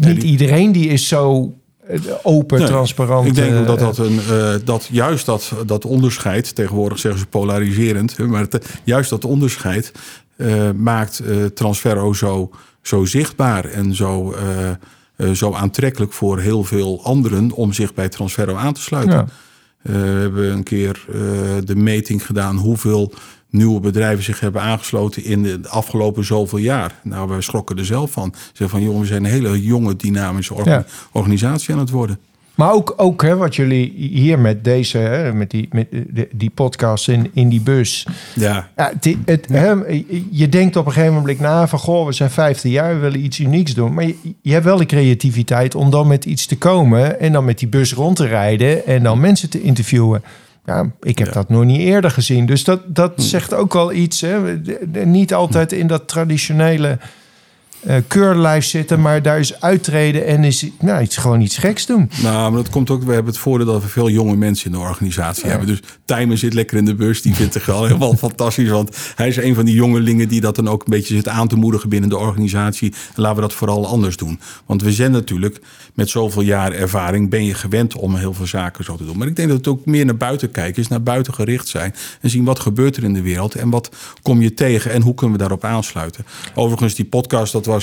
niet 0.00 0.22
iedereen 0.22 0.72
die 0.72 0.88
is 0.88 1.08
zo 1.08 1.54
eh, 1.86 2.00
open, 2.22 2.58
Nee, 2.58 2.66
transparant. 2.68 3.26
Ik 3.26 3.34
denk 3.34 3.52
eh, 3.54 3.66
dat, 3.66 3.78
dat, 3.78 3.98
een, 3.98 4.18
eh, 4.30 4.54
dat 4.64 4.88
juist 4.90 5.26
dat, 5.26 5.52
dat 5.66 5.84
onderscheid, 5.84 6.54
tegenwoordig 6.54 6.98
zeggen 6.98 7.20
ze 7.20 7.26
polariserend, 7.26 8.18
maar 8.18 8.40
het, 8.40 8.66
juist 8.84 9.10
dat 9.10 9.24
onderscheid 9.24 9.92
eh, 10.36 10.70
maakt 10.76 11.18
eh, 11.18 11.44
Transferro 11.44 12.12
zo, 12.12 12.50
zo 12.82 13.04
zichtbaar 13.04 13.64
en 13.64 13.94
zo, 13.94 14.32
eh, 14.32 14.68
eh, 14.70 14.76
zo 15.32 15.52
aantrekkelijk 15.52 16.12
voor 16.12 16.38
heel 16.40 16.64
veel 16.64 17.04
anderen 17.04 17.50
om 17.52 17.72
zich 17.72 17.94
bij 17.94 18.08
Transferro 18.08 18.54
aan 18.56 18.72
te 18.72 18.80
sluiten. 18.80 19.14
Ja. 19.16 19.26
Eh, 19.82 19.92
we 19.92 19.98
hebben 20.00 20.52
een 20.52 20.62
keer 20.62 21.04
eh, 21.08 21.18
de 21.64 21.76
meting 21.76 22.26
gedaan 22.26 22.56
hoeveel 22.56 23.12
nieuwe 23.50 23.80
bedrijven 23.80 24.24
zich 24.24 24.40
hebben 24.40 24.62
aangesloten 24.62 25.24
in 25.24 25.42
de 25.42 25.60
afgelopen 25.68 26.24
zoveel 26.24 26.58
jaar. 26.58 27.00
Nou, 27.02 27.28
wij 27.28 27.40
schrokken 27.40 27.78
er 27.78 27.84
zelf 27.84 28.10
van. 28.10 28.34
Ze 28.52 28.68
van, 28.68 28.82
jongen, 28.82 29.00
we 29.00 29.06
zijn 29.06 29.24
een 29.24 29.30
hele 29.30 29.62
jonge, 29.62 29.96
dynamische 29.96 30.54
orga- 30.54 30.70
Ja. 30.70 30.84
organisatie 31.12 31.74
aan 31.74 31.80
het 31.80 31.90
worden. 31.90 32.18
Maar 32.54 32.72
ook, 32.72 32.94
ook 32.96 33.22
hè, 33.22 33.36
wat 33.36 33.56
jullie 33.56 33.92
hier 33.96 34.38
met 34.38 34.64
deze, 34.64 34.98
hè, 34.98 35.32
met 35.32 35.50
die, 35.50 35.68
met 35.72 35.86
de- 35.90 36.28
die 36.34 36.50
podcast 36.54 37.08
in, 37.08 37.30
in 37.32 37.48
die 37.48 37.60
bus. 37.60 38.06
Ja, 38.34 38.68
Ja, 38.76 38.92
het, 39.24 39.46
hè, 39.50 39.70
je 40.30 40.48
denkt 40.48 40.76
op 40.76 40.86
een 40.86 40.92
gegeven 40.92 41.14
moment 41.14 41.40
na 41.40 41.68
van... 41.68 41.78
goh, 41.78 42.06
we 42.06 42.12
zijn 42.12 42.30
15 42.30 42.70
jaar, 42.70 42.94
we 42.94 43.00
willen 43.00 43.24
iets 43.24 43.38
unieks 43.38 43.74
doen. 43.74 43.94
Maar 43.94 44.06
je, 44.06 44.14
je 44.42 44.52
hebt 44.52 44.64
wel 44.64 44.76
de 44.76 44.86
creativiteit 44.86 45.74
om 45.74 45.90
dan 45.90 46.06
met 46.06 46.24
iets 46.24 46.46
te 46.46 46.58
komen... 46.58 47.20
en 47.20 47.32
dan 47.32 47.44
met 47.44 47.58
die 47.58 47.68
bus 47.68 47.92
rond 47.92 48.16
te 48.16 48.26
rijden 48.26 48.86
en 48.86 49.02
dan 49.02 49.20
mensen 49.20 49.50
te 49.50 49.62
interviewen. 49.62 50.22
Ja, 50.66 50.90
ik 51.02 51.18
heb 51.18 51.26
Ja. 51.26 51.32
dat 51.32 51.48
nog 51.48 51.64
niet 51.64 51.80
eerder 51.80 52.10
gezien. 52.10 52.46
Dus 52.46 52.64
dat, 52.64 52.80
dat 52.86 53.12
zegt 53.16 53.54
ook 53.54 53.72
wel 53.72 53.92
iets. 53.92 54.20
Hè. 54.20 54.38
Niet 55.04 55.34
altijd 55.34 55.72
in 55.72 55.86
dat 55.86 56.08
traditionele 56.08 56.98
eh 57.86 57.96
keurlijf 58.08 58.64
zitten... 58.64 59.00
maar 59.00 59.22
daar 59.22 59.38
is 59.38 59.60
uittreden 59.60 60.26
en 60.26 60.44
is 60.44 60.66
nou, 60.80 61.02
iets, 61.02 61.16
gewoon 61.16 61.40
iets 61.40 61.58
geks 61.58 61.86
doen. 61.86 62.10
nou, 62.22 62.52
maar 62.52 62.62
dat 62.62 62.72
komt 62.72 62.90
ook. 62.90 63.02
We 63.02 63.12
hebben 63.12 63.32
het 63.32 63.42
voordeel 63.42 63.66
dat 63.66 63.82
we 63.82 63.88
veel 63.88 64.10
jonge 64.10 64.36
mensen 64.36 64.66
in 64.66 64.72
de 64.72 64.78
organisatie 64.78 65.48
hebben. 65.48 65.66
Dus 65.66 65.80
Tijmen 66.04 66.38
zit 66.38 66.54
lekker 66.54 66.76
in 66.76 66.84
de 66.84 66.94
bus. 66.94 67.22
Die 67.22 67.34
vindt 67.34 67.54
het 67.54 67.64
wel 67.64 67.84
helemaal 67.86 68.16
fantastisch. 68.16 68.68
Want 68.68 68.96
hij 69.14 69.28
is 69.28 69.36
een 69.36 69.54
van 69.54 69.64
die 69.64 69.74
jongelingen 69.74 70.28
die 70.28 70.40
dat 70.40 70.56
dan 70.56 70.68
ook 70.68 70.84
een 70.84 70.90
beetje 70.90 71.14
zit 71.14 71.28
aan 71.28 71.48
te 71.48 71.56
moedigen 71.56 71.88
binnen 71.88 72.10
de 72.10 72.18
organisatie. 72.18 72.92
En 73.14 73.22
laten 73.22 73.36
we 73.36 73.42
dat 73.42 73.52
vooral 73.52 73.86
anders 73.86 74.16
doen. 74.16 74.40
Want 74.66 74.82
we 74.82 74.92
zijn 74.92 75.10
natuurlijk 75.10 75.60
met 75.94 76.08
zoveel 76.08 76.42
jaar 76.42 76.72
ervaring 76.72 77.30
ben 77.30 77.44
je 77.44 77.54
gewend 77.54 77.94
om 77.96 78.14
heel 78.14 78.32
veel 78.32 78.46
zaken 78.46 78.84
zo 78.84 78.96
te 78.96 79.04
doen. 79.04 79.18
Maar 79.18 79.26
ik 79.26 79.36
denk 79.36 79.48
dat 79.48 79.56
het 79.56 79.68
ook 79.68 79.84
meer 79.84 80.04
naar 80.04 80.16
buiten 80.16 80.50
kijken 80.50 80.82
is, 80.82 80.88
naar 80.88 81.02
buiten 81.02 81.34
gericht 81.34 81.68
zijn. 81.68 81.94
En 82.20 82.30
zien 82.30 82.44
wat 82.44 82.58
gebeurt 82.58 82.96
er 82.96 83.04
in 83.04 83.12
de 83.12 83.22
wereld 83.22 83.54
en 83.54 83.70
wat 83.70 83.90
kom 84.22 84.42
je 84.42 84.54
tegen 84.54 84.90
en 84.90 85.02
hoe 85.02 85.14
kunnen 85.14 85.36
we 85.36 85.42
daarop 85.42 85.64
aansluiten. 85.64 86.24
Overigens, 86.54 86.94
die 86.94 87.04
podcast, 87.04 87.52
dat 87.52 87.66
was 87.66 87.73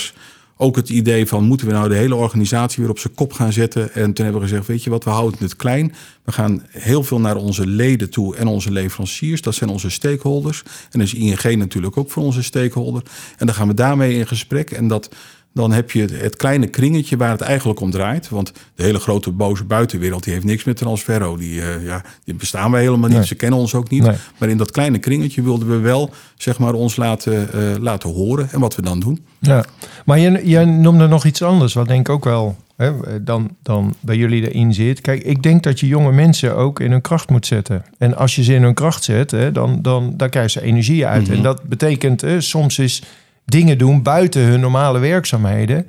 ook 0.61 0.75
het 0.75 0.89
idee 0.89 1.25
van 1.27 1.43
moeten 1.43 1.67
we 1.67 1.73
nou 1.73 1.89
de 1.89 1.95
hele 1.95 2.15
organisatie 2.15 2.81
weer 2.81 2.91
op 2.91 2.99
zijn 2.99 3.13
kop 3.13 3.33
gaan 3.33 3.53
zetten. 3.53 3.93
En 3.93 4.13
toen 4.13 4.23
hebben 4.25 4.41
we 4.41 4.47
gezegd, 4.47 4.67
weet 4.67 4.83
je 4.83 4.89
wat, 4.89 5.03
we 5.03 5.09
houden 5.09 5.39
het 5.39 5.55
klein. 5.55 5.93
We 6.23 6.31
gaan 6.31 6.65
heel 6.67 7.03
veel 7.03 7.19
naar 7.19 7.35
onze 7.35 7.67
leden 7.67 8.09
toe 8.09 8.35
en 8.35 8.47
onze 8.47 8.71
leveranciers. 8.71 9.41
Dat 9.41 9.55
zijn 9.55 9.69
onze 9.69 9.89
stakeholders. 9.89 10.63
En 10.91 11.01
is 11.01 11.13
ING 11.13 11.55
natuurlijk 11.55 11.97
ook 11.97 12.11
voor 12.11 12.23
onze 12.23 12.43
stakeholder. 12.43 13.03
En 13.37 13.45
dan 13.45 13.55
gaan 13.55 13.67
we 13.67 13.73
daarmee 13.73 14.17
in 14.17 14.27
gesprek. 14.27 14.71
En 14.71 14.87
dat, 14.87 15.15
dan 15.53 15.71
heb 15.71 15.91
je 15.91 16.05
het 16.11 16.35
kleine 16.35 16.67
kringetje 16.67 17.17
waar 17.17 17.31
het 17.31 17.41
eigenlijk 17.41 17.79
om 17.79 17.91
draait. 17.91 18.29
Want 18.29 18.51
de 18.75 18.83
hele 18.83 18.99
grote 18.99 19.31
boze 19.31 19.63
buitenwereld 19.63 20.23
die 20.23 20.33
heeft 20.33 20.45
niks 20.45 20.63
met 20.63 20.77
Transferro. 20.77 21.37
Die, 21.37 21.61
eh, 21.61 21.85
ja, 21.85 22.03
die 22.23 22.35
bestaan 22.35 22.71
wij 22.71 22.81
helemaal 22.81 23.09
niet. 23.09 23.17
Nee. 23.17 23.27
Ze 23.27 23.35
kennen 23.35 23.59
ons 23.59 23.75
ook 23.75 23.89
niet. 23.89 24.03
Nee. 24.03 24.15
Maar 24.37 24.49
in 24.49 24.57
dat 24.57 24.71
kleine 24.71 24.97
kringetje 24.97 25.41
wilden 25.41 25.69
we 25.69 25.77
wel 25.77 26.09
zeg 26.37 26.59
maar, 26.59 26.73
ons 26.73 26.95
laten, 26.95 27.53
eh, 27.53 27.61
laten 27.79 28.09
horen. 28.09 28.49
En 28.51 28.59
wat 28.59 28.75
we 28.75 28.81
dan 28.81 28.99
doen. 28.99 29.25
Ja, 29.39 29.65
maar 30.05 30.19
je, 30.19 30.49
je 30.49 30.65
noemde 30.65 31.07
nog 31.07 31.25
iets 31.25 31.41
anders, 31.41 31.73
wat 31.73 31.87
denk 31.87 32.07
ik 32.07 32.13
ook 32.13 32.23
wel 32.23 32.55
hè, 32.77 33.23
dan, 33.23 33.55
dan 33.63 33.95
bij 33.99 34.17
jullie 34.17 34.49
erin 34.49 34.73
zit. 34.73 35.01
Kijk, 35.01 35.23
ik 35.23 35.43
denk 35.43 35.63
dat 35.63 35.79
je 35.79 35.87
jonge 35.87 36.11
mensen 36.11 36.55
ook 36.55 36.79
in 36.79 36.91
hun 36.91 37.01
kracht 37.01 37.29
moet 37.29 37.45
zetten. 37.45 37.85
En 37.97 38.15
als 38.15 38.35
je 38.35 38.43
ze 38.43 38.53
in 38.53 38.63
hun 38.63 38.73
kracht 38.73 39.03
zet, 39.03 39.31
hè, 39.31 39.51
dan, 39.51 39.81
dan, 39.81 40.13
dan 40.17 40.29
krijgen 40.29 40.51
ze 40.51 40.61
energie 40.61 41.05
uit. 41.05 41.27
Mhm. 41.27 41.33
En 41.33 41.41
dat 41.41 41.63
betekent 41.63 42.21
hè, 42.21 42.41
soms 42.41 42.79
is 42.79 43.03
dingen 43.51 43.77
doen 43.77 44.01
buiten 44.01 44.41
hun 44.41 44.59
normale 44.59 44.99
werkzaamheden. 44.99 45.87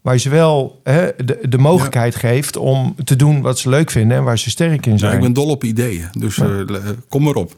Waar 0.00 0.14
je 0.14 0.20
ze 0.20 0.28
wel 0.28 0.80
hè, 0.84 1.08
de, 1.24 1.38
de 1.48 1.58
mogelijkheid 1.58 2.16
geeft 2.16 2.56
om 2.56 2.94
te 3.04 3.16
doen 3.16 3.40
wat 3.40 3.58
ze 3.58 3.68
leuk 3.68 3.90
vinden 3.90 4.16
en 4.16 4.24
waar 4.24 4.38
ze 4.38 4.50
sterk 4.50 4.86
in 4.86 4.92
Ja, 4.92 4.98
zijn. 4.98 5.14
ik 5.14 5.20
ben 5.20 5.32
dol 5.32 5.48
op 5.48 5.64
ideeën, 5.64 6.08
dus 6.18 6.38
eh, 6.38 6.46
le- 6.66 6.96
kom 7.08 7.22
maar 7.22 7.34
op. 7.34 7.56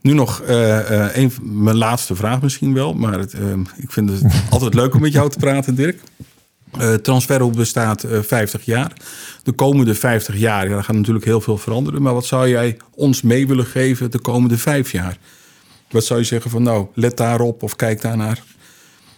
Nu 0.00 0.12
nog 0.12 0.40
eh, 0.40 1.04
eh, 1.06 1.16
een, 1.16 1.32
mijn 1.42 1.76
laatste 1.76 2.14
vraag 2.14 2.42
misschien 2.42 2.74
wel, 2.74 2.94
maar 2.94 3.18
het, 3.18 3.32
eh, 3.32 3.40
ik 3.76 3.92
vind 3.92 4.10
het 4.10 4.22
altijd 4.50 4.74
leuk 4.74 4.94
om 4.94 5.00
met 5.00 5.12
jou 5.12 5.30
te 5.30 5.38
praten, 5.38 5.74
Dirk. 5.74 5.98
Eh 6.78 6.94
Transferro 6.94 7.50
bestaat 7.50 8.02
eh, 8.04 8.18
50 8.20 8.64
jaar. 8.64 8.92
De 9.42 9.52
komende 9.52 9.94
50 9.94 10.36
jaar, 10.36 10.68
ja, 10.68 10.76
er 10.76 10.84
gaat 10.84 10.96
natuurlijk 10.96 11.24
heel 11.24 11.40
veel 11.40 11.58
veranderen. 11.58 12.02
Maar 12.02 12.14
wat 12.14 12.26
zou 12.26 12.48
jij 12.48 12.76
ons 12.94 13.22
mee 13.22 13.46
willen 13.46 13.66
geven 13.66 14.10
de 14.10 14.18
komende 14.18 14.58
vijf 14.58 14.92
jaar? 14.92 15.16
Wat 15.92 16.04
zou 16.04 16.18
je 16.20 16.24
zeggen 16.26 16.50
van 16.50 16.62
nou, 16.62 16.86
let 16.94 17.16
daarop 17.16 17.62
of 17.62 17.76
kijk 17.76 18.00
daarnaar? 18.00 18.42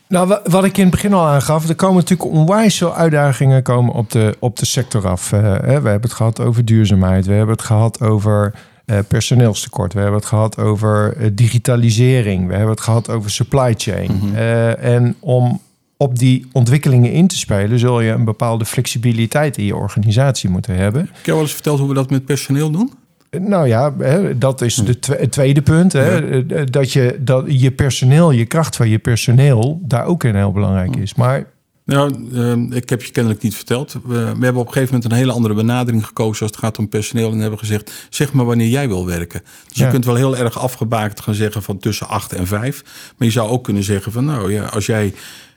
Nou, 0.08 0.26
wa- 0.28 0.40
wat 0.44 0.64
ik 0.64 0.76
in 0.76 0.82
het 0.82 0.90
begin 0.92 1.12
al 1.12 1.26
aangaf, 1.26 1.68
er 1.68 1.74
komen 1.74 1.96
natuurlijk 1.96 2.30
onwijs 2.30 2.78
veel 2.78 2.94
uitdagingen 2.94 3.62
komen 3.62 3.94
op 3.94 4.10
de, 4.10 4.36
op 4.38 4.56
de 4.56 4.66
sector 4.66 5.08
af. 5.08 5.32
Eh, 5.32 5.40
we 5.58 5.70
hebben 5.70 6.00
het 6.00 6.12
gehad 6.12 6.40
over 6.40 6.64
duurzaamheid, 6.64 7.26
we 7.26 7.32
hebben 7.32 7.54
het 7.56 7.64
gehad 7.64 8.00
over 8.00 8.54
eh, 8.84 8.98
personeelstekort, 9.08 9.92
we 9.92 10.00
hebben 10.00 10.18
het 10.18 10.28
gehad 10.28 10.58
over 10.58 11.16
eh, 11.16 11.30
digitalisering, 11.32 12.46
we 12.46 12.52
hebben 12.52 12.70
het 12.70 12.80
gehad 12.80 13.10
over 13.10 13.30
supply 13.30 13.74
chain. 13.76 14.10
Eh, 14.34 14.84
en 14.94 15.16
om 15.20 15.60
op 15.96 16.18
die 16.18 16.46
ontwikkelingen 16.52 17.12
in 17.12 17.26
te 17.26 17.36
spelen, 17.36 17.78
zul 17.78 18.00
je 18.00 18.10
een 18.10 18.24
bepaalde 18.24 18.64
flexibiliteit 18.64 19.56
in 19.58 19.64
je 19.64 19.76
organisatie 19.76 20.50
moeten 20.50 20.74
hebben. 20.76 21.00
Heb 21.12 21.24
je 21.24 21.32
al 21.32 21.40
eens 21.40 21.52
verteld 21.52 21.78
hoe 21.78 21.88
we 21.88 21.94
dat 21.94 22.10
met 22.10 22.24
personeel 22.24 22.70
doen? 22.70 22.92
Nou 23.40 23.66
ja, 23.66 23.94
dat 24.36 24.60
is 24.60 24.76
het 24.76 25.30
tweede 25.30 25.62
punt. 25.62 25.92
Hè, 25.92 26.40
eh, 26.42 26.66
Dat, 26.70 26.92
je, 26.92 27.18
dat 27.20 27.60
je 27.60 27.70
personeel, 27.70 28.30
je 28.30 28.44
kracht 28.44 28.76
van 28.76 28.88
je 28.88 28.98
personeel, 28.98 29.80
daar 29.82 30.04
ook 30.04 30.24
in 30.24 30.34
heel 30.34 30.52
belangrijk 30.52 30.96
is. 30.96 31.14
Maar 31.14 31.46
Nou, 31.84 32.28
eh, 32.34 32.76
ik 32.76 32.88
heb 32.88 33.02
je 33.02 33.12
kennelijk 33.12 33.42
niet 33.42 33.54
verteld. 33.56 33.96
We, 34.04 34.16
hebben 34.16 34.56
op 34.56 34.66
een 34.66 34.72
gegeven 34.72 34.94
moment 34.94 35.04
een 35.04 35.18
hele 35.18 35.32
andere 35.32 35.54
benadering 35.54 36.06
gekozen 36.06 36.42
als 36.42 36.50
het 36.50 36.60
gaat 36.60 36.78
om 36.78 36.88
personeel. 36.88 37.32
En 37.32 37.38
hebben 37.38 37.58
gezegd, 37.58 38.06
zeg 38.10 38.32
maar 38.32 38.44
wanneer 38.44 38.68
jij 38.68 38.88
wil 38.88 39.06
werken. 39.06 39.42
Dus 39.68 39.78
je 39.78 39.88
kunt 39.88 40.04
wel 40.04 40.14
heel 40.14 40.36
erg 40.36 40.58
afgebakend 40.58 41.20
gaan 41.20 41.34
zeggen 41.34 41.62
van 41.62 41.78
tussen 41.78 42.08
acht 42.08 42.32
en 42.32 42.46
vijf. 42.46 42.82
Maar 43.16 43.26
je 43.28 43.34
zou 43.34 43.50
ook 43.50 43.64
kunnen 43.64 43.82
zeggen 43.82 44.12
van 44.12 44.24
nou 44.24 44.52
ja, 44.52 44.64
als 44.64 44.86
jij 44.86 45.14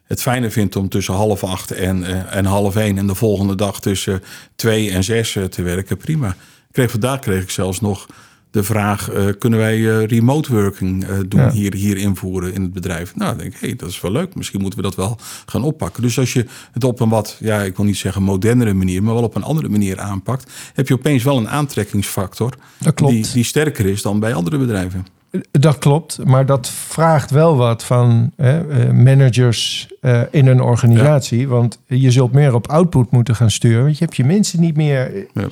het 0.08 0.22
fijner 0.22 0.52
vindt 0.52 0.76
om 0.76 0.90
tussen 0.90 1.14
half 1.14 1.44
acht 1.44 1.72
en, 1.72 2.04
eh, 2.04 2.36
en 2.36 2.46
half 2.46 2.76
één... 2.76 2.98
en 2.98 3.08
de 3.08 3.16
volgende 3.16 3.56
dag 3.56 3.80
tussen 3.80 4.24
twee 4.56 4.92
en 4.92 5.04
zes 5.04 5.36
eh, 5.36 5.44
te 5.44 5.62
werken, 5.62 5.98
prima. 5.98 6.36
Kreeg, 6.78 6.92
vandaag 6.92 7.20
kreeg 7.20 7.42
ik 7.42 7.50
zelfs 7.50 7.82
nog 7.82 8.06
de 8.52 8.64
vraag... 8.64 9.10
eh, 9.10 9.26
kunnen 9.40 9.60
wij 9.60 9.76
eh, 9.76 10.06
remote 10.06 10.54
working 10.54 11.04
eh, 11.04 11.18
doen 11.28 11.42
Ja. 11.42 11.52
hier, 11.52 11.74
hier 11.74 11.98
invoeren 11.98 12.54
in 12.54 12.62
het 12.62 12.74
bedrijf? 12.74 13.16
Nou, 13.16 13.30
dan 13.30 13.38
denk 13.38 13.54
ik, 13.54 13.60
hé, 13.60 13.76
dat 13.76 13.90
is 13.90 14.02
wel 14.02 14.12
leuk. 14.12 14.36
Misschien 14.36 14.62
moeten 14.62 14.80
we 14.80 14.86
dat 14.86 14.96
wel 14.96 15.18
gaan 15.46 15.64
oppakken. 15.64 16.02
Dus 16.04 16.20
als 16.20 16.34
je 16.34 16.46
het 16.72 16.84
op 16.84 17.00
een 17.00 17.10
wat, 17.10 17.38
ja, 17.40 17.62
ik 17.62 17.76
wil 17.78 17.86
niet 17.86 17.98
zeggen 17.98 18.24
modernere 18.24 18.74
manier... 18.74 19.04
maar 19.04 19.14
wel 19.14 19.24
op 19.24 19.36
een 19.36 19.44
andere 19.44 19.70
manier 19.70 20.00
aanpakt... 20.00 20.52
heb 20.74 20.88
je 20.88 20.94
opeens 20.94 21.24
wel 21.24 21.38
een 21.38 21.50
aantrekkingsfactor... 21.50 22.54
Dat 22.78 22.94
klopt. 22.94 23.14
Die, 23.14 23.28
die 23.34 23.44
sterker 23.44 23.86
is 23.86 24.02
dan 24.02 24.20
bij 24.20 24.34
andere 24.34 24.58
bedrijven. 24.58 25.06
Dat 25.52 25.78
klopt, 25.78 26.26
maar 26.26 26.46
dat 26.46 26.70
vraagt 26.70 27.32
wel 27.32 27.56
wat 27.56 27.84
van 27.84 28.32
hè, 28.36 28.94
managers 28.94 29.88
in 30.32 30.48
een 30.48 30.62
organisatie. 30.62 31.48
Want 31.48 31.80
je 31.86 32.12
zult 32.12 32.32
meer 32.32 32.54
op 32.54 32.68
output 32.68 33.12
moeten 33.12 33.36
gaan 33.36 33.52
sturen. 33.52 33.84
Want 33.84 33.98
je 33.98 34.04
hebt 34.04 34.18
je 34.18 34.24
mensen 34.24 34.62
niet 34.62 34.76
meer 34.76 35.28
Ja. 35.34 35.48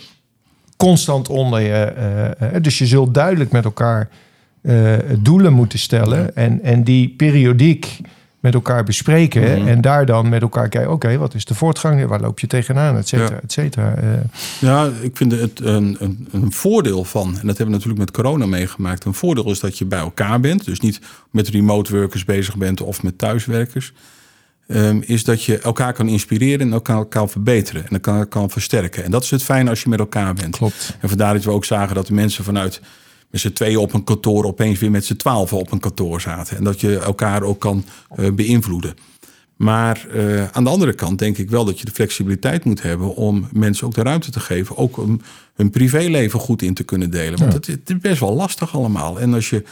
Constant 0.78 1.30
onder 1.30 1.60
je. 1.62 1.72
eh, 1.74 2.56
eh, 2.56 2.62
dus 2.64 2.78
je 2.78 2.86
zult 2.86 3.14
duidelijk 3.14 3.52
met 3.52 3.66
elkaar 3.66 4.10
eh, 4.62 4.94
doelen 5.20 5.54
moeten 5.54 5.80
stellen. 5.80 6.36
En, 6.36 6.64
en 6.64 6.84
die 6.84 7.10
periodiek 7.18 8.00
met 8.40 8.54
elkaar 8.54 8.84
bespreken. 8.84 9.60
Mhm. 9.60 9.68
En 9.68 9.82
daar 9.82 10.06
dan 10.06 10.30
met 10.30 10.42
elkaar 10.42 10.70
kijken, 10.70 10.92
oké, 10.92 11.18
wat 11.18 11.34
is 11.34 11.46
de 11.46 11.54
voortgang? 11.56 12.06
Waar 12.06 12.22
loop 12.22 12.40
je 12.40 12.48
tegenaan? 12.48 12.98
Et 12.98 13.08
cetera, 13.08 13.30
Ja. 13.36 13.40
et 13.44 13.52
cetera. 13.52 13.96
Ja, 14.60 14.90
ik 15.02 15.18
vind 15.18 15.32
het 15.32 15.60
een, 15.60 15.96
een, 16.00 16.28
een 16.32 16.52
voordeel 16.52 17.04
van, 17.04 17.28
en 17.28 17.34
dat 17.34 17.44
hebben 17.46 17.66
we 17.66 17.72
natuurlijk 17.72 18.00
met 18.00 18.12
corona 18.12 18.46
meegemaakt. 18.46 19.06
Een 19.06 19.14
voordeel 19.14 19.52
is 19.52 19.60
dat 19.60 19.78
je 19.78 19.86
bij 19.86 20.00
elkaar 20.00 20.40
bent. 20.40 20.66
Dus 20.66 20.80
niet 20.80 21.00
met 21.32 21.48
remote 21.48 21.98
workers 21.98 22.26
bezig 22.26 22.56
bent 22.58 22.82
of 22.82 23.04
met 23.04 23.18
thuiswerkers. 23.18 23.94
Ehm, 24.68 25.00
is 25.06 25.24
dat 25.24 25.44
je 25.44 25.58
elkaar 25.58 25.94
kan 25.94 26.08
inspireren 26.08 26.68
en 26.68 26.74
elkaar 26.74 27.06
kan 27.06 27.30
verbeteren. 27.30 27.84
En 27.84 27.92
elkaar 27.92 28.26
kan 28.26 28.50
versterken. 28.50 29.04
En 29.04 29.12
dat 29.12 29.24
is 29.24 29.32
het 29.32 29.44
fijne 29.44 29.70
als 29.70 29.84
je 29.84 29.90
met 29.90 30.00
elkaar 30.00 30.34
bent. 30.34 30.58
Klopt. 30.58 30.98
En 31.00 31.10
vandaar 31.10 31.34
dat 31.34 31.44
we 31.44 31.52
ook 31.52 31.66
zagen 31.66 31.96
dat 31.96 32.08
de 32.08 32.14
mensen 32.14 32.44
vanuit 32.44 32.82
met 33.30 33.42
z'n 33.42 33.52
tweeën 33.52 33.78
op 33.78 33.94
een 33.94 34.04
kantoor 34.04 34.46
opeens 34.46 34.80
weer 34.80 34.92
met 34.92 35.06
z'n 35.06 35.16
twaalf 35.16 35.54
op 35.54 35.72
een 35.72 35.80
kantoor 35.80 36.22
zaten. 36.22 36.58
En 36.58 36.64
dat 36.64 36.82
je 36.82 36.98
elkaar 36.98 37.44
ook 37.44 37.60
kan 37.60 37.86
eh, 38.16 38.32
beïnvloeden. 38.32 38.96
Maar 39.56 40.08
eh, 40.08 40.48
aan 40.52 40.64
de 40.64 40.70
andere 40.70 40.94
kant 40.94 41.20
denk 41.20 41.38
ik 41.38 41.50
wel 41.50 41.66
dat 41.66 41.80
je 41.80 41.86
de 41.86 41.92
flexibiliteit 41.92 42.64
moet 42.64 42.82
hebben 42.82 43.16
om 43.16 43.48
mensen 43.52 43.88
ook 43.88 43.94
de 43.94 44.04
ruimte 44.04 44.32
te 44.32 44.40
geven. 44.40 44.78
Ook 44.78 44.98
om 44.98 45.22
hun 45.54 45.70
privéleven 45.70 46.40
goed 46.40 46.62
in 46.62 46.74
te 46.74 46.84
kunnen 46.84 47.10
delen. 47.10 47.40
Want 47.40 47.54
het, 47.54 47.68
het 47.68 47.90
is 47.90 47.98
best 47.98 48.20
wel 48.20 48.34
lastig 48.34 48.76
allemaal. 48.76 49.20
En 49.20 49.34
als 49.34 49.50
je, 49.50 49.64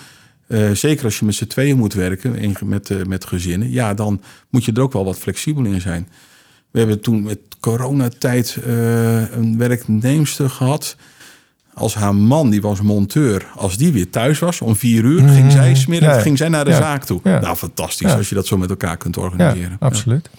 eh, 0.47 0.71
zeker 0.71 1.05
als 1.05 1.19
je 1.19 1.25
met 1.25 1.35
z'n 1.35 1.45
tweeën 1.47 1.77
moet 1.77 1.93
werken, 1.93 2.35
in- 2.35 2.55
met, 2.65 2.89
eh, 2.89 2.97
met 3.07 3.25
gezinnen, 3.25 3.71
ja, 3.71 3.93
dan 3.93 4.21
moet 4.49 4.65
je 4.65 4.71
er 4.71 4.81
ook 4.81 4.93
wel 4.93 5.05
wat 5.05 5.17
flexibel 5.19 5.63
in 5.63 5.81
zijn. 5.81 6.07
We 6.71 6.79
hebben 6.79 6.99
toen 7.01 7.23
met 7.23 7.39
coronatijd 7.59 8.57
eh 8.65 9.31
een 9.31 9.57
werknemster 9.57 10.49
gehad. 10.49 10.95
Als 11.73 11.93
haar 11.95 12.15
man, 12.15 12.49
die 12.49 12.61
was 12.61 12.81
monteur, 12.81 13.45
als 13.55 13.77
die 13.77 13.91
weer 13.91 14.09
thuis 14.09 14.39
was 14.39 14.61
om 14.61 14.75
vier 14.75 15.03
uur, 15.03 15.27
ging 15.29 15.51
zij 15.51 15.75
smiddag 15.75 16.07
Mhm. 16.09 16.17
Ja. 16.17 16.23
ging 16.23 16.37
zij 16.37 16.47
naar 16.49 16.65
de 16.65 16.71
Ja. 16.71 16.77
zaak 16.77 17.03
toe. 17.05 17.19
Ja. 17.23 17.39
Nou, 17.39 17.55
fantastisch 17.55 18.11
als 18.11 18.29
je 18.29 18.35
dat 18.35 18.45
zo 18.47 18.57
met 18.57 18.69
elkaar 18.69 18.97
kunt 18.97 19.15
Ja, 19.15 19.21
organiseren. 19.21 19.77
absoluut. 19.79 20.29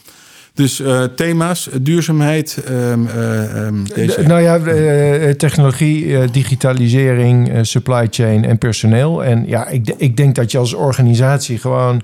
Dus 0.55 0.81
eh, 0.81 1.03
thema's, 1.03 1.69
eh, 1.71 1.79
duurzaamheid, 1.81 2.63
ehm, 2.65 3.07
eh, 3.07 3.67
ehm, 3.67 3.85
deze, 3.95 4.21
De- 4.21 4.27
nou 4.27 4.41
ja, 4.41 4.57
eh, 4.57 5.31
technologie, 5.31 6.19
eh, 6.19 6.29
digitalisering, 6.33 7.51
eh, 7.51 7.59
supply 7.63 8.07
chain 8.11 8.45
en 8.45 8.59
personeel. 8.59 9.25
En 9.25 9.45
ja, 9.47 9.69
ik, 9.69 9.95
ik 9.97 10.17
denk 10.17 10.35
dat 10.35 10.51
je 10.51 10.59
als 10.59 10.75
organisatie 10.75 11.59
gewoon... 11.59 12.03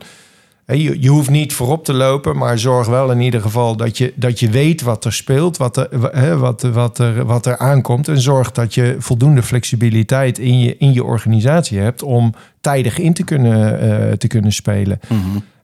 Je, 0.66 1.00
je 1.00 1.08
hoeft 1.08 1.30
niet 1.30 1.52
voorop 1.52 1.84
te 1.84 1.92
lopen, 1.92 2.36
maar 2.36 2.58
zorg 2.58 2.86
wel 2.86 3.10
in 3.10 3.20
ieder 3.20 3.40
geval 3.40 3.76
dat 3.76 3.98
je, 3.98 4.12
dat 4.16 4.40
je 4.40 4.50
weet 4.50 4.82
wat 4.82 5.04
er 5.04 5.12
speelt, 5.12 5.56
wat 5.56 5.76
er, 5.76 6.38
wat, 6.38 6.62
wat, 6.62 6.98
er, 6.98 7.24
wat 7.24 7.46
er 7.46 7.58
aankomt. 7.58 8.08
En 8.08 8.20
zorg 8.20 8.52
dat 8.52 8.74
je 8.74 8.96
voldoende 8.98 9.42
flexibiliteit 9.42 10.38
in 10.38 10.58
je, 10.60 10.76
in 10.78 10.92
je 10.92 11.04
organisatie 11.04 11.78
hebt 11.78 12.02
om 12.02 12.34
tijdig 12.60 12.98
in 12.98 13.12
te 13.14 13.24
kunnen, 13.24 13.80
eh, 13.80 14.12
te 14.12 14.26
kunnen 14.26 14.52
spelen. 14.52 15.00
Hè, 15.08 15.14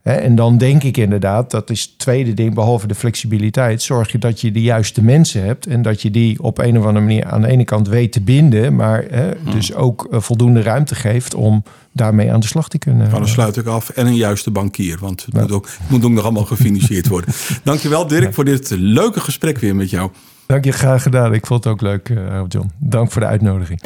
En 0.07 0.35
dan 0.35 0.59
denk 0.59 0.83
ik 0.83 0.97
inderdaad, 0.97 1.51
dat 1.51 1.71
is 1.71 1.83
het 1.83 1.99
tweede 1.99 2.35
ding, 2.35 2.55
behalve 2.55 2.87
de 2.87 2.95
flexibiliteit, 2.95 3.83
zorg 3.83 4.13
je 4.13 4.19
dat 4.19 4.41
je 4.41 4.51
de 4.51 4.63
juiste 4.63 5.03
mensen 5.03 5.45
hebt 5.45 5.67
en 5.67 5.83
dat 5.83 6.03
je 6.03 6.11
die 6.11 6.43
op 6.43 6.59
een 6.59 6.79
of 6.79 6.85
andere 6.85 7.05
manier 7.05 7.25
aan 7.25 7.41
de 7.41 7.49
ene 7.49 7.65
kant 7.65 7.89
weet 7.89 8.13
te 8.13 8.21
binden, 8.21 8.77
maar 8.77 9.05
hè, 9.11 9.31
dus 9.53 9.75
ook 9.75 10.09
eh, 10.11 10.21
voldoende 10.21 10.63
ruimte 10.63 10.95
geeft 10.95 11.35
om 11.35 11.63
daarmee 11.93 12.33
aan 12.33 12.41
de 12.41 12.47
slag 12.47 12.69
te 12.69 12.79
kunnen. 12.79 13.07
Nou, 13.07 13.19
dan 13.19 13.29
sluit 13.29 13.57
ik 13.57 13.67
af. 13.67 13.89
En 13.89 14.07
een 14.07 14.17
juiste 14.17 14.51
bankier, 14.51 14.99
want 15.01 15.25
het 15.25 15.35
moet, 15.35 15.53
ook, 15.53 15.67
het 15.67 15.91
moet 15.91 16.05
ook 16.05 16.11
nog 16.11 16.25
allemaal 16.25 16.45
gefinancierd 16.45 17.09
worden. 17.09 17.35
Dankjewel 17.63 18.07
Dirk 18.07 18.35
voor 18.35 18.45
dit 18.45 18.71
leuke 18.71 19.21
gesprek 19.21 19.59
weer 19.59 19.77
met 19.77 19.91
jou. 19.91 20.11
Dank 20.47 20.65
je, 20.65 20.73
graag 20.73 21.03
gedaan. 21.03 21.35
Ik 21.35 21.47
vond 21.47 21.65
het 21.65 21.73
ook 21.73 21.81
leuk, 21.81 22.09
eh, 22.09 22.43
John. 22.49 22.71
Dank 22.79 23.13
voor 23.13 23.21
de 23.21 23.27
uitnodiging. 23.27 23.81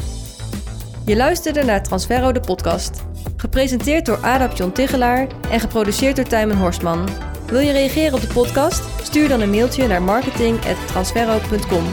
Je 1.11 1.17
luisterde 1.17 1.65
naar 1.65 1.83
Transferro 1.83 2.33
de 2.33 2.41
podcast. 2.41 3.03
Gepresenteerd 3.37 4.07
door 4.07 4.19
Adap 4.23 4.57
John 4.57 4.73
Tigelaar 4.73 5.27
en 5.51 5.61
geproduceerd 5.61 6.17
door 6.17 6.25
Tijmen 6.25 6.57
Horstman. 6.57 7.09
Wil 7.47 7.61
je 7.61 7.73
reageren 7.73 8.15
op 8.15 8.21
de 8.21 8.33
podcast? 8.33 8.83
Stuur 9.03 9.29
dan 9.29 9.41
een 9.41 9.51
mailtje 9.51 9.87
naar 9.87 10.03
marketing.transferro.com. 10.03 11.85